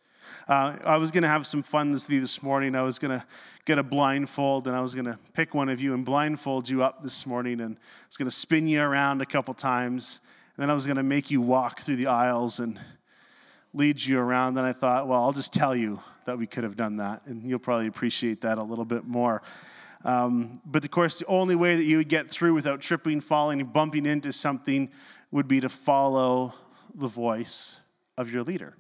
Uh, 0.48 0.76
I 0.84 0.98
was 0.98 1.12
going 1.12 1.22
to 1.22 1.30
have 1.30 1.46
some 1.46 1.62
fun 1.62 1.92
with 1.92 2.10
you 2.10 2.20
this 2.20 2.42
morning. 2.42 2.76
I 2.76 2.82
was 2.82 2.98
going 2.98 3.18
to 3.18 3.24
get 3.66 3.78
a 3.78 3.84
blindfold 3.84 4.68
and 4.68 4.76
I 4.76 4.82
was 4.82 4.96
going 4.96 5.06
to 5.06 5.20
pick 5.34 5.54
one 5.54 5.70
of 5.70 5.80
you 5.80 5.94
and 5.94 6.04
blindfold 6.04 6.68
you 6.68 6.84
up 6.84 7.04
this 7.04 7.26
morning 7.26 7.62
and 7.62 7.76
I 7.76 8.08
was 8.08 8.18
going 8.18 8.28
to 8.28 8.36
spin 8.36 8.68
you 8.68 8.82
around 8.82 9.22
a 9.22 9.26
couple 9.26 9.54
times. 9.54 10.22
And 10.56 10.64
then 10.64 10.70
I 10.70 10.74
was 10.74 10.86
going 10.86 10.98
to 10.98 11.04
make 11.04 11.32
you 11.32 11.40
walk 11.40 11.80
through 11.80 11.98
the 11.98 12.08
aisles 12.08 12.60
and 12.60 12.80
lead 13.74 14.02
you 14.02 14.20
around. 14.20 14.56
Then 14.56 14.66
I 14.66 14.74
thought, 14.74 15.08
well, 15.08 15.24
I'll 15.24 15.32
just 15.32 15.54
tell 15.54 15.76
you 15.76 16.02
that 16.26 16.38
we 16.38 16.48
could 16.48 16.64
have 16.64 16.76
done 16.76 16.98
that. 16.98 17.22
And 17.26 17.44
you'll 17.44 17.60
probably 17.60 17.88
appreciate 17.88 18.42
that 18.42 18.58
a 18.58 18.64
little 18.64 18.86
bit 18.86 19.06
more. 19.06 19.42
Um, 20.08 20.62
but 20.66 20.86
of 20.86 20.90
course, 20.90 21.20
the 21.20 21.26
only 21.26 21.54
way 21.54 21.76
that 21.76 21.84
you 21.84 21.98
would 21.98 22.08
get 22.08 22.28
through 22.28 22.54
without 22.54 22.80
tripping, 22.80 23.20
falling, 23.20 23.60
and 23.60 23.74
bumping 23.74 24.06
into 24.06 24.32
something 24.32 24.90
would 25.32 25.50
be 25.50 25.60
to 25.60 25.68
follow 25.68 26.54
the 26.96 27.10
voice 27.10 27.82
of 28.18 28.32
your 28.32 28.44
leader. 28.44 28.74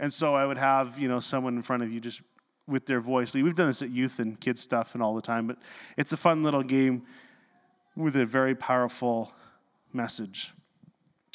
And 0.00 0.12
so 0.12 0.34
I 0.34 0.44
would 0.46 0.58
have, 0.58 0.98
you 0.98 1.06
know, 1.06 1.20
someone 1.20 1.54
in 1.54 1.62
front 1.62 1.84
of 1.84 1.92
you 1.92 2.00
just 2.00 2.22
with 2.66 2.86
their 2.86 3.00
voice. 3.00 3.34
We've 3.34 3.54
done 3.54 3.68
this 3.68 3.82
at 3.82 3.90
youth 3.90 4.18
and 4.18 4.38
kids 4.40 4.60
stuff 4.60 4.94
and 4.94 5.02
all 5.02 5.14
the 5.14 5.22
time, 5.22 5.46
but 5.46 5.58
it's 5.96 6.12
a 6.12 6.16
fun 6.16 6.42
little 6.42 6.64
game 6.64 7.04
with 7.94 8.16
a 8.16 8.26
very 8.26 8.56
powerful 8.56 9.32
message. 9.92 10.52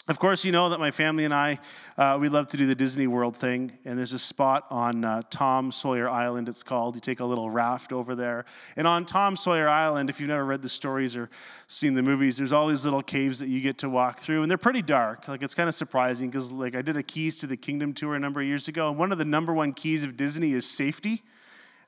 Of 0.08 0.20
course, 0.20 0.46
you 0.46 0.52
know 0.52 0.70
that 0.70 0.80
my 0.80 0.92
family 0.92 1.26
and 1.26 1.34
I, 1.34 1.58
uh, 1.98 2.20
we 2.22 2.30
love 2.30 2.46
to 2.50 2.58
do 2.58 2.68
the 2.68 2.76
Disney 2.76 3.08
World 3.08 3.36
thing, 3.36 3.72
and 3.86 3.98
there's 3.98 4.14
a 4.14 4.20
spot 4.20 4.68
on 4.70 5.04
uh, 5.04 5.24
Tom 5.32 5.72
Sawyer 5.72 6.08
Island, 6.08 6.48
it's 6.48 6.62
called. 6.62 6.94
You 6.94 7.02
take 7.02 7.22
a 7.22 7.26
little 7.26 7.50
raft 7.50 7.92
over 7.92 8.14
there. 8.14 8.46
And 8.76 8.86
on 8.86 9.08
Tom 9.08 9.36
Sawyer 9.36 9.68
Island, 9.68 10.12
if 10.12 10.20
you've 10.20 10.30
never 10.30 10.46
read 10.46 10.62
the 10.62 10.70
stories 10.70 11.18
or 11.18 11.32
seen 11.66 11.96
the 11.96 12.04
movies, 12.04 12.38
there's 12.38 12.54
all 12.54 12.68
these 12.68 12.86
little 12.86 13.02
caves 13.02 13.40
that 13.40 13.48
you 13.48 13.62
get 13.62 13.80
to 13.80 13.90
walk 13.90 14.20
through, 14.20 14.44
and 14.44 14.52
they're 14.52 14.60
pretty 14.60 14.84
dark. 14.84 15.28
Like, 15.28 15.42
it's 15.42 15.56
kind 15.56 15.68
of 15.68 15.74
surprising 15.74 16.30
because, 16.30 16.52
like, 16.52 16.76
I 16.76 16.84
did 16.84 16.98
a 16.98 17.04
Keys 17.04 17.40
to 17.40 17.48
the 17.48 17.58
Kingdom 17.58 17.92
tour 17.92 18.14
a 18.14 18.20
number 18.20 18.42
of 18.42 18.46
years 18.46 18.68
ago, 18.68 18.90
and 18.90 19.00
one 19.00 19.12
of 19.12 19.18
the 19.18 19.26
number 19.26 19.56
one 19.56 19.74
keys 19.74 20.04
of 20.04 20.16
Disney 20.16 20.52
is 20.52 20.70
safety. 20.70 21.24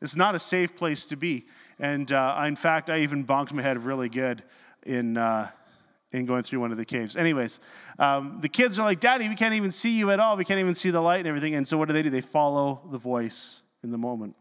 It's 0.01 0.15
not 0.15 0.33
a 0.33 0.39
safe 0.39 0.75
place 0.75 1.05
to 1.05 1.15
be. 1.15 1.45
And 1.77 2.11
uh, 2.11 2.43
in 2.47 2.55
fact, 2.55 2.89
I 2.89 3.01
even 3.01 3.25
bonked 3.25 3.53
my 3.53 3.61
head 3.61 3.77
really 3.83 4.09
good 4.09 4.41
in 4.87 5.17
uh, 5.17 5.49
in 6.11 6.25
going 6.25 6.43
through 6.43 6.59
one 6.59 6.71
of 6.71 6.77
the 6.77 6.85
caves. 6.85 7.15
Anyways, 7.15 7.59
um, 7.99 8.37
the 8.39 8.49
kids 8.49 8.79
are 8.79 8.83
like, 8.83 8.99
Daddy, 8.99 9.27
we 9.27 9.35
can't 9.35 9.55
even 9.55 9.71
see 9.71 9.97
you 9.97 10.11
at 10.11 10.19
all. 10.19 10.37
We 10.37 10.45
can't 10.45 10.59
even 10.59 10.73
see 10.73 10.89
the 10.89 11.01
light 11.01 11.19
and 11.19 11.27
everything. 11.27 11.55
And 11.55 11.67
so 11.67 11.77
what 11.77 11.87
do 11.87 11.93
they 11.93 12.01
do? 12.01 12.09
They 12.09 12.21
follow 12.21 12.81
the 12.91 12.97
voice 12.97 13.63
in 13.83 13.91
the 13.91 13.97
moment. 13.97 14.35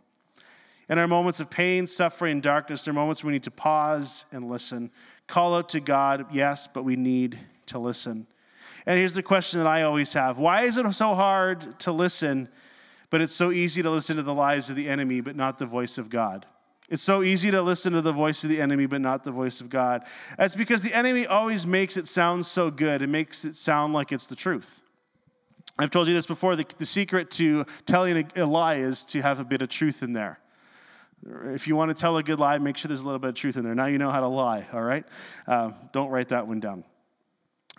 In 0.88 0.98
our 0.98 1.09
moments 1.09 1.40
of 1.40 1.50
pain, 1.50 1.87
suffering, 1.87 2.40
darkness, 2.40 2.85
there 2.85 2.92
are 2.92 2.94
moments 2.94 3.24
we 3.24 3.33
need 3.33 3.42
to 3.42 3.50
pause 3.50 4.26
and 4.31 4.48
listen. 4.48 4.92
Call 5.26 5.55
out 5.57 5.68
to 5.70 5.81
God, 5.81 6.26
yes, 6.33 6.68
but 6.68 6.85
we 6.85 6.94
need 6.94 7.38
to 7.66 7.79
listen. 7.81 8.29
And 8.87 8.96
here's 8.96 9.14
the 9.14 9.22
question 9.22 9.59
that 9.59 9.66
I 9.66 9.83
always 9.83 10.12
have 10.12 10.38
Why 10.38 10.62
is 10.62 10.76
it 10.76 10.90
so 10.92 11.14
hard 11.14 11.81
to 11.81 11.90
listen, 11.90 12.48
but 13.11 13.20
it's 13.20 13.33
so 13.33 13.50
easy 13.50 13.83
to 13.83 13.90
listen 13.90 14.16
to 14.16 14.22
the 14.22 14.35
lies 14.35 14.70
of 14.70 14.76
the 14.76 14.88
enemy, 14.88 15.20
but 15.20 15.35
not 15.35 15.59
the 15.59 15.66
voice 15.66 15.98
of 15.98 16.09
God? 16.09 16.46
It's 16.88 17.03
so 17.03 17.22
easy 17.22 17.51
to 17.51 17.62
listen 17.62 17.92
to 17.94 18.01
the 18.01 18.12
voice 18.12 18.44
of 18.44 18.51
the 18.51 18.61
enemy, 18.61 18.87
but 18.87 19.01
not 19.01 19.25
the 19.25 19.33
voice 19.33 19.61
of 19.61 19.68
God. 19.68 20.03
That's 20.38 20.55
because 20.55 20.83
the 20.83 20.94
enemy 20.94 21.27
always 21.27 21.66
makes 21.66 21.96
it 21.96 22.07
sound 22.07 22.46
so 22.46 22.70
good. 22.70 23.03
It 23.03 23.09
makes 23.09 23.44
it 23.44 23.57
sound 23.57 23.92
like 23.92 24.12
it's 24.12 24.29
the 24.29 24.37
truth. 24.37 24.83
I've 25.79 25.90
told 25.90 26.07
you 26.09 26.14
this 26.14 26.27
before. 26.27 26.55
The, 26.55 26.64
the 26.79 26.87
secret 26.87 27.31
to 27.33 27.64
telling 27.87 28.16
a, 28.16 28.42
a 28.42 28.46
lie 28.46 28.77
is 28.77 29.05
to 29.07 29.20
have 29.20 29.40
a 29.40 29.44
bit 29.44 29.62
of 29.62 29.68
truth 29.68 30.03
in 30.03 30.12
there. 30.12 30.38
If 31.46 31.66
you 31.66 31.75
want 31.75 31.90
to 31.90 32.01
tell 32.01 32.16
a 32.18 32.22
good 32.22 32.38
lie, 32.38 32.59
make 32.59 32.77
sure 32.77 32.88
there's 32.88 33.01
a 33.01 33.05
little 33.05 33.18
bit 33.18 33.31
of 33.31 33.35
truth 33.35 33.57
in 33.57 33.64
there. 33.64 33.75
Now 33.75 33.87
you 33.87 33.99
know 33.99 34.11
how 34.11 34.20
to 34.20 34.29
lie, 34.29 34.66
all 34.72 34.83
right? 34.83 35.05
Uh, 35.46 35.72
don't 35.92 36.11
write 36.11 36.29
that 36.29 36.46
one 36.46 36.61
down. 36.61 36.85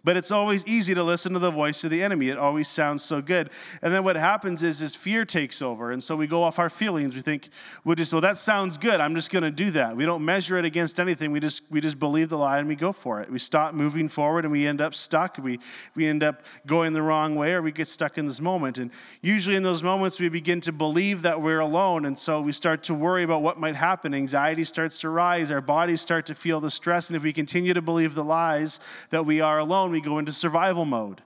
But 0.08 0.15
it's 0.15 0.32
always 0.32 0.65
easy 0.65 0.93
to 0.93 1.04
listen 1.04 1.34
to 1.34 1.39
the 1.39 1.52
voice 1.52 1.84
of 1.84 1.91
the 1.91 2.02
enemy. 2.02 2.30
It 2.30 2.38
always 2.38 2.70
sounds 2.70 3.04
so 3.04 3.22
good. 3.22 3.50
And 3.82 3.93
then 3.93 4.06
what 4.06 4.15
happens 4.15 4.63
is, 4.63 4.82
is 4.82 4.96
fear 4.96 5.26
takes 5.26 5.62
over. 5.62 5.91
And 5.91 6.02
so 6.02 6.15
we 6.15 6.28
go 6.28 6.43
off 6.43 6.60
our 6.60 6.70
feelings. 6.70 7.13
We 7.13 7.20
think, 7.20 7.50
we 7.84 7.93
just, 7.96 8.13
well, 8.13 8.22
that 8.22 8.38
sounds 8.38 8.78
good. 8.78 9.02
I'm 9.02 9.15
just 9.15 9.34
going 9.34 9.43
to 9.43 9.52
do 9.52 9.70
that. 9.72 9.98
We 9.98 10.06
don't 10.06 10.24
measure 10.24 10.58
it 10.58 10.63
against 10.63 11.02
anything. 11.02 11.34
We 11.34 11.41
just, 11.41 11.70
we 11.70 11.82
just 11.82 12.00
believe 12.00 12.30
the 12.30 12.38
lie 12.38 12.60
and 12.60 12.70
we 12.70 12.78
go 12.78 12.93
for 12.93 13.20
it. 13.20 13.30
We 13.30 13.38
stop 13.38 13.74
moving 13.74 14.08
forward 14.08 14.46
and 14.46 14.52
we 14.54 14.65
end 14.65 14.80
up 14.80 14.93
stuck. 14.93 15.39
We, 15.39 15.60
we 15.93 16.08
end 16.08 16.24
up 16.24 16.41
going 16.65 16.93
the 16.93 17.02
wrong 17.02 17.36
way 17.36 17.52
or 17.52 17.62
we 17.62 17.74
get 17.74 17.89
stuck 17.89 18.17
in 18.17 18.28
this 18.28 18.39
moment. 18.39 18.78
And 18.78 18.91
usually 19.22 19.58
in 19.58 19.63
those 19.63 19.84
moments, 19.84 20.22
we 20.22 20.30
begin 20.30 20.62
to 20.62 20.72
believe 20.72 21.24
that 21.24 21.41
we're 21.41 21.60
alone. 21.60 22.06
And 22.06 22.17
so 22.17 22.39
we 22.39 22.54
start 22.54 22.82
to 22.84 22.93
worry 22.93 23.24
about 23.24 23.41
what 23.41 23.60
might 23.60 23.76
happen. 23.76 24.13
Anxiety 24.13 24.63
starts 24.63 25.02
to 25.02 25.10
rise. 25.10 25.52
Our 25.52 25.60
bodies 25.60 26.00
start 26.00 26.26
to 26.28 26.34
feel 26.34 26.62
the 26.62 26.72
stress. 26.72 27.10
And 27.10 27.17
if 27.17 27.24
we 27.24 27.34
continue 27.34 27.74
to 27.74 27.82
believe 27.82 28.15
the 28.15 28.24
lies 28.24 28.80
that 29.10 29.26
we 29.26 29.41
are 29.41 29.60
alone, 29.60 29.96
we 29.97 30.01
go 30.01 30.19
into 30.19 30.31
survival 30.31 30.86
mode. 30.86 31.23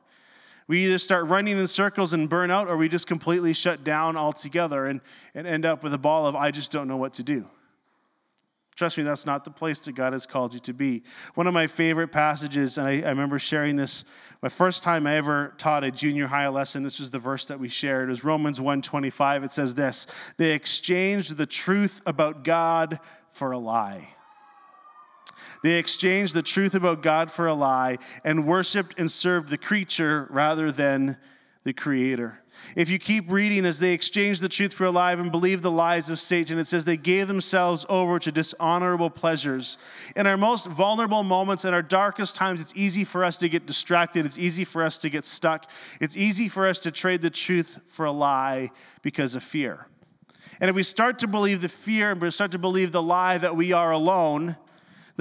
We 0.65 0.86
either 0.86 0.97
start 0.97 1.25
running 1.25 1.57
in 1.57 1.67
circles 1.67 2.13
and 2.13 2.29
burn 2.29 2.49
out, 2.49 2.69
or 2.69 2.77
we 2.77 2.88
just 2.88 3.05
completely 3.05 3.51
shut 3.51 3.84
down 3.84 4.15
altogether 4.15 4.86
and, 4.86 5.01
and 5.36 5.45
end 5.45 5.65
up 5.65 5.84
with 5.84 5.93
a 5.93 5.97
ball 5.97 6.25
of, 6.25 6.38
I 6.38 6.51
just 6.51 6.71
don't 6.71 6.88
know 6.88 6.95
what 6.95 7.12
to 7.13 7.23
do. 7.23 7.49
Trust 8.77 8.97
me, 8.97 9.03
that's 9.03 9.25
not 9.25 9.43
the 9.43 9.51
place 9.51 9.79
that 9.79 9.91
God 9.95 10.13
has 10.13 10.25
called 10.25 10.53
you 10.53 10.62
to 10.62 10.73
be. 10.73 11.03
One 11.36 11.47
of 11.47 11.53
my 11.53 11.67
favorite 11.67 12.13
passages, 12.13 12.77
and 12.77 12.88
I, 12.88 13.01
I, 13.01 13.10
remember 13.10 13.38
sharing 13.38 13.75
this 13.75 14.05
my 14.41 14.47
first 14.47 14.84
time 14.84 15.05
I 15.05 15.17
ever 15.17 15.53
taught 15.57 15.84
a 15.84 15.91
junior 15.91 16.27
high 16.27 16.47
lesson. 16.47 16.81
This 16.81 17.01
was 17.01 17.12
the 17.12 17.19
verse 17.19 17.47
that 17.47 17.60
we 17.60 17.67
shared. 17.67 18.07
It 18.07 18.12
was 18.12 18.23
Romans 18.23 18.62
1:25. 18.62 19.43
It 19.43 19.51
says 19.51 19.75
this: 19.75 20.07
They 20.38 20.53
exchanged 20.53 21.36
the 21.36 21.45
truth 21.45 22.01
about 22.05 22.45
God 22.45 23.01
for 23.27 23.51
a 23.51 23.57
lie. 23.57 24.15
They 25.63 25.78
exchanged 25.78 26.34
the 26.34 26.41
truth 26.41 26.74
about 26.74 27.02
God 27.02 27.32
for 27.32 27.47
a 27.47 27.54
lie 27.54 27.97
and 28.24 28.47
worshiped 28.47 28.95
and 28.97 29.12
served 29.12 29.50
the 29.50 29.58
creature 29.58 30.28
rather 30.30 30.71
than 30.71 31.17
the 31.63 31.74
creator. 31.74 32.41
If 32.76 32.89
you 32.89 33.00
keep 33.00 33.30
reading, 33.30 33.65
as 33.65 33.80
they 33.80 33.93
exchanged 33.93 34.41
the 34.41 34.50
truth 34.50 34.74
for 34.74 34.86
a 34.86 34.91
lie 34.91 35.13
and 35.13 35.32
believed 35.32 35.63
the 35.63 35.71
lies 35.71 36.10
of 36.10 36.19
Satan, 36.19 36.58
it 36.58 36.65
says 36.65 36.86
they 36.86 36.97
gave 36.97 37.28
themselves 37.28 37.86
over 37.89 38.19
to 38.19 38.32
dishonorable 38.32 39.10
pleasures. 39.10 39.78
In 40.15 40.28
our 40.28 40.38
most 40.38 40.67
vulnerable 40.67 41.24
moments, 41.24 41.65
in 41.65 41.74
our 41.74 41.82
darkest 41.82 42.36
times, 42.36 42.62
it's 42.62 42.76
easy 42.76 43.04
for 43.04 43.24
us 43.24 43.38
to 43.39 43.50
get 43.50 43.65
distracted. 43.65 44.26
It's 44.26 44.39
easy 44.39 44.63
for 44.63 44.84
us 44.84 45.00
to 45.00 45.10
get 45.10 45.26
stuck. 45.26 45.69
It's 46.00 46.15
easy 46.15 46.50
for 46.50 46.67
us 46.67 46.80
to 46.80 46.91
trade 46.91 47.21
the 47.21 47.30
truth 47.30 47.84
for 47.88 48.06
a 48.06 48.12
lie 48.12 48.71
because 49.02 49.36
of 49.36 49.43
fear. 49.43 49.88
And 50.60 50.69
if 50.69 50.76
we 50.76 50.84
start 50.84 51.19
to 51.19 51.28
believe 51.28 51.62
the 51.62 51.69
fear 51.69 52.12
and 52.12 52.21
we 52.21 52.30
start 52.32 52.52
to 52.52 52.60
believe 52.60 52.91
the 52.91 53.02
lie 53.02 53.38
that 53.38 53.56
we 53.56 53.74
are 53.74 53.91
alone, 53.91 54.56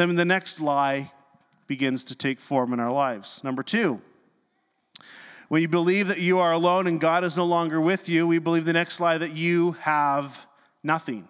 then 0.00 0.14
the 0.14 0.24
next 0.24 0.60
lie 0.60 1.12
begins 1.66 2.04
to 2.04 2.16
take 2.16 2.40
form 2.40 2.72
in 2.72 2.80
our 2.80 2.92
lives. 2.92 3.44
Number 3.44 3.62
two, 3.62 4.00
when 5.48 5.62
you 5.62 5.68
believe 5.68 6.08
that 6.08 6.20
you 6.20 6.38
are 6.38 6.52
alone 6.52 6.86
and 6.86 7.00
God 7.00 7.24
is 7.24 7.36
no 7.36 7.44
longer 7.44 7.80
with 7.80 8.08
you, 8.08 8.26
we 8.26 8.38
believe 8.38 8.64
the 8.64 8.72
next 8.72 9.00
lie 9.00 9.18
that 9.18 9.36
you 9.36 9.72
have 9.72 10.46
nothing. 10.82 11.28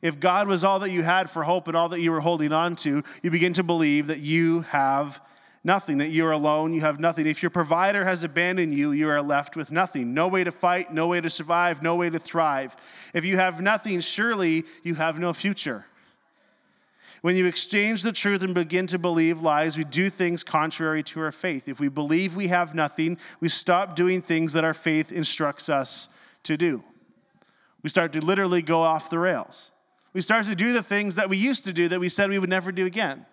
If 0.00 0.18
God 0.18 0.48
was 0.48 0.64
all 0.64 0.78
that 0.80 0.90
you 0.90 1.02
had 1.02 1.30
for 1.30 1.44
hope 1.44 1.68
and 1.68 1.76
all 1.76 1.90
that 1.90 2.00
you 2.00 2.10
were 2.10 2.20
holding 2.20 2.52
on 2.52 2.76
to, 2.76 3.02
you 3.22 3.30
begin 3.30 3.52
to 3.52 3.62
believe 3.62 4.08
that 4.08 4.20
you 4.20 4.62
have 4.62 5.20
nothing, 5.62 5.98
that 5.98 6.10
you're 6.10 6.32
alone, 6.32 6.72
you 6.72 6.80
have 6.80 6.98
nothing. 6.98 7.26
If 7.26 7.42
your 7.42 7.50
provider 7.50 8.04
has 8.04 8.24
abandoned 8.24 8.74
you, 8.74 8.90
you 8.90 9.08
are 9.08 9.22
left 9.22 9.56
with 9.56 9.70
nothing. 9.70 10.12
No 10.12 10.26
way 10.26 10.44
to 10.44 10.50
fight, 10.50 10.92
no 10.92 11.06
way 11.06 11.20
to 11.20 11.30
survive, 11.30 11.82
no 11.82 11.94
way 11.94 12.10
to 12.10 12.18
thrive. 12.18 12.74
If 13.14 13.24
you 13.24 13.36
have 13.36 13.60
nothing, 13.60 14.00
surely 14.00 14.64
you 14.82 14.96
have 14.96 15.20
no 15.20 15.32
future. 15.32 15.86
When 17.22 17.36
you 17.36 17.46
exchange 17.46 18.02
the 18.02 18.12
truth 18.12 18.42
and 18.42 18.52
begin 18.52 18.88
to 18.88 18.98
believe 18.98 19.40
lies, 19.40 19.78
we 19.78 19.84
do 19.84 20.10
things 20.10 20.42
contrary 20.42 21.04
to 21.04 21.20
our 21.20 21.30
faith. 21.30 21.68
If 21.68 21.78
we 21.78 21.88
believe 21.88 22.34
we 22.34 22.48
have 22.48 22.74
nothing, 22.74 23.16
we 23.40 23.48
stop 23.48 23.94
doing 23.94 24.20
things 24.20 24.52
that 24.54 24.64
our 24.64 24.74
faith 24.74 25.12
instructs 25.12 25.68
us 25.68 26.08
to 26.42 26.56
do. 26.56 26.82
We 27.82 27.90
start 27.90 28.12
to 28.14 28.20
literally 28.20 28.60
go 28.60 28.82
off 28.82 29.08
the 29.08 29.20
rails. 29.20 29.70
We 30.12 30.20
start 30.20 30.46
to 30.46 30.56
do 30.56 30.72
the 30.72 30.82
things 30.82 31.14
that 31.14 31.28
we 31.28 31.36
used 31.36 31.64
to 31.64 31.72
do 31.72 31.88
that 31.88 32.00
we 32.00 32.08
said 32.08 32.28
we 32.28 32.40
would 32.40 32.50
never 32.50 32.72
do 32.72 32.86
again. 32.86 33.24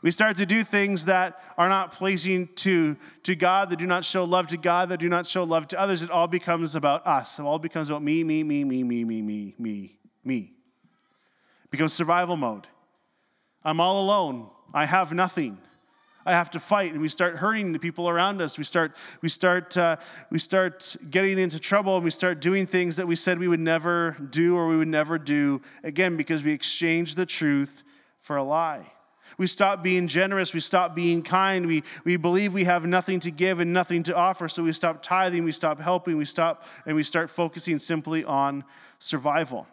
We 0.00 0.12
start 0.12 0.36
to 0.36 0.46
do 0.46 0.62
things 0.62 1.06
that 1.06 1.40
are 1.58 1.68
not 1.68 1.90
pleasing 1.90 2.48
to, 2.56 2.96
to 3.24 3.34
God, 3.34 3.70
that 3.70 3.80
do 3.80 3.86
not 3.86 4.04
show 4.04 4.22
love 4.22 4.46
to 4.48 4.56
God, 4.56 4.90
that 4.90 5.00
do 5.00 5.08
not 5.08 5.26
show 5.26 5.42
love 5.42 5.66
to 5.68 5.80
others. 5.80 6.04
It 6.04 6.10
all 6.10 6.28
becomes 6.28 6.76
about 6.76 7.04
us. 7.04 7.40
It 7.40 7.42
all 7.42 7.58
becomes 7.58 7.90
about 7.90 8.04
me, 8.04 8.22
me, 8.22 8.44
me, 8.44 8.62
me, 8.62 8.84
me, 8.84 9.02
me, 9.02 9.22
me, 9.22 9.54
me, 9.58 9.98
me. 10.22 10.52
It 11.64 11.70
becomes 11.72 11.92
survival 11.92 12.36
mode. 12.36 12.68
I'm 13.66 13.80
all 13.80 14.00
alone. 14.00 14.48
I 14.72 14.86
have 14.86 15.12
nothing. 15.12 15.58
I 16.24 16.32
have 16.32 16.50
to 16.50 16.60
fight, 16.60 16.92
and 16.92 17.02
we 17.02 17.08
start 17.08 17.34
hurting 17.34 17.72
the 17.72 17.80
people 17.80 18.08
around 18.08 18.40
us. 18.40 18.58
We 18.58 18.62
start, 18.62 18.96
we 19.22 19.28
start, 19.28 19.76
uh, 19.76 19.96
we 20.30 20.38
start 20.38 20.96
getting 21.10 21.36
into 21.36 21.58
trouble, 21.58 21.96
and 21.96 22.04
we 22.04 22.12
start 22.12 22.40
doing 22.40 22.64
things 22.66 22.94
that 22.96 23.08
we 23.08 23.16
said 23.16 23.40
we 23.40 23.48
would 23.48 23.58
never 23.58 24.16
do 24.30 24.56
or 24.56 24.68
we 24.68 24.76
would 24.76 24.86
never 24.86 25.18
do 25.18 25.62
again 25.82 26.16
because 26.16 26.44
we 26.44 26.52
exchange 26.52 27.16
the 27.16 27.26
truth 27.26 27.82
for 28.20 28.36
a 28.36 28.44
lie. 28.44 28.92
We 29.36 29.48
stop 29.48 29.82
being 29.82 30.06
generous. 30.06 30.54
We 30.54 30.60
stop 30.60 30.94
being 30.94 31.22
kind. 31.22 31.66
We, 31.66 31.82
we 32.04 32.16
believe 32.16 32.54
we 32.54 32.64
have 32.64 32.86
nothing 32.86 33.18
to 33.20 33.32
give 33.32 33.58
and 33.58 33.72
nothing 33.72 34.04
to 34.04 34.14
offer. 34.14 34.46
So 34.46 34.62
we 34.62 34.70
stop 34.70 35.02
tithing. 35.02 35.42
We 35.42 35.52
stop 35.52 35.80
helping. 35.80 36.16
We 36.16 36.24
stop 36.24 36.62
and 36.86 36.94
we 36.94 37.02
start 37.02 37.30
focusing 37.30 37.80
simply 37.80 38.24
on 38.24 38.64
survival. 39.00 39.66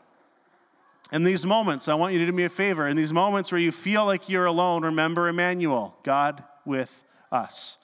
In 1.13 1.21
these 1.21 1.45
moments, 1.45 1.88
I 1.88 1.93
want 1.93 2.13
you 2.13 2.19
to 2.19 2.26
do 2.26 2.32
me 2.32 2.43
a 2.43 2.49
favor. 2.49 2.88
In 2.88 2.97
these 2.97 3.13
moments 3.13 3.52
where 3.52 3.62
you 3.62 3.71
feel 3.71 4.04
like 4.04 4.30
you're 4.30 4.47
alone, 4.47 4.84
remember 4.84 5.28
Emmanuel, 5.28 5.95
God 6.02 6.43
with 6.65 7.04
us. 7.32 7.78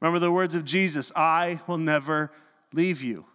Remember 0.00 0.20
the 0.20 0.30
words 0.30 0.54
of 0.54 0.64
Jesus 0.64 1.10
I 1.16 1.60
will 1.66 1.78
never 1.78 2.30
leave 2.72 3.02
you. 3.02 3.26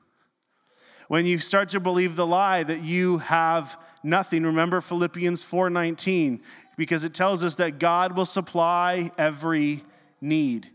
When 1.10 1.26
you 1.26 1.40
start 1.40 1.68
to 1.70 1.82
believe 1.82 2.16
the 2.16 2.26
lie 2.26 2.64
that 2.64 2.82
you 2.82 3.18
have 3.18 3.78
nothing, 4.04 4.44
remember 4.44 4.80
Philippians 4.80 5.44
4:19 5.44 6.42
because 6.78 7.04
it 7.04 7.14
tells 7.14 7.44
us 7.44 7.56
that 7.56 7.78
God 7.78 8.16
will 8.16 8.26
supply 8.26 9.12
every 9.18 9.84
need. 10.22 10.72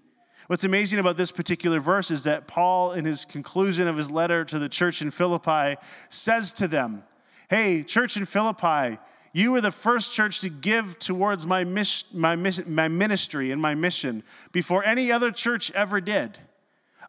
What's 0.48 0.64
amazing 0.64 0.98
about 0.98 1.16
this 1.16 1.32
particular 1.32 1.80
verse 1.80 2.10
is 2.10 2.24
that 2.24 2.46
Paul, 2.46 2.92
in 2.92 3.06
his 3.06 3.24
conclusion 3.24 3.88
of 3.88 3.96
his 3.96 4.10
letter 4.10 4.44
to 4.44 4.58
the 4.58 4.68
church 4.68 5.00
in 5.00 5.10
Philippi, 5.10 5.76
says 6.10 6.52
to 6.54 6.68
them, 6.68 7.04
Hey, 7.50 7.82
church 7.82 8.16
in 8.16 8.26
Philippi, 8.26 8.98
you 9.32 9.50
were 9.50 9.60
the 9.60 9.72
first 9.72 10.12
church 10.12 10.40
to 10.42 10.48
give 10.48 11.00
towards 11.00 11.48
my, 11.48 11.64
my, 11.64 11.84
my 12.14 12.86
ministry 12.86 13.50
and 13.50 13.60
my 13.60 13.74
mission 13.74 14.22
before 14.52 14.84
any 14.84 15.10
other 15.10 15.32
church 15.32 15.72
ever 15.72 16.00
did. 16.00 16.38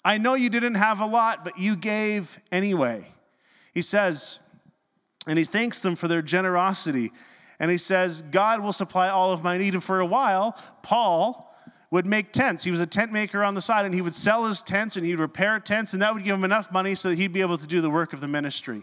I 0.04 0.18
know 0.18 0.34
you 0.34 0.50
didn't 0.50 0.76
have 0.76 1.00
a 1.00 1.06
lot, 1.06 1.44
but 1.44 1.60
you 1.60 1.76
gave 1.76 2.40
anyway. 2.52 3.08
He 3.72 3.84
says, 3.84 4.40
and 5.28 5.38
he 5.38 5.46
thanks 5.46 5.80
them 5.84 5.96
for 5.96 6.08
their 6.08 6.24
generosity. 6.24 7.12
And 7.60 7.70
he 7.70 7.78
says, 7.78 8.24
God 8.24 8.62
will 8.62 8.74
supply 8.74 9.10
all 9.10 9.32
of 9.32 9.44
my 9.44 9.60
need. 9.60 9.76
And 9.76 9.84
for 9.84 10.00
a 10.00 10.08
while, 10.08 10.60
Paul 10.82 11.56
would 11.92 12.08
make 12.08 12.32
tents. 12.32 12.64
He 12.64 12.72
was 12.72 12.82
a 12.82 12.88
tent 12.88 13.14
maker 13.14 13.44
on 13.44 13.54
the 13.54 13.62
side, 13.62 13.86
and 13.86 13.94
he 13.94 14.02
would 14.02 14.16
sell 14.16 14.48
his 14.48 14.64
tents 14.64 14.98
and 14.98 15.06
he'd 15.06 15.20
repair 15.20 15.60
tents, 15.60 15.94
and 15.94 16.02
that 16.02 16.16
would 16.16 16.24
give 16.24 16.36
him 16.36 16.44
enough 16.44 16.72
money 16.72 16.96
so 16.96 17.10
that 17.10 17.20
he'd 17.20 17.32
be 17.32 17.42
able 17.42 17.60
to 17.60 17.68
do 17.68 17.80
the 17.80 17.92
work 17.92 18.12
of 18.12 18.22
the 18.22 18.28
ministry. 18.28 18.82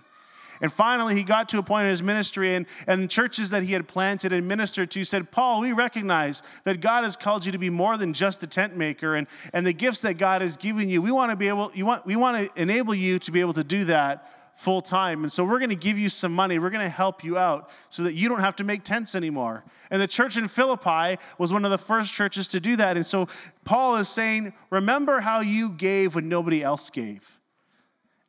And 0.60 0.72
finally, 0.72 1.14
he 1.14 1.22
got 1.22 1.48
to 1.50 1.58
a 1.58 1.62
point 1.62 1.84
in 1.84 1.90
his 1.90 2.02
ministry, 2.02 2.54
and, 2.54 2.66
and 2.86 3.02
the 3.02 3.08
churches 3.08 3.50
that 3.50 3.62
he 3.62 3.72
had 3.72 3.86
planted 3.88 4.32
and 4.32 4.48
ministered 4.48 4.90
to 4.92 5.04
said, 5.04 5.30
Paul, 5.30 5.60
we 5.60 5.72
recognize 5.72 6.42
that 6.64 6.80
God 6.80 7.04
has 7.04 7.16
called 7.16 7.46
you 7.46 7.52
to 7.52 7.58
be 7.58 7.70
more 7.70 7.96
than 7.96 8.12
just 8.12 8.42
a 8.42 8.46
tent 8.46 8.76
maker, 8.76 9.14
and, 9.14 9.26
and 9.52 9.66
the 9.66 9.72
gifts 9.72 10.00
that 10.02 10.14
God 10.14 10.42
has 10.42 10.56
given 10.56 10.88
you, 10.88 11.00
we 11.00 11.12
want 11.12 11.30
to 11.30 11.36
be 11.36 11.48
able, 11.48 11.70
you 11.74 11.86
want, 11.86 12.04
we 12.06 12.16
want 12.16 12.36
to 12.54 12.60
enable 12.60 12.94
you 12.94 13.18
to 13.20 13.30
be 13.30 13.40
able 13.40 13.52
to 13.54 13.64
do 13.64 13.84
that 13.84 14.28
full 14.58 14.80
time. 14.80 15.22
And 15.22 15.30
so 15.30 15.44
we're 15.44 15.60
going 15.60 15.70
to 15.70 15.76
give 15.76 15.96
you 15.96 16.08
some 16.08 16.32
money. 16.32 16.58
We're 16.58 16.70
going 16.70 16.84
to 16.84 16.88
help 16.88 17.22
you 17.22 17.38
out 17.38 17.70
so 17.90 18.02
that 18.02 18.14
you 18.14 18.28
don't 18.28 18.40
have 18.40 18.56
to 18.56 18.64
make 18.64 18.82
tents 18.82 19.14
anymore. 19.14 19.64
And 19.88 20.02
the 20.02 20.08
church 20.08 20.36
in 20.36 20.48
Philippi 20.48 21.16
was 21.38 21.52
one 21.52 21.64
of 21.64 21.70
the 21.70 21.78
first 21.78 22.12
churches 22.12 22.48
to 22.48 22.58
do 22.58 22.74
that. 22.74 22.96
And 22.96 23.06
so 23.06 23.28
Paul 23.64 23.94
is 23.96 24.08
saying, 24.08 24.52
remember 24.70 25.20
how 25.20 25.40
you 25.40 25.70
gave 25.70 26.16
when 26.16 26.28
nobody 26.28 26.60
else 26.60 26.90
gave. 26.90 27.37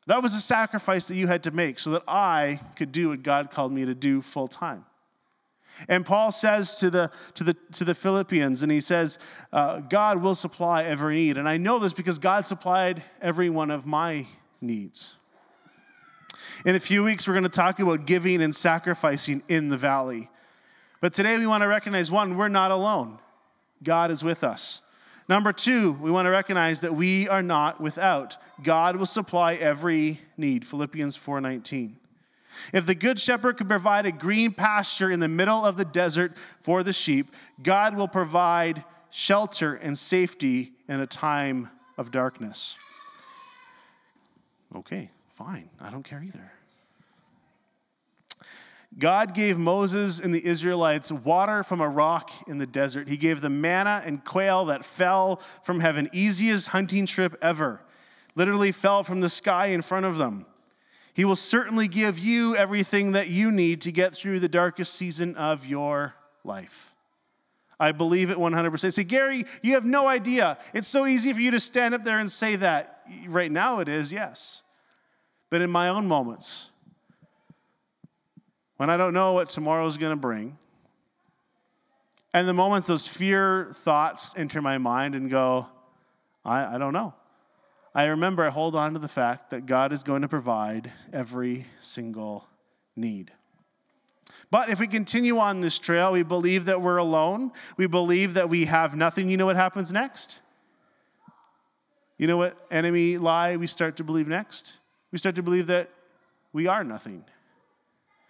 That 0.10 0.24
was 0.24 0.34
a 0.34 0.42
sacrifice 0.42 1.08
that 1.08 1.16
you 1.18 1.28
had 1.28 1.44
to 1.44 1.52
make 1.52 1.78
so 1.78 1.92
that 1.92 2.02
I 2.08 2.60
could 2.76 2.92
do 2.92 3.10
what 3.10 3.22
God 3.22 3.52
called 3.52 3.72
me 3.72 3.86
to 3.86 3.94
do 3.94 4.24
full 4.24 4.48
time. 4.48 4.84
And 5.88 6.04
Paul 6.04 6.32
says 6.32 6.78
to 6.78 6.90
the, 6.90 7.12
to 7.36 7.44
the, 7.44 7.56
to 7.74 7.84
the 7.84 7.94
Philippians, 7.94 8.64
and 8.64 8.72
he 8.72 8.82
says, 8.82 9.20
uh, 9.54 9.82
God 9.82 10.20
will 10.24 10.34
supply 10.34 10.84
every 10.84 11.14
need. 11.14 11.38
And 11.38 11.48
I 11.48 11.58
know 11.58 11.78
this 11.78 11.94
because 11.94 12.18
God 12.18 12.48
supplied 12.48 13.04
every 13.22 13.52
one 13.52 13.70
of 13.70 13.86
my 13.86 14.26
needs. 14.62 15.16
In 16.66 16.76
a 16.76 16.80
few 16.80 17.04
weeks, 17.04 17.28
we're 17.28 17.36
going 17.36 17.44
to 17.44 17.50
talk 17.50 17.80
about 17.80 18.08
giving 18.08 18.42
and 18.42 18.56
sacrificing 18.56 19.44
in 19.48 19.70
the 19.70 19.78
valley. 19.78 20.32
But 21.02 21.14
today, 21.14 21.38
we 21.38 21.46
want 21.46 21.62
to 21.62 21.68
recognize 21.68 22.12
one, 22.12 22.36
we're 22.36 22.48
not 22.48 22.72
alone, 22.72 23.20
God 23.84 24.10
is 24.10 24.24
with 24.24 24.44
us. 24.44 24.82
Number 25.30 25.54
two, 25.54 25.92
we 25.94 26.10
want 26.10 26.26
to 26.26 26.32
recognize 26.32 26.82
that 26.82 26.96
we 26.96 27.30
are 27.30 27.44
not 27.44 27.80
without. 27.80 28.36
God 28.64 28.96
will 28.96 29.06
supply 29.06 29.54
every 29.54 30.20
need. 30.38 30.66
Philippians 30.66 31.16
4:19. 31.16 31.98
If 32.74 32.88
the 32.88 32.96
good 32.96 33.20
shepherd 33.20 33.58
could 33.58 33.68
provide 33.68 34.08
a 34.08 34.12
green 34.12 34.52
pasture 34.52 35.12
in 35.12 35.20
the 35.20 35.28
middle 35.28 35.64
of 35.64 35.78
the 35.78 35.86
desert 35.86 36.36
for 36.60 36.82
the 36.82 36.92
sheep, 36.92 37.32
God 37.62 37.96
will 37.96 38.08
provide 38.08 38.84
shelter 39.12 39.76
and 39.76 39.96
safety 39.96 40.74
in 40.88 41.00
a 41.00 41.08
time 41.08 41.70
of 41.96 42.10
darkness. 42.10 42.80
Okay, 44.76 45.12
fine. 45.30 45.70
I 45.80 45.92
don't 45.92 46.04
care 46.04 46.24
either. 46.24 46.52
God 48.98 49.34
gave 49.34 49.58
Moses 49.58 50.20
and 50.20 50.34
the 50.34 50.46
Israelites 50.46 51.12
water 51.12 51.64
from 51.64 51.80
a 51.80 51.88
rock 51.88 52.32
in 52.48 52.58
the 52.58 52.66
desert. 52.66 53.08
He 53.08 53.18
gave 53.18 53.42
them 53.42 53.62
manna 53.62 54.02
and 54.04 54.26
quail 54.26 54.66
that 54.66 54.84
fell 54.84 55.38
from 55.62 55.80
heaven. 55.80 56.10
Easiest 56.12 56.70
hunting 56.70 57.06
trip 57.06 57.38
ever. 57.42 57.82
Literally 58.36 58.72
fell 58.72 59.04
from 59.04 59.20
the 59.20 59.30
sky 59.30 59.68
in 59.68 59.82
front 59.82 60.06
of 60.06 60.18
them. 60.18 60.46
He 61.14 61.26
will 61.26 61.36
certainly 61.36 61.88
give 61.88 62.18
you 62.18 62.56
everything 62.56 63.12
that 63.12 63.30
you 63.30 63.52
need 63.52 63.82
to 63.82 63.92
get 63.92 64.14
through 64.14 64.40
the 64.40 64.50
darkest 64.50 64.94
season 64.96 65.36
of 65.36 65.66
your 65.66 66.16
life. 66.44 66.94
I 67.80 67.92
believe 67.92 68.30
it 68.30 68.38
100%. 68.38 68.92
Say, 68.92 69.04
Gary, 69.04 69.46
you 69.62 69.74
have 69.74 69.86
no 69.86 70.08
idea. 70.08 70.58
It's 70.74 70.88
so 70.88 71.06
easy 71.06 71.32
for 71.32 71.40
you 71.40 71.52
to 71.52 71.60
stand 71.60 71.94
up 71.94 72.04
there 72.04 72.20
and 72.20 72.30
say 72.30 72.56
that. 72.58 73.02
Right 73.28 73.52
now 73.52 73.80
it 73.80 73.88
is, 73.88 74.12
yes. 74.12 74.64
But 75.50 75.62
in 75.62 75.70
my 75.70 75.90
own 75.90 76.08
moments, 76.08 76.72
when 78.80 78.90
I 78.90 78.96
don't 78.96 79.14
know 79.14 79.34
what 79.34 79.50
tomorrow 79.50 79.86
is 79.86 79.98
going 79.98 80.12
to 80.12 80.16
bring. 80.16 80.58
And 82.34 82.48
the 82.48 82.54
moments 82.54 82.88
those 82.88 83.10
fear 83.10 83.72
thoughts 83.74 84.34
enter 84.38 84.62
my 84.62 84.78
mind 84.78 85.16
and 85.16 85.30
go, 85.30 85.68
I, 86.46 86.76
I 86.76 86.78
don't 86.78 86.94
know. 86.94 87.14
I 87.94 88.06
remember 88.06 88.46
I 88.46 88.52
hold 88.52 88.78
on 88.78 88.94
to 88.94 89.00
the 89.00 89.10
fact 89.10 89.50
that 89.50 89.66
God 89.66 89.92
is 89.92 90.02
going 90.02 90.22
to 90.22 90.30
provide 90.30 90.94
every 91.12 91.66
single 91.82 92.48
need. 92.96 93.34
But 94.50 94.70
if 94.70 94.80
we 94.80 94.88
continue 94.88 95.40
on 95.40 95.60
this 95.60 95.78
trail, 95.78 96.14
we 96.14 96.24
believe 96.24 96.64
that 96.64 96.82
we're 96.82 96.96
alone, 96.96 97.52
we 97.76 97.86
believe 97.86 98.36
that 98.36 98.48
we 98.48 98.64
have 98.64 98.96
nothing, 98.96 99.30
you 99.30 99.36
know 99.36 99.46
what 99.46 99.58
happens 99.58 99.92
next? 99.92 100.40
You 102.18 102.28
know 102.28 102.38
what 102.38 102.58
enemy 102.72 103.18
lie 103.18 103.58
we 103.58 103.68
start 103.68 103.98
to 103.98 104.06
believe 104.06 104.30
next? 104.30 104.78
We 105.12 105.18
start 105.18 105.36
to 105.36 105.44
believe 105.44 105.68
that 105.68 105.90
we 106.54 106.68
are 106.68 106.86
nothing. 106.86 107.26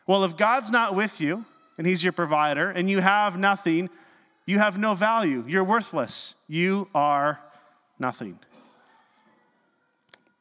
Well, 0.10 0.24
if 0.24 0.36
God's 0.36 0.72
not 0.72 0.95
with 0.95 1.22
you 1.22 1.45
and 1.78 1.86
He's 1.86 2.03
your 2.03 2.14
provider 2.14 2.72
and 2.72 2.89
you 2.89 2.99
have 2.99 3.38
nothing, 3.38 3.91
you 4.47 4.57
have 4.57 4.76
no 4.76 4.95
value. 4.95 5.43
You're 5.47 5.64
worthless. 5.64 6.34
You 6.47 6.89
are 6.95 7.39
nothing. 7.99 8.39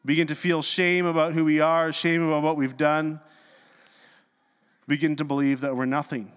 Begin 0.07 0.27
to 0.29 0.35
feel 0.35 0.62
shame 0.62 1.05
about 1.05 1.35
who 1.35 1.45
we 1.45 1.61
are, 1.61 1.93
shame 1.93 2.27
about 2.27 2.43
what 2.43 2.57
we've 2.57 2.79
done. 2.79 3.21
Begin 4.87 5.16
to 5.16 5.25
believe 5.25 5.61
that 5.61 5.77
we're 5.77 5.85
nothing. 5.85 6.33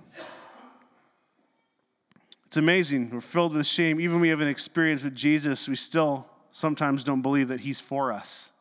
It's 2.48 2.58
amazing. 2.58 3.12
We're 3.12 3.22
filled 3.22 3.54
with 3.54 3.66
shame. 3.66 4.02
Even 4.02 4.16
when 4.16 4.24
we 4.24 4.28
have 4.28 4.42
an 4.42 4.50
experience 4.50 5.06
with 5.06 5.16
Jesus, 5.16 5.70
we 5.70 5.78
still 5.78 6.28
sometimes 6.52 7.06
don't 7.06 7.22
believe 7.22 7.48
that 7.48 7.62
He's 7.62 7.80
for 7.80 8.12
us. 8.12 8.52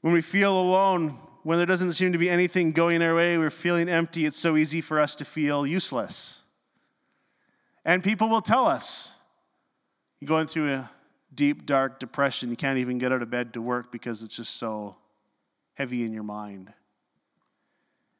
When 0.00 0.12
we 0.12 0.22
feel 0.22 0.60
alone, 0.60 1.14
when 1.42 1.58
there 1.58 1.66
doesn't 1.66 1.92
seem 1.92 2.12
to 2.12 2.18
be 2.18 2.28
anything 2.28 2.72
going 2.72 3.02
our 3.02 3.14
way, 3.14 3.38
we're 3.38 3.50
feeling 3.50 3.88
empty, 3.88 4.26
it's 4.26 4.38
so 4.38 4.56
easy 4.56 4.80
for 4.80 5.00
us 5.00 5.14
to 5.16 5.24
feel 5.24 5.66
useless. 5.66 6.42
And 7.84 8.02
people 8.02 8.28
will 8.28 8.42
tell 8.42 8.66
us, 8.66 9.16
you're 10.20 10.28
going 10.28 10.46
through 10.46 10.72
a 10.72 10.90
deep, 11.34 11.64
dark 11.64 12.00
depression, 12.00 12.50
you 12.50 12.56
can't 12.56 12.78
even 12.78 12.98
get 12.98 13.12
out 13.12 13.22
of 13.22 13.30
bed 13.30 13.54
to 13.54 13.62
work 13.62 13.92
because 13.92 14.22
it's 14.22 14.36
just 14.36 14.56
so 14.56 14.96
heavy 15.74 16.04
in 16.04 16.12
your 16.12 16.24
mind. 16.24 16.72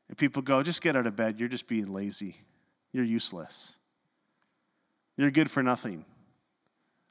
And 0.08 0.16
people 0.16 0.40
go, 0.40 0.62
just 0.62 0.82
get 0.82 0.96
out 0.96 1.06
of 1.06 1.16
bed, 1.16 1.38
you're 1.38 1.48
just 1.48 1.68
being 1.68 1.92
lazy, 1.92 2.36
you're 2.92 3.04
useless, 3.04 3.74
you're 5.16 5.30
good 5.30 5.50
for 5.50 5.62
nothing. 5.62 6.04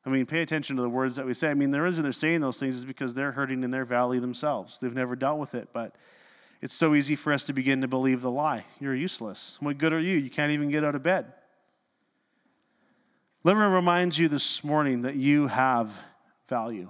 I 0.07 0.09
mean, 0.09 0.25
pay 0.25 0.41
attention 0.41 0.77
to 0.77 0.81
the 0.81 0.89
words 0.89 1.17
that 1.17 1.25
we 1.25 1.33
say. 1.33 1.51
I 1.51 1.53
mean, 1.53 1.71
the 1.71 1.81
reason 1.81 2.01
they're 2.01 2.13
saying 2.13 2.39
those 2.39 2.57
things 2.57 2.77
is 2.77 2.85
because 2.85 3.13
they're 3.13 3.33
hurting 3.33 3.61
in 3.61 3.71
their 3.71 3.83
valley 3.83 4.19
themselves. 4.19 4.79
They've 4.79 4.95
never 4.95 5.17
dealt 5.17 5.37
with 5.37 5.53
it, 5.53 5.67
but 5.73 5.95
it's 6.61 6.73
so 6.73 6.95
easy 6.95 7.17
for 7.17 7.33
us 7.33 7.43
to 7.47 7.53
begin 7.53 7.81
to 7.81 7.89
believe 7.89 8.21
the 8.21 8.31
lie. 8.31 8.63
You're 8.79 8.95
useless. 8.95 9.57
What 9.59 9.77
good 9.77 9.91
are 9.91 9.99
you? 9.99 10.15
You 10.15 10.29
can't 10.29 10.53
even 10.53 10.69
get 10.69 10.85
out 10.85 10.95
of 10.95 11.03
bed. 11.03 11.33
Let 13.43 13.57
me 13.57 13.63
remind 13.63 14.17
you 14.17 14.29
this 14.29 14.63
morning 14.63 15.01
that 15.01 15.15
you 15.15 15.47
have 15.47 16.05
value. 16.47 16.89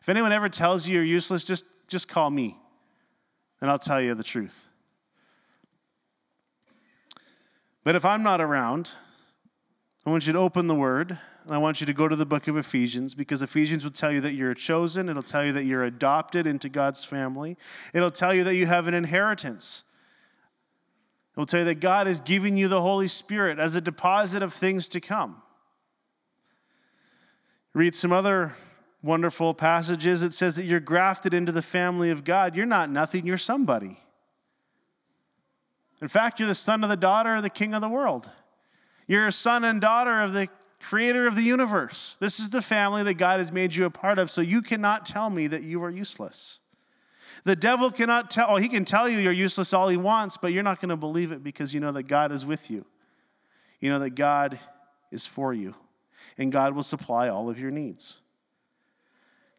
If 0.00 0.08
anyone 0.08 0.30
ever 0.30 0.48
tells 0.48 0.86
you 0.86 0.94
you're 0.94 1.04
useless, 1.04 1.44
just, 1.44 1.64
just 1.88 2.06
call 2.06 2.30
me, 2.30 2.56
and 3.60 3.68
I'll 3.68 3.78
tell 3.80 4.00
you 4.00 4.14
the 4.14 4.22
truth. 4.22 4.68
But 7.82 7.96
if 7.96 8.04
I'm 8.04 8.22
not 8.22 8.40
around, 8.40 8.92
I 10.06 10.10
want 10.10 10.28
you 10.28 10.32
to 10.32 10.38
open 10.38 10.68
the 10.68 10.76
word 10.76 11.18
and 11.44 11.54
I 11.54 11.58
want 11.58 11.80
you 11.80 11.86
to 11.86 11.92
go 11.92 12.06
to 12.06 12.14
the 12.14 12.26
book 12.26 12.46
of 12.46 12.56
Ephesians 12.56 13.14
because 13.14 13.42
Ephesians 13.42 13.82
will 13.82 13.90
tell 13.90 14.12
you 14.12 14.20
that 14.20 14.34
you're 14.34 14.54
chosen. 14.54 15.08
It'll 15.08 15.22
tell 15.22 15.44
you 15.44 15.52
that 15.52 15.64
you're 15.64 15.82
adopted 15.82 16.46
into 16.46 16.68
God's 16.68 17.04
family. 17.04 17.56
It'll 17.92 18.12
tell 18.12 18.32
you 18.32 18.44
that 18.44 18.54
you 18.54 18.66
have 18.66 18.86
an 18.86 18.94
inheritance. 18.94 19.84
It 21.36 21.40
will 21.40 21.46
tell 21.46 21.60
you 21.60 21.66
that 21.66 21.80
God 21.80 22.06
is 22.06 22.20
giving 22.20 22.56
you 22.56 22.68
the 22.68 22.80
Holy 22.80 23.08
Spirit 23.08 23.58
as 23.58 23.74
a 23.74 23.80
deposit 23.80 24.42
of 24.42 24.52
things 24.52 24.88
to 24.90 25.00
come. 25.00 25.42
Read 27.74 27.94
some 27.94 28.12
other 28.12 28.52
wonderful 29.02 29.54
passages. 29.54 30.22
It 30.22 30.32
says 30.32 30.56
that 30.56 30.64
you're 30.64 30.78
grafted 30.78 31.34
into 31.34 31.50
the 31.50 31.62
family 31.62 32.10
of 32.10 32.22
God. 32.22 32.54
You're 32.54 32.66
not 32.66 32.90
nothing, 32.90 33.26
you're 33.26 33.38
somebody. 33.38 33.98
In 36.00 36.08
fact, 36.08 36.38
you're 36.38 36.48
the 36.48 36.54
son 36.54 36.84
of 36.84 36.90
the 36.90 36.96
daughter 36.96 37.34
of 37.34 37.42
the 37.42 37.50
king 37.50 37.74
of 37.74 37.80
the 37.80 37.88
world. 37.88 38.30
You're 39.06 39.26
a 39.26 39.32
son 39.32 39.64
and 39.64 39.80
daughter 39.80 40.20
of 40.20 40.32
the 40.32 40.48
creator 40.82 41.26
of 41.26 41.36
the 41.36 41.42
universe. 41.42 42.16
This 42.16 42.38
is 42.38 42.50
the 42.50 42.60
family 42.60 43.02
that 43.04 43.14
God 43.14 43.38
has 43.38 43.52
made 43.52 43.74
you 43.74 43.84
a 43.84 43.90
part 43.90 44.18
of, 44.18 44.30
so 44.30 44.40
you 44.40 44.60
cannot 44.60 45.06
tell 45.06 45.30
me 45.30 45.46
that 45.46 45.62
you 45.62 45.82
are 45.82 45.90
useless. 45.90 46.60
The 47.44 47.56
devil 47.56 47.90
cannot 47.90 48.30
tell, 48.30 48.48
oh, 48.50 48.56
he 48.56 48.68
can 48.68 48.84
tell 48.84 49.08
you 49.08 49.18
you're 49.18 49.32
useless 49.32 49.72
all 49.72 49.88
he 49.88 49.96
wants, 49.96 50.36
but 50.36 50.52
you're 50.52 50.62
not 50.62 50.80
going 50.80 50.90
to 50.90 50.96
believe 50.96 51.32
it 51.32 51.42
because 51.42 51.74
you 51.74 51.80
know 51.80 51.92
that 51.92 52.04
God 52.04 52.30
is 52.30 52.44
with 52.44 52.70
you. 52.70 52.84
You 53.80 53.90
know 53.90 53.98
that 53.98 54.10
God 54.10 54.58
is 55.10 55.26
for 55.26 55.52
you, 55.52 55.74
and 56.38 56.52
God 56.52 56.74
will 56.74 56.82
supply 56.82 57.28
all 57.28 57.48
of 57.48 57.58
your 57.58 57.70
needs. 57.70 58.20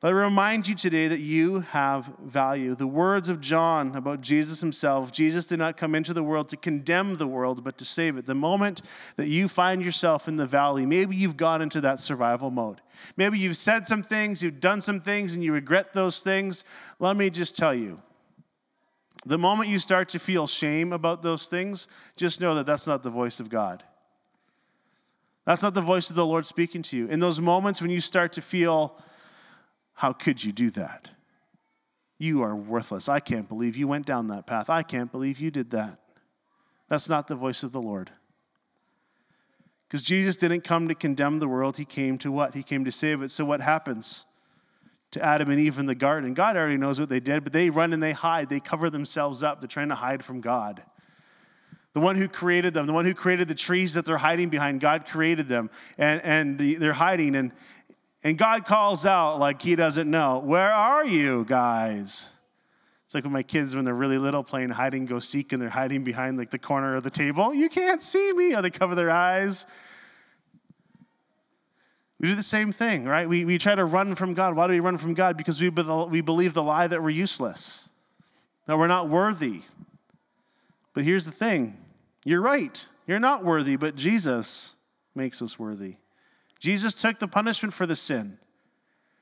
Let 0.03 0.11
me 0.11 0.19
remind 0.19 0.67
you 0.67 0.75
today 0.75 1.07
that 1.07 1.21
you 1.21 1.61
have 1.61 2.11
value. 2.21 2.75
The 2.75 2.85
words 2.85 3.29
of 3.29 3.39
John 3.39 3.95
about 3.95 4.19
Jesus 4.19 4.59
himself 4.59 5.13
Jesus 5.13 5.45
did 5.45 5.59
not 5.59 5.77
come 5.77 5.95
into 5.95 6.13
the 6.13 6.21
world 6.21 6.49
to 6.49 6.57
condemn 6.57 7.15
the 7.15 7.25
world, 7.25 7.63
but 7.63 7.77
to 7.77 7.85
save 7.85 8.17
it. 8.17 8.25
The 8.25 8.35
moment 8.35 8.81
that 9.15 9.29
you 9.29 9.47
find 9.47 9.81
yourself 9.81 10.27
in 10.27 10.35
the 10.35 10.45
valley, 10.45 10.85
maybe 10.85 11.15
you've 11.15 11.37
gone 11.37 11.61
into 11.61 11.79
that 11.79 12.01
survival 12.01 12.51
mode. 12.51 12.81
Maybe 13.15 13.39
you've 13.39 13.55
said 13.55 13.87
some 13.87 14.03
things, 14.03 14.43
you've 14.43 14.59
done 14.59 14.81
some 14.81 14.99
things, 14.99 15.35
and 15.35 15.41
you 15.41 15.53
regret 15.53 15.93
those 15.93 16.21
things. 16.21 16.65
Let 16.99 17.15
me 17.15 17.29
just 17.29 17.55
tell 17.55 17.73
you 17.73 18.01
the 19.25 19.37
moment 19.37 19.69
you 19.69 19.79
start 19.79 20.09
to 20.09 20.19
feel 20.19 20.47
shame 20.47 20.91
about 20.91 21.21
those 21.21 21.47
things, 21.47 21.87
just 22.17 22.41
know 22.41 22.55
that 22.55 22.65
that's 22.65 22.87
not 22.87 23.03
the 23.03 23.09
voice 23.09 23.39
of 23.39 23.47
God. 23.47 23.85
That's 25.45 25.63
not 25.63 25.73
the 25.73 25.81
voice 25.81 26.09
of 26.09 26.17
the 26.17 26.25
Lord 26.25 26.45
speaking 26.45 26.81
to 26.81 26.97
you. 26.97 27.07
In 27.07 27.21
those 27.21 27.39
moments 27.39 27.81
when 27.81 27.89
you 27.89 28.01
start 28.01 28.33
to 28.33 28.41
feel, 28.41 28.97
how 30.03 30.11
could 30.11 30.43
you 30.43 30.51
do 30.51 30.69
that? 30.71 31.11
You 32.19 32.41
are 32.41 32.57
worthless. 32.57 33.07
I 33.07 33.21
can't 33.21 33.47
believe 33.47 33.77
you 33.77 33.87
went 33.87 34.05
down 34.05 34.27
that 34.27 34.45
path. 34.45 34.69
I 34.69 34.83
can't 34.83 35.09
believe 35.09 35.39
you 35.39 35.49
did 35.49 35.69
that. 35.69 35.97
That's 36.89 37.07
not 37.07 37.29
the 37.29 37.35
voice 37.35 37.63
of 37.63 37.71
the 37.71 37.81
Lord. 37.81 38.11
Because 39.87 40.01
Jesus 40.01 40.35
didn't 40.35 40.65
come 40.65 40.89
to 40.89 40.93
condemn 40.93 41.39
the 41.39 41.47
world, 41.47 41.77
He 41.77 41.85
came 41.85 42.17
to 42.17 42.33
what? 42.33 42.53
He 42.53 42.63
came 42.63 42.83
to 42.83 42.91
save 42.91 43.21
it. 43.21 43.31
So, 43.31 43.45
what 43.45 43.61
happens 43.61 44.25
to 45.11 45.23
Adam 45.23 45.49
and 45.49 45.57
Eve 45.57 45.79
in 45.79 45.85
the 45.85 45.95
garden? 45.95 46.33
God 46.33 46.57
already 46.57 46.75
knows 46.75 46.99
what 46.99 47.07
they 47.07 47.21
did, 47.21 47.45
but 47.45 47.53
they 47.53 47.69
run 47.69 47.93
and 47.93 48.03
they 48.03 48.11
hide. 48.11 48.49
They 48.49 48.59
cover 48.59 48.89
themselves 48.89 49.41
up. 49.41 49.61
They're 49.61 49.69
trying 49.69 49.87
to 49.87 49.95
hide 49.95 50.21
from 50.21 50.41
God. 50.41 50.83
The 51.93 52.01
one 52.01 52.17
who 52.17 52.27
created 52.27 52.73
them, 52.73 52.87
the 52.87 52.93
one 52.93 53.05
who 53.05 53.13
created 53.13 53.47
the 53.47 53.55
trees 53.55 53.93
that 53.93 54.05
they're 54.05 54.17
hiding 54.17 54.49
behind, 54.49 54.81
God 54.81 55.05
created 55.05 55.47
them. 55.47 55.69
And, 55.97 56.21
and 56.23 56.59
the, 56.59 56.75
they're 56.75 56.91
hiding. 56.91 57.35
And, 57.37 57.53
and 58.23 58.37
God 58.37 58.65
calls 58.65 59.05
out 59.05 59.39
like 59.39 59.61
he 59.61 59.75
doesn't 59.75 60.09
know, 60.09 60.39
Where 60.39 60.71
are 60.71 61.05
you 61.05 61.45
guys? 61.45 62.29
It's 63.03 63.13
like 63.13 63.25
when 63.25 63.33
my 63.33 63.43
kids, 63.43 63.75
when 63.75 63.85
they're 63.85 63.93
really 63.93 64.17
little, 64.17 64.43
playing 64.43 64.69
hide 64.69 64.93
and 64.93 65.07
go 65.07 65.19
seek 65.19 65.53
and 65.53 65.61
they're 65.61 65.69
hiding 65.69 66.03
behind 66.03 66.37
like 66.37 66.49
the 66.49 66.57
corner 66.57 66.95
of 66.95 67.03
the 67.03 67.11
table. 67.11 67.53
You 67.53 67.69
can't 67.69 68.01
see 68.01 68.31
me. 68.33 68.55
Or 68.55 68.61
they 68.63 68.71
cover 68.71 68.95
their 68.95 69.11
eyes. 69.11 69.67
We 72.19 72.29
do 72.29 72.35
the 72.35 72.41
same 72.41 72.71
thing, 72.71 73.05
right? 73.05 73.27
We, 73.27 73.43
we 73.43 73.57
try 73.57 73.75
to 73.75 73.83
run 73.85 74.15
from 74.15 74.33
God. 74.33 74.55
Why 74.55 74.65
do 74.67 74.73
we 74.73 74.79
run 74.79 74.97
from 74.97 75.13
God? 75.13 75.37
Because 75.37 75.61
we, 75.61 75.69
we 75.69 76.21
believe 76.21 76.53
the 76.53 76.63
lie 76.63 76.87
that 76.87 77.03
we're 77.03 77.09
useless, 77.09 77.89
that 78.65 78.77
we're 78.77 78.87
not 78.87 79.09
worthy. 79.09 79.61
But 80.93 81.03
here's 81.03 81.25
the 81.25 81.31
thing 81.31 81.77
you're 82.23 82.41
right. 82.41 82.87
You're 83.05 83.19
not 83.19 83.43
worthy, 83.43 83.75
but 83.75 83.95
Jesus 83.95 84.75
makes 85.13 85.41
us 85.41 85.59
worthy. 85.59 85.97
Jesus 86.63 86.95
took 86.95 87.19
the 87.19 87.27
punishment 87.27 87.73
for 87.73 87.85
the 87.85 87.95
sin. 87.95 88.37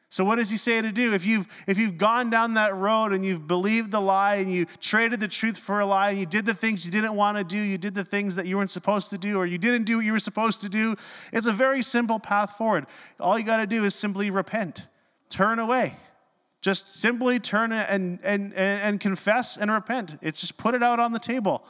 So 0.09 0.23
what 0.23 0.35
does 0.35 0.51
he 0.51 0.57
say 0.57 0.79
to 0.79 0.91
do? 0.91 1.15
If 1.15 1.25
you've 1.25 1.47
if 1.67 1.79
you've 1.79 1.97
gone 1.97 2.29
down 2.29 2.53
that 2.53 2.75
road 2.75 3.13
and 3.13 3.25
you've 3.25 3.47
believed 3.47 3.89
the 3.89 3.99
lie 3.99 4.35
and 4.35 4.53
you 4.53 4.65
traded 4.79 5.19
the 5.19 5.27
truth 5.27 5.57
for 5.57 5.79
a 5.79 5.85
lie 5.85 6.11
and 6.11 6.19
you 6.19 6.27
did 6.27 6.45
the 6.45 6.53
things 6.53 6.85
you 6.85 6.91
didn't 6.91 7.15
want 7.15 7.39
to 7.39 7.43
do, 7.43 7.57
you 7.57 7.79
did 7.79 7.95
the 7.95 8.03
things 8.03 8.35
that 8.35 8.45
you 8.45 8.57
weren't 8.57 8.69
supposed 8.69 9.09
to 9.09 9.17
do 9.17 9.39
or 9.39 9.47
you 9.47 9.57
didn't 9.57 9.85
do 9.85 9.95
what 9.95 10.05
you 10.05 10.11
were 10.11 10.19
supposed 10.19 10.61
to 10.61 10.69
do, 10.69 10.95
it's 11.33 11.47
a 11.47 11.51
very 11.51 11.81
simple 11.81 12.19
path 12.19 12.57
forward. 12.57 12.85
All 13.19 13.39
you 13.39 13.45
got 13.45 13.57
to 13.57 13.65
do 13.65 13.85
is 13.85 13.95
simply 13.95 14.29
repent. 14.29 14.85
Turn 15.31 15.57
away. 15.57 15.95
Just 16.61 16.93
simply 16.93 17.39
turn 17.39 17.71
and, 17.71 18.19
and, 18.23 18.53
and, 18.53 18.81
and 18.81 18.99
confess 18.99 19.57
and 19.57 19.71
repent. 19.71 20.19
It's 20.21 20.41
just 20.41 20.57
put 20.57 20.75
it 20.75 20.83
out 20.83 20.99
on 20.99 21.11
the 21.11 21.19
table. 21.19 21.65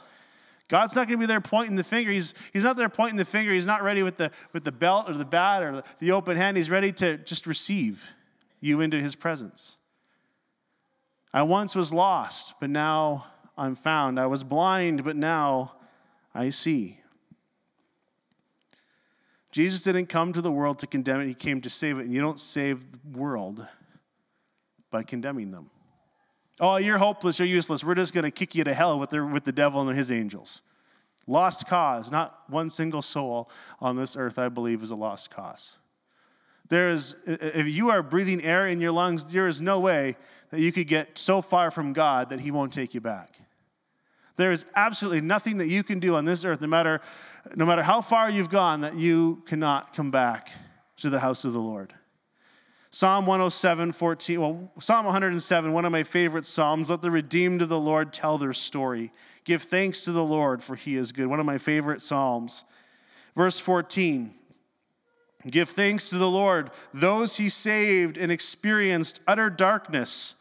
God's 0.72 0.96
not 0.96 1.06
going 1.06 1.18
to 1.18 1.22
be 1.22 1.26
there 1.26 1.42
pointing 1.42 1.76
the 1.76 1.84
finger. 1.84 2.10
He's, 2.10 2.32
he's 2.50 2.64
not 2.64 2.78
there 2.78 2.88
pointing 2.88 3.18
the 3.18 3.26
finger. 3.26 3.52
He's 3.52 3.66
not 3.66 3.82
ready 3.82 4.02
with 4.02 4.16
the, 4.16 4.30
with 4.54 4.64
the 4.64 4.72
belt 4.72 5.06
or 5.06 5.12
the 5.12 5.26
bat 5.26 5.62
or 5.62 5.72
the, 5.72 5.84
the 5.98 6.12
open 6.12 6.38
hand. 6.38 6.56
He's 6.56 6.70
ready 6.70 6.90
to 6.92 7.18
just 7.18 7.46
receive 7.46 8.14
you 8.58 8.80
into 8.80 8.98
his 8.98 9.14
presence. 9.14 9.76
I 11.30 11.42
once 11.42 11.76
was 11.76 11.92
lost, 11.92 12.54
but 12.58 12.70
now 12.70 13.26
I'm 13.54 13.74
found. 13.74 14.18
I 14.18 14.24
was 14.24 14.44
blind, 14.44 15.04
but 15.04 15.14
now 15.14 15.72
I 16.34 16.48
see. 16.48 17.00
Jesus 19.50 19.82
didn't 19.82 20.06
come 20.06 20.32
to 20.32 20.40
the 20.40 20.50
world 20.50 20.78
to 20.78 20.86
condemn 20.86 21.20
it, 21.20 21.26
he 21.26 21.34
came 21.34 21.60
to 21.60 21.68
save 21.68 21.98
it. 21.98 22.04
And 22.06 22.14
you 22.14 22.22
don't 22.22 22.40
save 22.40 22.86
the 22.92 23.18
world 23.18 23.66
by 24.90 25.02
condemning 25.02 25.50
them. 25.50 25.68
Oh, 26.60 26.76
you're 26.76 26.98
hopeless, 26.98 27.38
you're 27.38 27.48
useless. 27.48 27.82
We're 27.82 27.94
just 27.94 28.14
going 28.14 28.24
to 28.24 28.30
kick 28.30 28.54
you 28.54 28.64
to 28.64 28.74
hell 28.74 28.98
with 28.98 29.10
the, 29.10 29.24
with 29.24 29.44
the 29.44 29.52
devil 29.52 29.80
and 29.86 29.96
his 29.96 30.12
angels. 30.12 30.62
Lost 31.26 31.66
cause. 31.66 32.10
Not 32.10 32.38
one 32.48 32.68
single 32.68 33.02
soul 33.02 33.50
on 33.80 33.96
this 33.96 34.16
earth, 34.16 34.38
I 34.38 34.48
believe, 34.48 34.82
is 34.82 34.90
a 34.90 34.96
lost 34.96 35.30
cause. 35.30 35.78
There 36.68 36.90
is, 36.90 37.16
if 37.26 37.68
you 37.68 37.90
are 37.90 38.02
breathing 38.02 38.42
air 38.42 38.68
in 38.68 38.80
your 38.80 38.92
lungs, 38.92 39.32
there 39.32 39.48
is 39.48 39.60
no 39.60 39.80
way 39.80 40.16
that 40.50 40.60
you 40.60 40.72
could 40.72 40.86
get 40.86 41.18
so 41.18 41.42
far 41.42 41.70
from 41.70 41.92
God 41.92 42.30
that 42.30 42.40
He 42.40 42.50
won't 42.50 42.72
take 42.72 42.94
you 42.94 43.00
back. 43.00 43.40
There 44.36 44.52
is 44.52 44.64
absolutely 44.74 45.20
nothing 45.20 45.58
that 45.58 45.68
you 45.68 45.82
can 45.82 45.98
do 45.98 46.14
on 46.14 46.24
this 46.24 46.44
earth, 46.44 46.60
no 46.60 46.66
matter, 46.66 47.00
no 47.54 47.66
matter 47.66 47.82
how 47.82 48.00
far 48.00 48.30
you've 48.30 48.48
gone, 48.48 48.80
that 48.80 48.96
you 48.96 49.42
cannot 49.46 49.92
come 49.94 50.10
back 50.10 50.50
to 50.96 51.10
the 51.10 51.20
house 51.20 51.44
of 51.44 51.52
the 51.52 51.60
Lord. 51.60 51.92
Psalm 52.94 53.24
107, 53.24 53.92
14, 53.92 54.40
well, 54.40 54.70
Psalm 54.78 55.06
107, 55.06 55.72
one 55.72 55.86
of 55.86 55.92
my 55.92 56.02
favorite 56.02 56.44
Psalms. 56.44 56.90
Let 56.90 57.00
the 57.00 57.10
redeemed 57.10 57.62
of 57.62 57.70
the 57.70 57.80
Lord 57.80 58.12
tell 58.12 58.36
their 58.36 58.52
story. 58.52 59.12
Give 59.44 59.62
thanks 59.62 60.04
to 60.04 60.12
the 60.12 60.22
Lord, 60.22 60.62
for 60.62 60.76
he 60.76 60.96
is 60.96 61.10
good. 61.10 61.26
One 61.26 61.40
of 61.40 61.46
my 61.46 61.56
favorite 61.56 62.02
Psalms. 62.02 62.64
Verse 63.34 63.58
14 63.58 64.32
Give 65.50 65.68
thanks 65.68 66.10
to 66.10 66.18
the 66.18 66.28
Lord, 66.28 66.70
those 66.92 67.38
he 67.38 67.48
saved 67.48 68.18
and 68.18 68.30
experienced 68.30 69.20
utter 69.26 69.48
darkness 69.48 70.36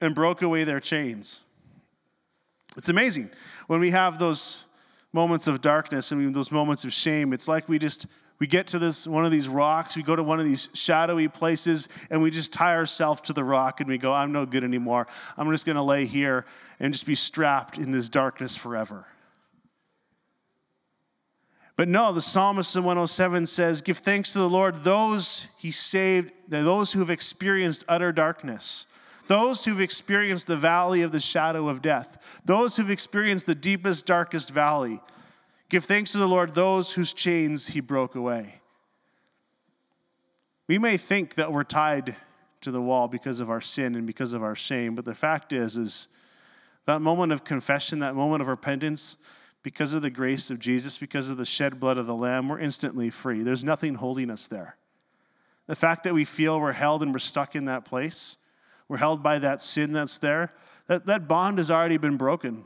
and 0.00 0.14
broke 0.14 0.42
away 0.42 0.62
their 0.62 0.78
chains. 0.78 1.40
It's 2.76 2.90
amazing 2.90 3.30
when 3.66 3.80
we 3.80 3.90
have 3.90 4.18
those 4.18 4.66
moments 5.12 5.48
of 5.48 5.62
darkness 5.62 6.12
and 6.12 6.34
those 6.34 6.52
moments 6.52 6.84
of 6.84 6.92
shame. 6.92 7.32
It's 7.32 7.48
like 7.48 7.66
we 7.66 7.78
just 7.78 8.06
we 8.38 8.46
get 8.46 8.68
to 8.68 8.78
this 8.78 9.06
one 9.06 9.24
of 9.24 9.30
these 9.30 9.48
rocks, 9.48 9.96
we 9.96 10.02
go 10.02 10.14
to 10.14 10.22
one 10.22 10.38
of 10.38 10.46
these 10.46 10.68
shadowy 10.72 11.28
places, 11.28 11.88
and 12.10 12.22
we 12.22 12.30
just 12.30 12.52
tie 12.52 12.74
ourselves 12.74 13.20
to 13.22 13.32
the 13.32 13.44
rock 13.44 13.80
and 13.80 13.88
we 13.88 13.98
go, 13.98 14.12
I'm 14.12 14.32
no 14.32 14.46
good 14.46 14.64
anymore. 14.64 15.06
I'm 15.36 15.50
just 15.50 15.66
gonna 15.66 15.84
lay 15.84 16.04
here 16.04 16.46
and 16.78 16.92
just 16.92 17.06
be 17.06 17.14
strapped 17.14 17.78
in 17.78 17.90
this 17.90 18.08
darkness 18.08 18.56
forever. 18.56 19.06
But 21.76 21.86
no, 21.86 22.12
the 22.12 22.20
psalmist 22.20 22.74
in 22.74 22.82
107 22.82 23.46
says, 23.46 23.82
Give 23.82 23.96
thanks 23.96 24.32
to 24.32 24.40
the 24.40 24.48
Lord, 24.48 24.82
those 24.82 25.46
he 25.58 25.70
saved, 25.70 26.32
those 26.48 26.92
who 26.92 26.98
have 26.98 27.10
experienced 27.10 27.84
utter 27.88 28.10
darkness. 28.10 28.86
Those 29.28 29.66
who've 29.66 29.80
experienced 29.80 30.46
the 30.46 30.56
valley 30.56 31.02
of 31.02 31.12
the 31.12 31.20
shadow 31.20 31.68
of 31.68 31.82
death, 31.82 32.40
those 32.46 32.76
who've 32.76 32.90
experienced 32.90 33.46
the 33.46 33.54
deepest, 33.54 34.06
darkest 34.06 34.50
valley, 34.50 35.00
give 35.68 35.84
thanks 35.84 36.12
to 36.12 36.18
the 36.18 36.28
Lord, 36.28 36.54
those 36.54 36.94
whose 36.94 37.12
chains 37.12 37.68
he 37.68 37.80
broke 37.80 38.14
away. 38.14 38.60
We 40.66 40.78
may 40.78 40.96
think 40.96 41.34
that 41.34 41.52
we're 41.52 41.64
tied 41.64 42.16
to 42.60 42.70
the 42.70 42.82
wall 42.82 43.08
because 43.08 43.40
of 43.40 43.50
our 43.50 43.60
sin 43.60 43.94
and 43.94 44.06
because 44.06 44.32
of 44.32 44.42
our 44.42 44.54
shame, 44.54 44.94
but 44.94 45.04
the 45.04 45.14
fact 45.14 45.52
is, 45.52 45.76
is 45.76 46.08
that 46.86 47.00
moment 47.00 47.32
of 47.32 47.44
confession, 47.44 48.00
that 48.00 48.14
moment 48.14 48.42
of 48.42 48.48
repentance, 48.48 49.16
because 49.62 49.92
of 49.92 50.02
the 50.02 50.10
grace 50.10 50.50
of 50.50 50.58
Jesus, 50.58 50.98
because 50.98 51.30
of 51.30 51.36
the 51.36 51.44
shed 51.44 51.78
blood 51.78 51.98
of 51.98 52.06
the 52.06 52.14
Lamb, 52.14 52.48
we're 52.48 52.58
instantly 52.58 53.10
free. 53.10 53.42
There's 53.42 53.64
nothing 53.64 53.94
holding 53.94 54.30
us 54.30 54.48
there. 54.48 54.76
The 55.66 55.76
fact 55.76 56.04
that 56.04 56.14
we 56.14 56.24
feel 56.24 56.58
we're 56.58 56.72
held 56.72 57.02
and 57.02 57.12
we're 57.12 57.18
stuck 57.18 57.54
in 57.54 57.66
that 57.66 57.84
place, 57.84 58.36
we're 58.88 58.96
held 58.96 59.22
by 59.22 59.38
that 59.38 59.60
sin 59.60 59.92
that's 59.92 60.18
there, 60.18 60.50
that, 60.86 61.06
that 61.06 61.28
bond 61.28 61.58
has 61.58 61.70
already 61.70 61.98
been 61.98 62.16
broken. 62.16 62.64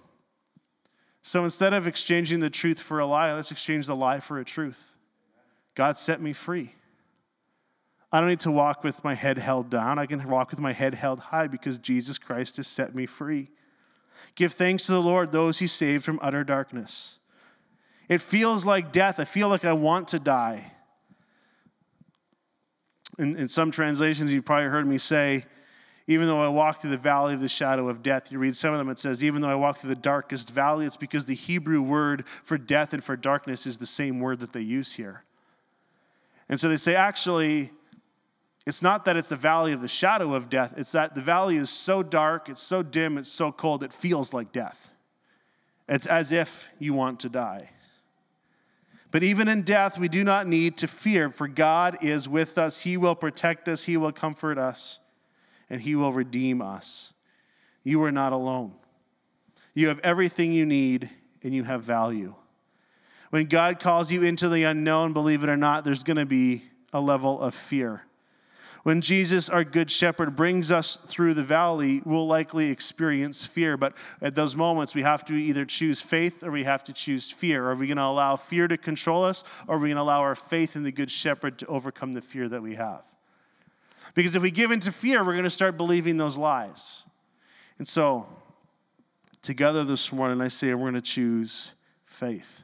So 1.22 1.44
instead 1.44 1.72
of 1.72 1.86
exchanging 1.86 2.40
the 2.40 2.50
truth 2.50 2.80
for 2.80 2.98
a 2.98 3.06
lie, 3.06 3.32
let's 3.32 3.52
exchange 3.52 3.86
the 3.86 3.94
lie 3.94 4.18
for 4.18 4.38
a 4.38 4.44
truth. 4.44 4.96
God 5.74 5.96
set 5.96 6.20
me 6.20 6.32
free. 6.32 6.74
I 8.10 8.20
don't 8.20 8.28
need 8.28 8.40
to 8.40 8.50
walk 8.50 8.84
with 8.84 9.02
my 9.04 9.14
head 9.14 9.38
held 9.38 9.70
down. 9.70 9.98
I 9.98 10.06
can 10.06 10.28
walk 10.28 10.50
with 10.50 10.60
my 10.60 10.72
head 10.72 10.94
held 10.94 11.20
high 11.20 11.46
because 11.46 11.78
Jesus 11.78 12.18
Christ 12.18 12.58
has 12.58 12.66
set 12.66 12.94
me 12.94 13.06
free. 13.06 13.50
Give 14.34 14.52
thanks 14.52 14.86
to 14.86 14.92
the 14.92 15.00
Lord, 15.00 15.32
those 15.32 15.60
he 15.60 15.66
saved 15.66 16.04
from 16.04 16.18
utter 16.20 16.44
darkness. 16.44 17.18
It 18.08 18.20
feels 18.20 18.66
like 18.66 18.92
death. 18.92 19.18
I 19.18 19.24
feel 19.24 19.48
like 19.48 19.64
I 19.64 19.72
want 19.72 20.08
to 20.08 20.18
die. 20.18 20.72
In, 23.18 23.36
in 23.36 23.48
some 23.48 23.70
translations, 23.70 24.34
you've 24.34 24.44
probably 24.44 24.68
heard 24.68 24.86
me 24.86 24.98
say, 24.98 25.44
even 26.12 26.26
though 26.26 26.42
I 26.42 26.48
walk 26.48 26.78
through 26.78 26.90
the 26.90 26.96
valley 26.96 27.34
of 27.34 27.40
the 27.40 27.48
shadow 27.48 27.88
of 27.88 28.02
death, 28.02 28.30
you 28.30 28.38
read 28.38 28.54
some 28.54 28.72
of 28.72 28.78
them, 28.78 28.88
it 28.88 28.98
says, 28.98 29.24
even 29.24 29.40
though 29.40 29.48
I 29.48 29.54
walk 29.54 29.76
through 29.76 29.90
the 29.90 29.96
darkest 29.96 30.50
valley, 30.50 30.86
it's 30.86 30.96
because 30.96 31.26
the 31.26 31.34
Hebrew 31.34 31.80
word 31.82 32.26
for 32.26 32.58
death 32.58 32.92
and 32.92 33.02
for 33.02 33.16
darkness 33.16 33.66
is 33.66 33.78
the 33.78 33.86
same 33.86 34.20
word 34.20 34.40
that 34.40 34.52
they 34.52 34.60
use 34.60 34.94
here. 34.94 35.24
And 36.48 36.58
so 36.58 36.68
they 36.68 36.76
say, 36.76 36.94
actually, 36.94 37.70
it's 38.66 38.82
not 38.82 39.04
that 39.04 39.16
it's 39.16 39.28
the 39.28 39.36
valley 39.36 39.72
of 39.72 39.80
the 39.80 39.88
shadow 39.88 40.34
of 40.34 40.48
death, 40.48 40.74
it's 40.76 40.92
that 40.92 41.14
the 41.14 41.22
valley 41.22 41.56
is 41.56 41.70
so 41.70 42.02
dark, 42.02 42.48
it's 42.48 42.62
so 42.62 42.82
dim, 42.82 43.18
it's 43.18 43.30
so 43.30 43.50
cold, 43.50 43.82
it 43.82 43.92
feels 43.92 44.32
like 44.32 44.52
death. 44.52 44.90
It's 45.88 46.06
as 46.06 46.32
if 46.32 46.68
you 46.78 46.94
want 46.94 47.20
to 47.20 47.28
die. 47.28 47.70
But 49.10 49.22
even 49.22 49.46
in 49.46 49.62
death, 49.62 49.98
we 49.98 50.08
do 50.08 50.24
not 50.24 50.46
need 50.46 50.78
to 50.78 50.88
fear, 50.88 51.28
for 51.28 51.46
God 51.46 51.98
is 52.00 52.28
with 52.28 52.56
us. 52.56 52.82
He 52.82 52.96
will 52.96 53.14
protect 53.14 53.68
us, 53.68 53.84
He 53.84 53.96
will 53.96 54.12
comfort 54.12 54.56
us 54.56 55.00
and 55.72 55.80
he 55.80 55.96
will 55.96 56.12
redeem 56.12 56.60
us. 56.60 57.14
You 57.82 58.02
are 58.04 58.12
not 58.12 58.34
alone. 58.34 58.74
You 59.72 59.88
have 59.88 59.98
everything 60.00 60.52
you 60.52 60.66
need 60.66 61.08
and 61.42 61.54
you 61.54 61.64
have 61.64 61.82
value. 61.82 62.34
When 63.30 63.46
God 63.46 63.80
calls 63.80 64.12
you 64.12 64.22
into 64.22 64.50
the 64.50 64.64
unknown, 64.64 65.14
believe 65.14 65.42
it 65.42 65.48
or 65.48 65.56
not, 65.56 65.84
there's 65.84 66.04
going 66.04 66.18
to 66.18 66.26
be 66.26 66.62
a 66.92 67.00
level 67.00 67.40
of 67.40 67.54
fear. 67.54 68.02
When 68.82 69.00
Jesus, 69.00 69.48
our 69.48 69.64
good 69.64 69.90
shepherd, 69.90 70.36
brings 70.36 70.70
us 70.70 70.96
through 70.96 71.32
the 71.34 71.42
valley, 71.42 72.02
we'll 72.04 72.26
likely 72.26 72.68
experience 72.68 73.46
fear. 73.46 73.78
But 73.78 73.96
at 74.20 74.34
those 74.34 74.54
moments, 74.54 74.94
we 74.94 75.00
have 75.02 75.24
to 75.26 75.34
either 75.34 75.64
choose 75.64 76.02
faith 76.02 76.44
or 76.44 76.50
we 76.50 76.64
have 76.64 76.84
to 76.84 76.92
choose 76.92 77.30
fear. 77.30 77.70
Are 77.70 77.76
we 77.76 77.86
going 77.86 77.96
to 77.96 78.04
allow 78.04 78.36
fear 78.36 78.68
to 78.68 78.76
control 78.76 79.24
us 79.24 79.42
or 79.66 79.76
are 79.76 79.78
we 79.78 79.88
going 79.88 79.96
to 79.96 80.02
allow 80.02 80.20
our 80.20 80.34
faith 80.34 80.76
in 80.76 80.82
the 80.82 80.92
good 80.92 81.10
shepherd 81.10 81.58
to 81.60 81.66
overcome 81.66 82.12
the 82.12 82.20
fear 82.20 82.46
that 82.48 82.60
we 82.60 82.74
have? 82.74 83.11
Because 84.14 84.36
if 84.36 84.42
we 84.42 84.50
give 84.50 84.70
into 84.70 84.92
fear, 84.92 85.24
we're 85.24 85.32
going 85.32 85.44
to 85.44 85.50
start 85.50 85.76
believing 85.76 86.16
those 86.16 86.36
lies. 86.36 87.04
And 87.78 87.88
so, 87.88 88.26
together 89.40 89.84
this 89.84 90.12
morning, 90.12 90.40
I 90.40 90.48
say 90.48 90.74
we're 90.74 90.90
going 90.90 90.94
to 90.94 91.00
choose 91.00 91.72
faith. 92.04 92.62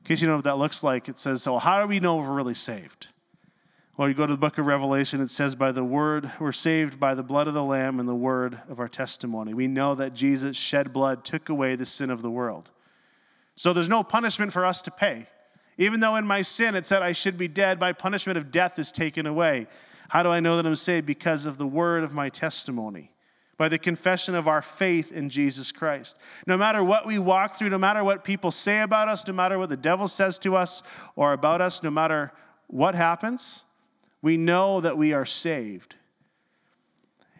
In 0.00 0.08
case 0.08 0.22
you 0.22 0.28
know 0.28 0.36
what 0.36 0.44
that 0.44 0.58
looks 0.58 0.82
like, 0.82 1.08
it 1.08 1.18
says, 1.18 1.42
So, 1.42 1.58
how 1.58 1.80
do 1.80 1.86
we 1.86 2.00
know 2.00 2.16
we're 2.16 2.32
really 2.32 2.54
saved? 2.54 3.08
Well, 3.96 4.08
you 4.08 4.14
go 4.14 4.26
to 4.26 4.32
the 4.32 4.38
book 4.38 4.58
of 4.58 4.66
Revelation, 4.66 5.20
it 5.20 5.28
says, 5.28 5.54
By 5.54 5.72
the 5.72 5.84
word, 5.84 6.30
we're 6.38 6.52
saved 6.52 7.00
by 7.00 7.14
the 7.14 7.22
blood 7.22 7.48
of 7.48 7.54
the 7.54 7.64
Lamb 7.64 7.98
and 7.98 8.08
the 8.08 8.14
word 8.14 8.60
of 8.68 8.78
our 8.78 8.88
testimony. 8.88 9.54
We 9.54 9.68
know 9.68 9.94
that 9.94 10.14
Jesus 10.14 10.56
shed 10.56 10.92
blood, 10.92 11.24
took 11.24 11.48
away 11.48 11.76
the 11.76 11.86
sin 11.86 12.10
of 12.10 12.22
the 12.22 12.30
world. 12.30 12.72
So, 13.54 13.72
there's 13.72 13.88
no 13.88 14.02
punishment 14.02 14.52
for 14.52 14.66
us 14.66 14.82
to 14.82 14.90
pay. 14.90 15.28
Even 15.78 16.00
though 16.00 16.16
in 16.16 16.26
my 16.26 16.42
sin 16.42 16.74
it 16.74 16.86
said 16.86 17.02
I 17.02 17.12
should 17.12 17.36
be 17.36 17.48
dead, 17.48 17.80
my 17.80 17.92
punishment 17.92 18.38
of 18.38 18.50
death 18.50 18.78
is 18.78 18.90
taken 18.90 19.26
away. 19.26 19.66
How 20.08 20.22
do 20.22 20.30
I 20.30 20.40
know 20.40 20.56
that 20.56 20.66
I'm 20.66 20.76
saved? 20.76 21.06
Because 21.06 21.46
of 21.46 21.58
the 21.58 21.66
word 21.66 22.04
of 22.04 22.14
my 22.14 22.28
testimony, 22.28 23.10
by 23.58 23.68
the 23.68 23.78
confession 23.78 24.34
of 24.34 24.48
our 24.48 24.62
faith 24.62 25.12
in 25.12 25.28
Jesus 25.28 25.72
Christ. 25.72 26.18
No 26.46 26.56
matter 26.56 26.82
what 26.82 27.06
we 27.06 27.18
walk 27.18 27.54
through, 27.54 27.70
no 27.70 27.78
matter 27.78 28.04
what 28.04 28.24
people 28.24 28.50
say 28.50 28.82
about 28.82 29.08
us, 29.08 29.26
no 29.26 29.34
matter 29.34 29.58
what 29.58 29.68
the 29.68 29.76
devil 29.76 30.08
says 30.08 30.38
to 30.40 30.56
us 30.56 30.82
or 31.16 31.32
about 31.32 31.60
us, 31.60 31.82
no 31.82 31.90
matter 31.90 32.32
what 32.68 32.94
happens, 32.94 33.64
we 34.22 34.36
know 34.36 34.80
that 34.80 34.96
we 34.96 35.12
are 35.12 35.24
saved 35.24 35.96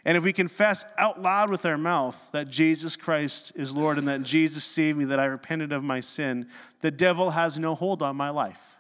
and 0.07 0.17
if 0.17 0.23
we 0.23 0.33
confess 0.33 0.85
out 0.99 1.21
loud 1.21 1.51
with 1.51 1.67
our 1.67 1.77
mouth 1.77 2.31
that 2.31 2.49
Jesus 2.49 2.95
Christ 2.97 3.51
is 3.57 3.77
Lord 3.77 3.99
and 3.99 4.07
that 4.07 4.23
Jesus 4.23 4.63
saved 4.63 4.97
me, 4.97 5.05
that 5.07 5.19
I 5.19 5.25
repented 5.25 5.73
of 5.73 5.83
my 5.83 5.99
sin, 5.99 6.47
the 6.81 6.93
devil 6.93 7.31
has 7.31 7.59
no 7.59 7.75
hold 7.75 8.03
on 8.03 8.15
my 8.15 8.31
life. 8.31 8.77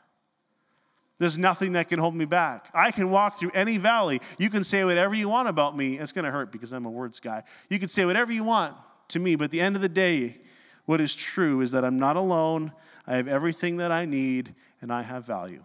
There's 1.18 1.36
nothing 1.36 1.72
that 1.72 1.88
can 1.88 1.98
hold 1.98 2.14
me 2.14 2.26
back. 2.26 2.70
I 2.72 2.92
can 2.92 3.10
walk 3.10 3.40
through 3.40 3.50
any 3.54 3.76
valley. 3.76 4.20
You 4.38 4.48
can 4.50 4.62
say 4.62 4.84
whatever 4.84 5.16
you 5.16 5.28
want 5.28 5.48
about 5.48 5.76
me. 5.76 5.98
It's 5.98 6.12
going 6.12 6.26
to 6.26 6.30
hurt 6.30 6.52
because 6.52 6.72
I'm 6.72 6.86
a 6.86 6.90
words 6.90 7.18
guy. 7.18 7.42
You 7.68 7.80
can 7.80 7.88
say 7.88 8.04
whatever 8.04 8.30
you 8.30 8.44
want 8.44 8.76
to 9.08 9.18
me, 9.18 9.34
but 9.34 9.46
at 9.46 9.50
the 9.50 9.60
end 9.60 9.74
of 9.74 9.82
the 9.82 9.88
day, 9.88 10.38
what 10.84 11.00
is 11.00 11.16
true 11.16 11.60
is 11.60 11.72
that 11.72 11.84
I'm 11.84 11.98
not 11.98 12.14
alone. 12.14 12.70
I 13.04 13.16
have 13.16 13.26
everything 13.26 13.78
that 13.78 13.90
I 13.90 14.04
need, 14.04 14.54
and 14.80 14.92
I 14.92 15.02
have 15.02 15.26
value. 15.26 15.64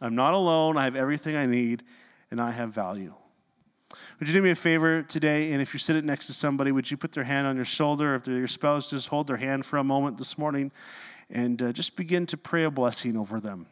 I'm 0.00 0.14
not 0.14 0.34
alone. 0.34 0.76
I 0.76 0.84
have 0.84 0.94
everything 0.94 1.34
I 1.34 1.46
need, 1.46 1.82
and 2.30 2.40
I 2.40 2.52
have 2.52 2.70
value. 2.70 3.14
Would 4.18 4.28
you 4.28 4.34
do 4.34 4.42
me 4.42 4.50
a 4.50 4.54
favor 4.54 5.02
today? 5.02 5.52
And 5.52 5.62
if 5.62 5.72
you're 5.72 5.78
sitting 5.78 6.06
next 6.06 6.26
to 6.26 6.32
somebody, 6.32 6.72
would 6.72 6.90
you 6.90 6.96
put 6.96 7.12
their 7.12 7.24
hand 7.24 7.46
on 7.46 7.56
your 7.56 7.64
shoulder? 7.64 8.14
If 8.14 8.24
they're 8.24 8.36
your 8.36 8.48
spouse, 8.48 8.90
just 8.90 9.08
hold 9.08 9.26
their 9.26 9.36
hand 9.36 9.64
for 9.64 9.78
a 9.78 9.84
moment 9.84 10.18
this 10.18 10.36
morning 10.36 10.70
and 11.30 11.60
uh, 11.62 11.72
just 11.72 11.96
begin 11.96 12.26
to 12.26 12.36
pray 12.36 12.64
a 12.64 12.70
blessing 12.70 13.16
over 13.16 13.40
them. 13.40 13.66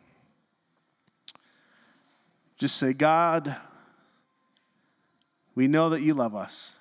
Just 2.58 2.76
say, 2.76 2.92
God, 2.92 3.56
we 5.54 5.66
know 5.66 5.90
that 5.90 6.02
you 6.02 6.14
love 6.14 6.34
us. 6.34 6.76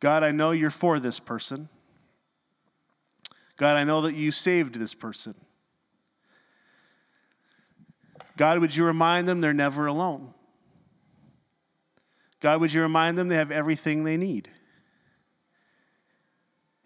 God, 0.00 0.22
I 0.22 0.30
know 0.30 0.52
you're 0.52 0.70
for 0.70 1.00
this 1.00 1.18
person. 1.18 1.68
God, 3.56 3.76
I 3.76 3.84
know 3.84 4.00
that 4.02 4.14
you 4.14 4.30
saved 4.30 4.76
this 4.76 4.94
person. 4.94 5.34
God, 8.36 8.60
would 8.60 8.74
you 8.74 8.84
remind 8.84 9.28
them 9.28 9.40
they're 9.40 9.52
never 9.52 9.86
alone? 9.86 10.32
God, 12.40 12.60
would 12.60 12.72
you 12.72 12.82
remind 12.82 13.18
them 13.18 13.28
they 13.28 13.36
have 13.36 13.50
everything 13.50 14.04
they 14.04 14.16
need? 14.16 14.48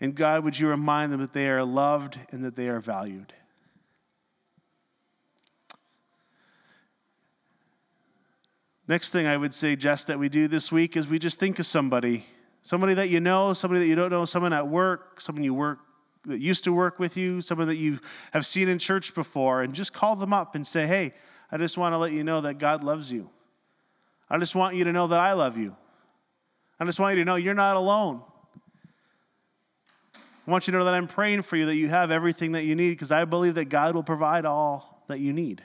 And 0.00 0.14
God, 0.14 0.44
would 0.44 0.58
you 0.58 0.68
remind 0.68 1.12
them 1.12 1.20
that 1.20 1.32
they 1.32 1.48
are 1.48 1.64
loved 1.64 2.18
and 2.30 2.42
that 2.44 2.56
they 2.56 2.68
are 2.68 2.80
valued? 2.80 3.34
Next 8.88 9.12
thing 9.12 9.26
I 9.26 9.36
would 9.36 9.54
suggest 9.54 10.08
that 10.08 10.18
we 10.18 10.28
do 10.28 10.48
this 10.48 10.72
week 10.72 10.96
is 10.96 11.06
we 11.06 11.18
just 11.18 11.38
think 11.38 11.58
of 11.58 11.66
somebody 11.66 12.26
Somebody 12.62 12.94
that 12.94 13.08
you 13.08 13.18
know, 13.18 13.52
somebody 13.52 13.80
that 13.80 13.88
you 13.88 13.96
don't 13.96 14.10
know, 14.10 14.24
someone 14.24 14.52
at 14.52 14.68
work, 14.68 15.20
someone 15.20 15.42
you 15.42 15.52
work 15.52 15.80
that 16.24 16.38
used 16.38 16.62
to 16.64 16.72
work 16.72 17.00
with 17.00 17.16
you, 17.16 17.40
someone 17.40 17.66
that 17.66 17.76
you 17.76 17.98
have 18.32 18.46
seen 18.46 18.68
in 18.68 18.78
church 18.78 19.16
before, 19.16 19.62
and 19.62 19.74
just 19.74 19.92
call 19.92 20.14
them 20.14 20.32
up 20.32 20.54
and 20.54 20.64
say, 20.64 20.86
Hey, 20.86 21.12
I 21.50 21.58
just 21.58 21.76
want 21.76 21.92
to 21.92 21.98
let 21.98 22.12
you 22.12 22.22
know 22.22 22.40
that 22.40 22.58
God 22.58 22.84
loves 22.84 23.12
you. 23.12 23.30
I 24.32 24.38
just 24.38 24.56
want 24.56 24.76
you 24.76 24.84
to 24.84 24.92
know 24.92 25.08
that 25.08 25.20
I 25.20 25.34
love 25.34 25.58
you. 25.58 25.76
I 26.80 26.86
just 26.86 26.98
want 26.98 27.16
you 27.16 27.22
to 27.22 27.26
know 27.26 27.36
you're 27.36 27.52
not 27.52 27.76
alone. 27.76 28.22
I 30.16 30.50
want 30.50 30.66
you 30.66 30.72
to 30.72 30.78
know 30.78 30.86
that 30.86 30.94
I'm 30.94 31.06
praying 31.06 31.42
for 31.42 31.56
you, 31.56 31.66
that 31.66 31.76
you 31.76 31.88
have 31.88 32.10
everything 32.10 32.52
that 32.52 32.64
you 32.64 32.74
need, 32.74 32.92
because 32.92 33.12
I 33.12 33.26
believe 33.26 33.56
that 33.56 33.66
God 33.66 33.94
will 33.94 34.02
provide 34.02 34.46
all 34.46 35.04
that 35.06 35.20
you 35.20 35.34
need. 35.34 35.62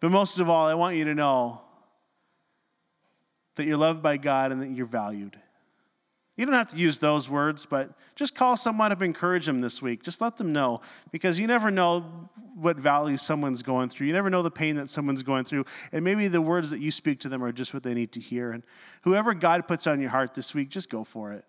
But 0.00 0.10
most 0.10 0.40
of 0.40 0.48
all, 0.48 0.66
I 0.66 0.74
want 0.74 0.96
you 0.96 1.04
to 1.04 1.14
know 1.14 1.60
that 3.56 3.66
you're 3.66 3.76
loved 3.76 4.02
by 4.02 4.16
God 4.16 4.50
and 4.50 4.62
that 4.62 4.70
you're 4.70 4.86
valued. 4.86 5.36
You 6.36 6.46
don't 6.46 6.54
have 6.54 6.70
to 6.70 6.78
use 6.78 6.98
those 6.98 7.28
words, 7.28 7.66
but 7.66 7.90
just 8.16 8.34
call 8.34 8.56
someone 8.56 8.90
up, 8.90 9.02
encourage 9.02 9.44
them 9.44 9.60
this 9.60 9.82
week. 9.82 10.02
Just 10.02 10.22
let 10.22 10.38
them 10.38 10.50
know 10.50 10.80
because 11.12 11.38
you 11.38 11.46
never 11.46 11.70
know 11.70 12.30
what 12.54 12.78
valleys 12.78 13.22
someone's 13.22 13.62
going 13.62 13.88
through. 13.88 14.06
You 14.06 14.12
never 14.12 14.30
know 14.30 14.42
the 14.42 14.50
pain 14.50 14.76
that 14.76 14.88
someone's 14.88 15.22
going 15.22 15.44
through. 15.44 15.64
And 15.92 16.04
maybe 16.04 16.28
the 16.28 16.40
words 16.40 16.70
that 16.70 16.80
you 16.80 16.90
speak 16.90 17.20
to 17.20 17.28
them 17.28 17.42
are 17.42 17.52
just 17.52 17.72
what 17.74 17.82
they 17.82 17.94
need 17.94 18.12
to 18.12 18.20
hear. 18.20 18.52
And 18.52 18.62
whoever 19.02 19.34
God 19.34 19.66
puts 19.66 19.86
on 19.86 20.00
your 20.00 20.10
heart 20.10 20.34
this 20.34 20.54
week, 20.54 20.68
just 20.68 20.90
go 20.90 21.04
for 21.04 21.32
it. 21.32 21.44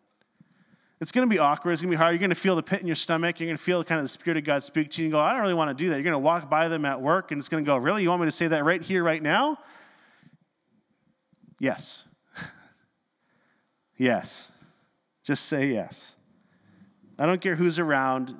It's 1.01 1.11
going 1.11 1.27
to 1.27 1.29
be 1.29 1.39
awkward. 1.39 1.73
It's 1.73 1.81
going 1.81 1.91
to 1.91 1.97
be 1.97 1.99
hard. 1.99 2.13
You're 2.13 2.19
going 2.19 2.29
to 2.29 2.35
feel 2.35 2.55
the 2.55 2.63
pit 2.63 2.79
in 2.79 2.87
your 2.87 2.95
stomach. 2.95 3.39
You're 3.39 3.47
going 3.47 3.57
to 3.57 3.63
feel 3.63 3.83
kind 3.83 3.99
of 3.99 4.05
the 4.05 4.09
Spirit 4.09 4.37
of 4.37 4.45
God 4.45 4.63
speak 4.63 4.89
to 4.91 5.01
you 5.01 5.07
and 5.07 5.11
go, 5.11 5.19
I 5.19 5.33
don't 5.33 5.41
really 5.41 5.53
want 5.53 5.69
to 5.69 5.73
do 5.73 5.89
that. 5.89 5.95
You're 5.95 6.03
going 6.03 6.13
to 6.13 6.19
walk 6.19 6.49
by 6.49 6.69
them 6.69 6.85
at 6.85 7.01
work 7.01 7.31
and 7.31 7.39
it's 7.39 7.49
going 7.49 7.63
to 7.63 7.67
go, 7.67 7.75
Really? 7.75 8.03
You 8.03 8.09
want 8.09 8.21
me 8.21 8.27
to 8.27 8.31
say 8.31 8.47
that 8.47 8.63
right 8.63 8.81
here, 8.81 9.03
right 9.03 9.21
now? 9.21 9.57
Yes. 11.59 12.07
yes. 13.97 14.51
Just 15.23 15.45
say 15.45 15.73
yes. 15.73 16.15
I 17.19 17.25
don't 17.25 17.41
care 17.41 17.55
who's 17.55 17.79
around. 17.79 18.33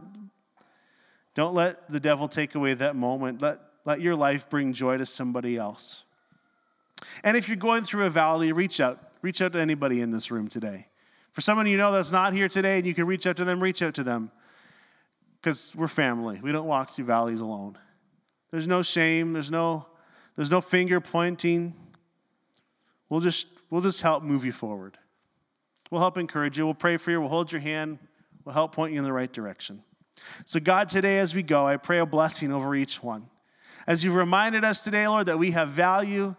Don't 1.35 1.55
let 1.55 1.89
the 1.89 1.99
devil 1.99 2.27
take 2.27 2.55
away 2.55 2.73
that 2.75 2.95
moment. 2.95 3.41
Let, 3.41 3.59
let 3.85 4.01
your 4.01 4.15
life 4.15 4.49
bring 4.49 4.73
joy 4.73 4.97
to 4.97 5.05
somebody 5.05 5.57
else. 5.57 6.03
And 7.23 7.35
if 7.35 7.47
you're 7.47 7.57
going 7.57 7.83
through 7.83 8.05
a 8.05 8.09
valley, 8.09 8.51
reach 8.51 8.79
out. 8.79 8.99
Reach 9.21 9.41
out 9.41 9.53
to 9.53 9.59
anybody 9.59 10.01
in 10.01 10.11
this 10.11 10.31
room 10.31 10.47
today. 10.47 10.87
For 11.31 11.41
someone 11.41 11.65
you 11.65 11.77
know 11.77 11.91
that's 11.91 12.11
not 12.11 12.33
here 12.33 12.47
today 12.47 12.77
and 12.77 12.85
you 12.85 12.93
can 12.93 13.07
reach 13.07 13.25
out 13.25 13.37
to 13.37 13.45
them, 13.45 13.61
reach 13.61 13.81
out 13.81 13.95
to 13.95 14.03
them. 14.03 14.31
Because 15.41 15.75
we're 15.75 15.87
family. 15.87 16.39
We 16.41 16.51
don't 16.51 16.67
walk 16.67 16.91
through 16.91 17.05
valleys 17.05 17.41
alone. 17.41 17.77
There's 18.51 18.67
no 18.67 18.81
shame, 18.81 19.33
there's 19.33 19.49
no, 19.49 19.87
there's 20.35 20.51
no 20.51 20.61
finger 20.61 21.01
pointing. 21.01 21.73
We'll 23.09 23.19
just, 23.19 23.47
we'll 23.69 23.81
just 23.81 24.01
help 24.01 24.23
move 24.23 24.45
you 24.45 24.51
forward. 24.51 24.97
We'll 25.89 26.01
help 26.01 26.17
encourage 26.17 26.57
you. 26.57 26.65
We'll 26.65 26.73
pray 26.75 26.97
for 26.97 27.11
you. 27.11 27.19
We'll 27.19 27.29
hold 27.29 27.51
your 27.51 27.61
hand. 27.61 27.99
We'll 28.45 28.53
help 28.53 28.73
point 28.73 28.93
you 28.93 28.99
in 28.99 29.03
the 29.03 29.13
right 29.13 29.31
direction. 29.31 29.83
So, 30.45 30.59
God, 30.59 30.89
today 30.89 31.19
as 31.19 31.33
we 31.35 31.43
go, 31.43 31.65
I 31.65 31.77
pray 31.77 31.99
a 31.99 32.05
blessing 32.05 32.51
over 32.51 32.75
each 32.75 33.03
one. 33.03 33.27
As 33.87 34.03
you've 34.03 34.15
reminded 34.15 34.63
us 34.63 34.83
today, 34.83 35.07
Lord, 35.07 35.25
that 35.25 35.39
we 35.39 35.51
have 35.51 35.69
value, 35.69 36.35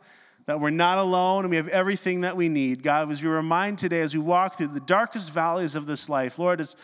that 0.47 0.61
we're 0.61 0.71
not 0.71 0.99
alone, 0.99 1.45
and 1.45 1.51
we 1.51 1.57
have 1.57 1.69
everything 1.69 2.23
that 2.23 2.37
we 2.37 2.49
need. 2.49 2.83
God, 2.83 3.11
as 3.11 3.23
we 3.23 3.29
remind 3.29 3.79
today, 3.79 4.01
as 4.01 4.15
we 4.15 4.21
walk 4.21 4.57
through 4.57 4.69
the 4.69 4.81
darkest 4.81 5.33
valleys 5.33 5.75
of 5.75 5.87
this 5.87 6.09
life, 6.09 6.39
Lord, 6.39 6.61
as 6.61 6.77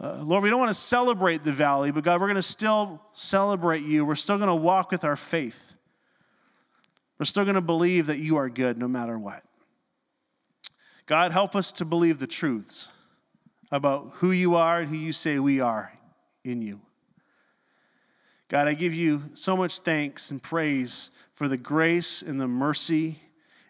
uh, 0.00 0.22
Lord, 0.24 0.42
we 0.42 0.48
don't 0.48 0.58
want 0.58 0.70
to 0.70 0.74
celebrate 0.74 1.44
the 1.44 1.52
valley, 1.52 1.92
but 1.92 2.04
God, 2.04 2.20
we're 2.20 2.26
going 2.26 2.36
to 2.36 2.42
still 2.42 3.02
celebrate 3.12 3.82
you. 3.82 4.04
We're 4.04 4.14
still 4.14 4.38
going 4.38 4.48
to 4.48 4.54
walk 4.54 4.90
with 4.90 5.04
our 5.04 5.16
faith. 5.16 5.74
We're 7.18 7.26
still 7.26 7.44
going 7.44 7.56
to 7.56 7.60
believe 7.60 8.06
that 8.06 8.18
you 8.18 8.36
are 8.38 8.48
good 8.48 8.78
no 8.78 8.88
matter 8.88 9.18
what. 9.18 9.42
God, 11.04 11.32
help 11.32 11.54
us 11.54 11.70
to 11.72 11.84
believe 11.84 12.18
the 12.18 12.26
truths 12.26 12.90
about 13.70 14.12
who 14.14 14.30
you 14.30 14.54
are 14.54 14.80
and 14.80 14.88
who 14.88 14.96
you 14.96 15.12
say 15.12 15.38
we 15.38 15.60
are 15.60 15.92
in 16.44 16.62
you. 16.62 16.80
God, 18.48 18.66
I 18.66 18.74
give 18.74 18.94
you 18.94 19.22
so 19.34 19.56
much 19.56 19.78
thanks 19.78 20.30
and 20.30 20.42
praise 20.42 21.12
for 21.32 21.46
the 21.46 21.56
grace 21.56 22.20
and 22.20 22.40
the 22.40 22.48
mercy 22.48 23.20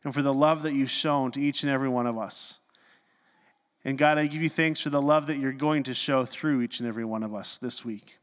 and 0.05 0.15
for 0.15 0.23
the 0.23 0.33
love 0.33 0.63
that 0.63 0.73
you've 0.73 0.91
shown 0.91 1.31
to 1.33 1.41
each 1.41 1.63
and 1.63 1.71
every 1.71 1.89
one 1.89 2.07
of 2.07 2.17
us. 2.17 2.59
And 3.85 3.99
God, 3.99 4.19
I 4.19 4.27
give 4.27 4.43
you 4.43 4.49
thanks 4.49 4.81
for 4.81 4.91
the 4.91 5.03
love 5.03 5.27
that 5.27 5.39
you're 5.39 5.53
going 5.53 5.83
to 5.85 5.95
show 5.95 6.25
through 6.25 6.63
each 6.63 6.81
and 6.81 6.89
every 6.89 7.05
one 7.05 7.23
of 7.23 7.35
us 7.35 7.59
this 7.59 7.85
week. 7.85 8.19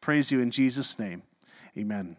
Praise 0.00 0.30
you 0.30 0.40
in 0.40 0.50
Jesus' 0.50 0.98
name. 0.98 1.22
Amen. 1.78 2.16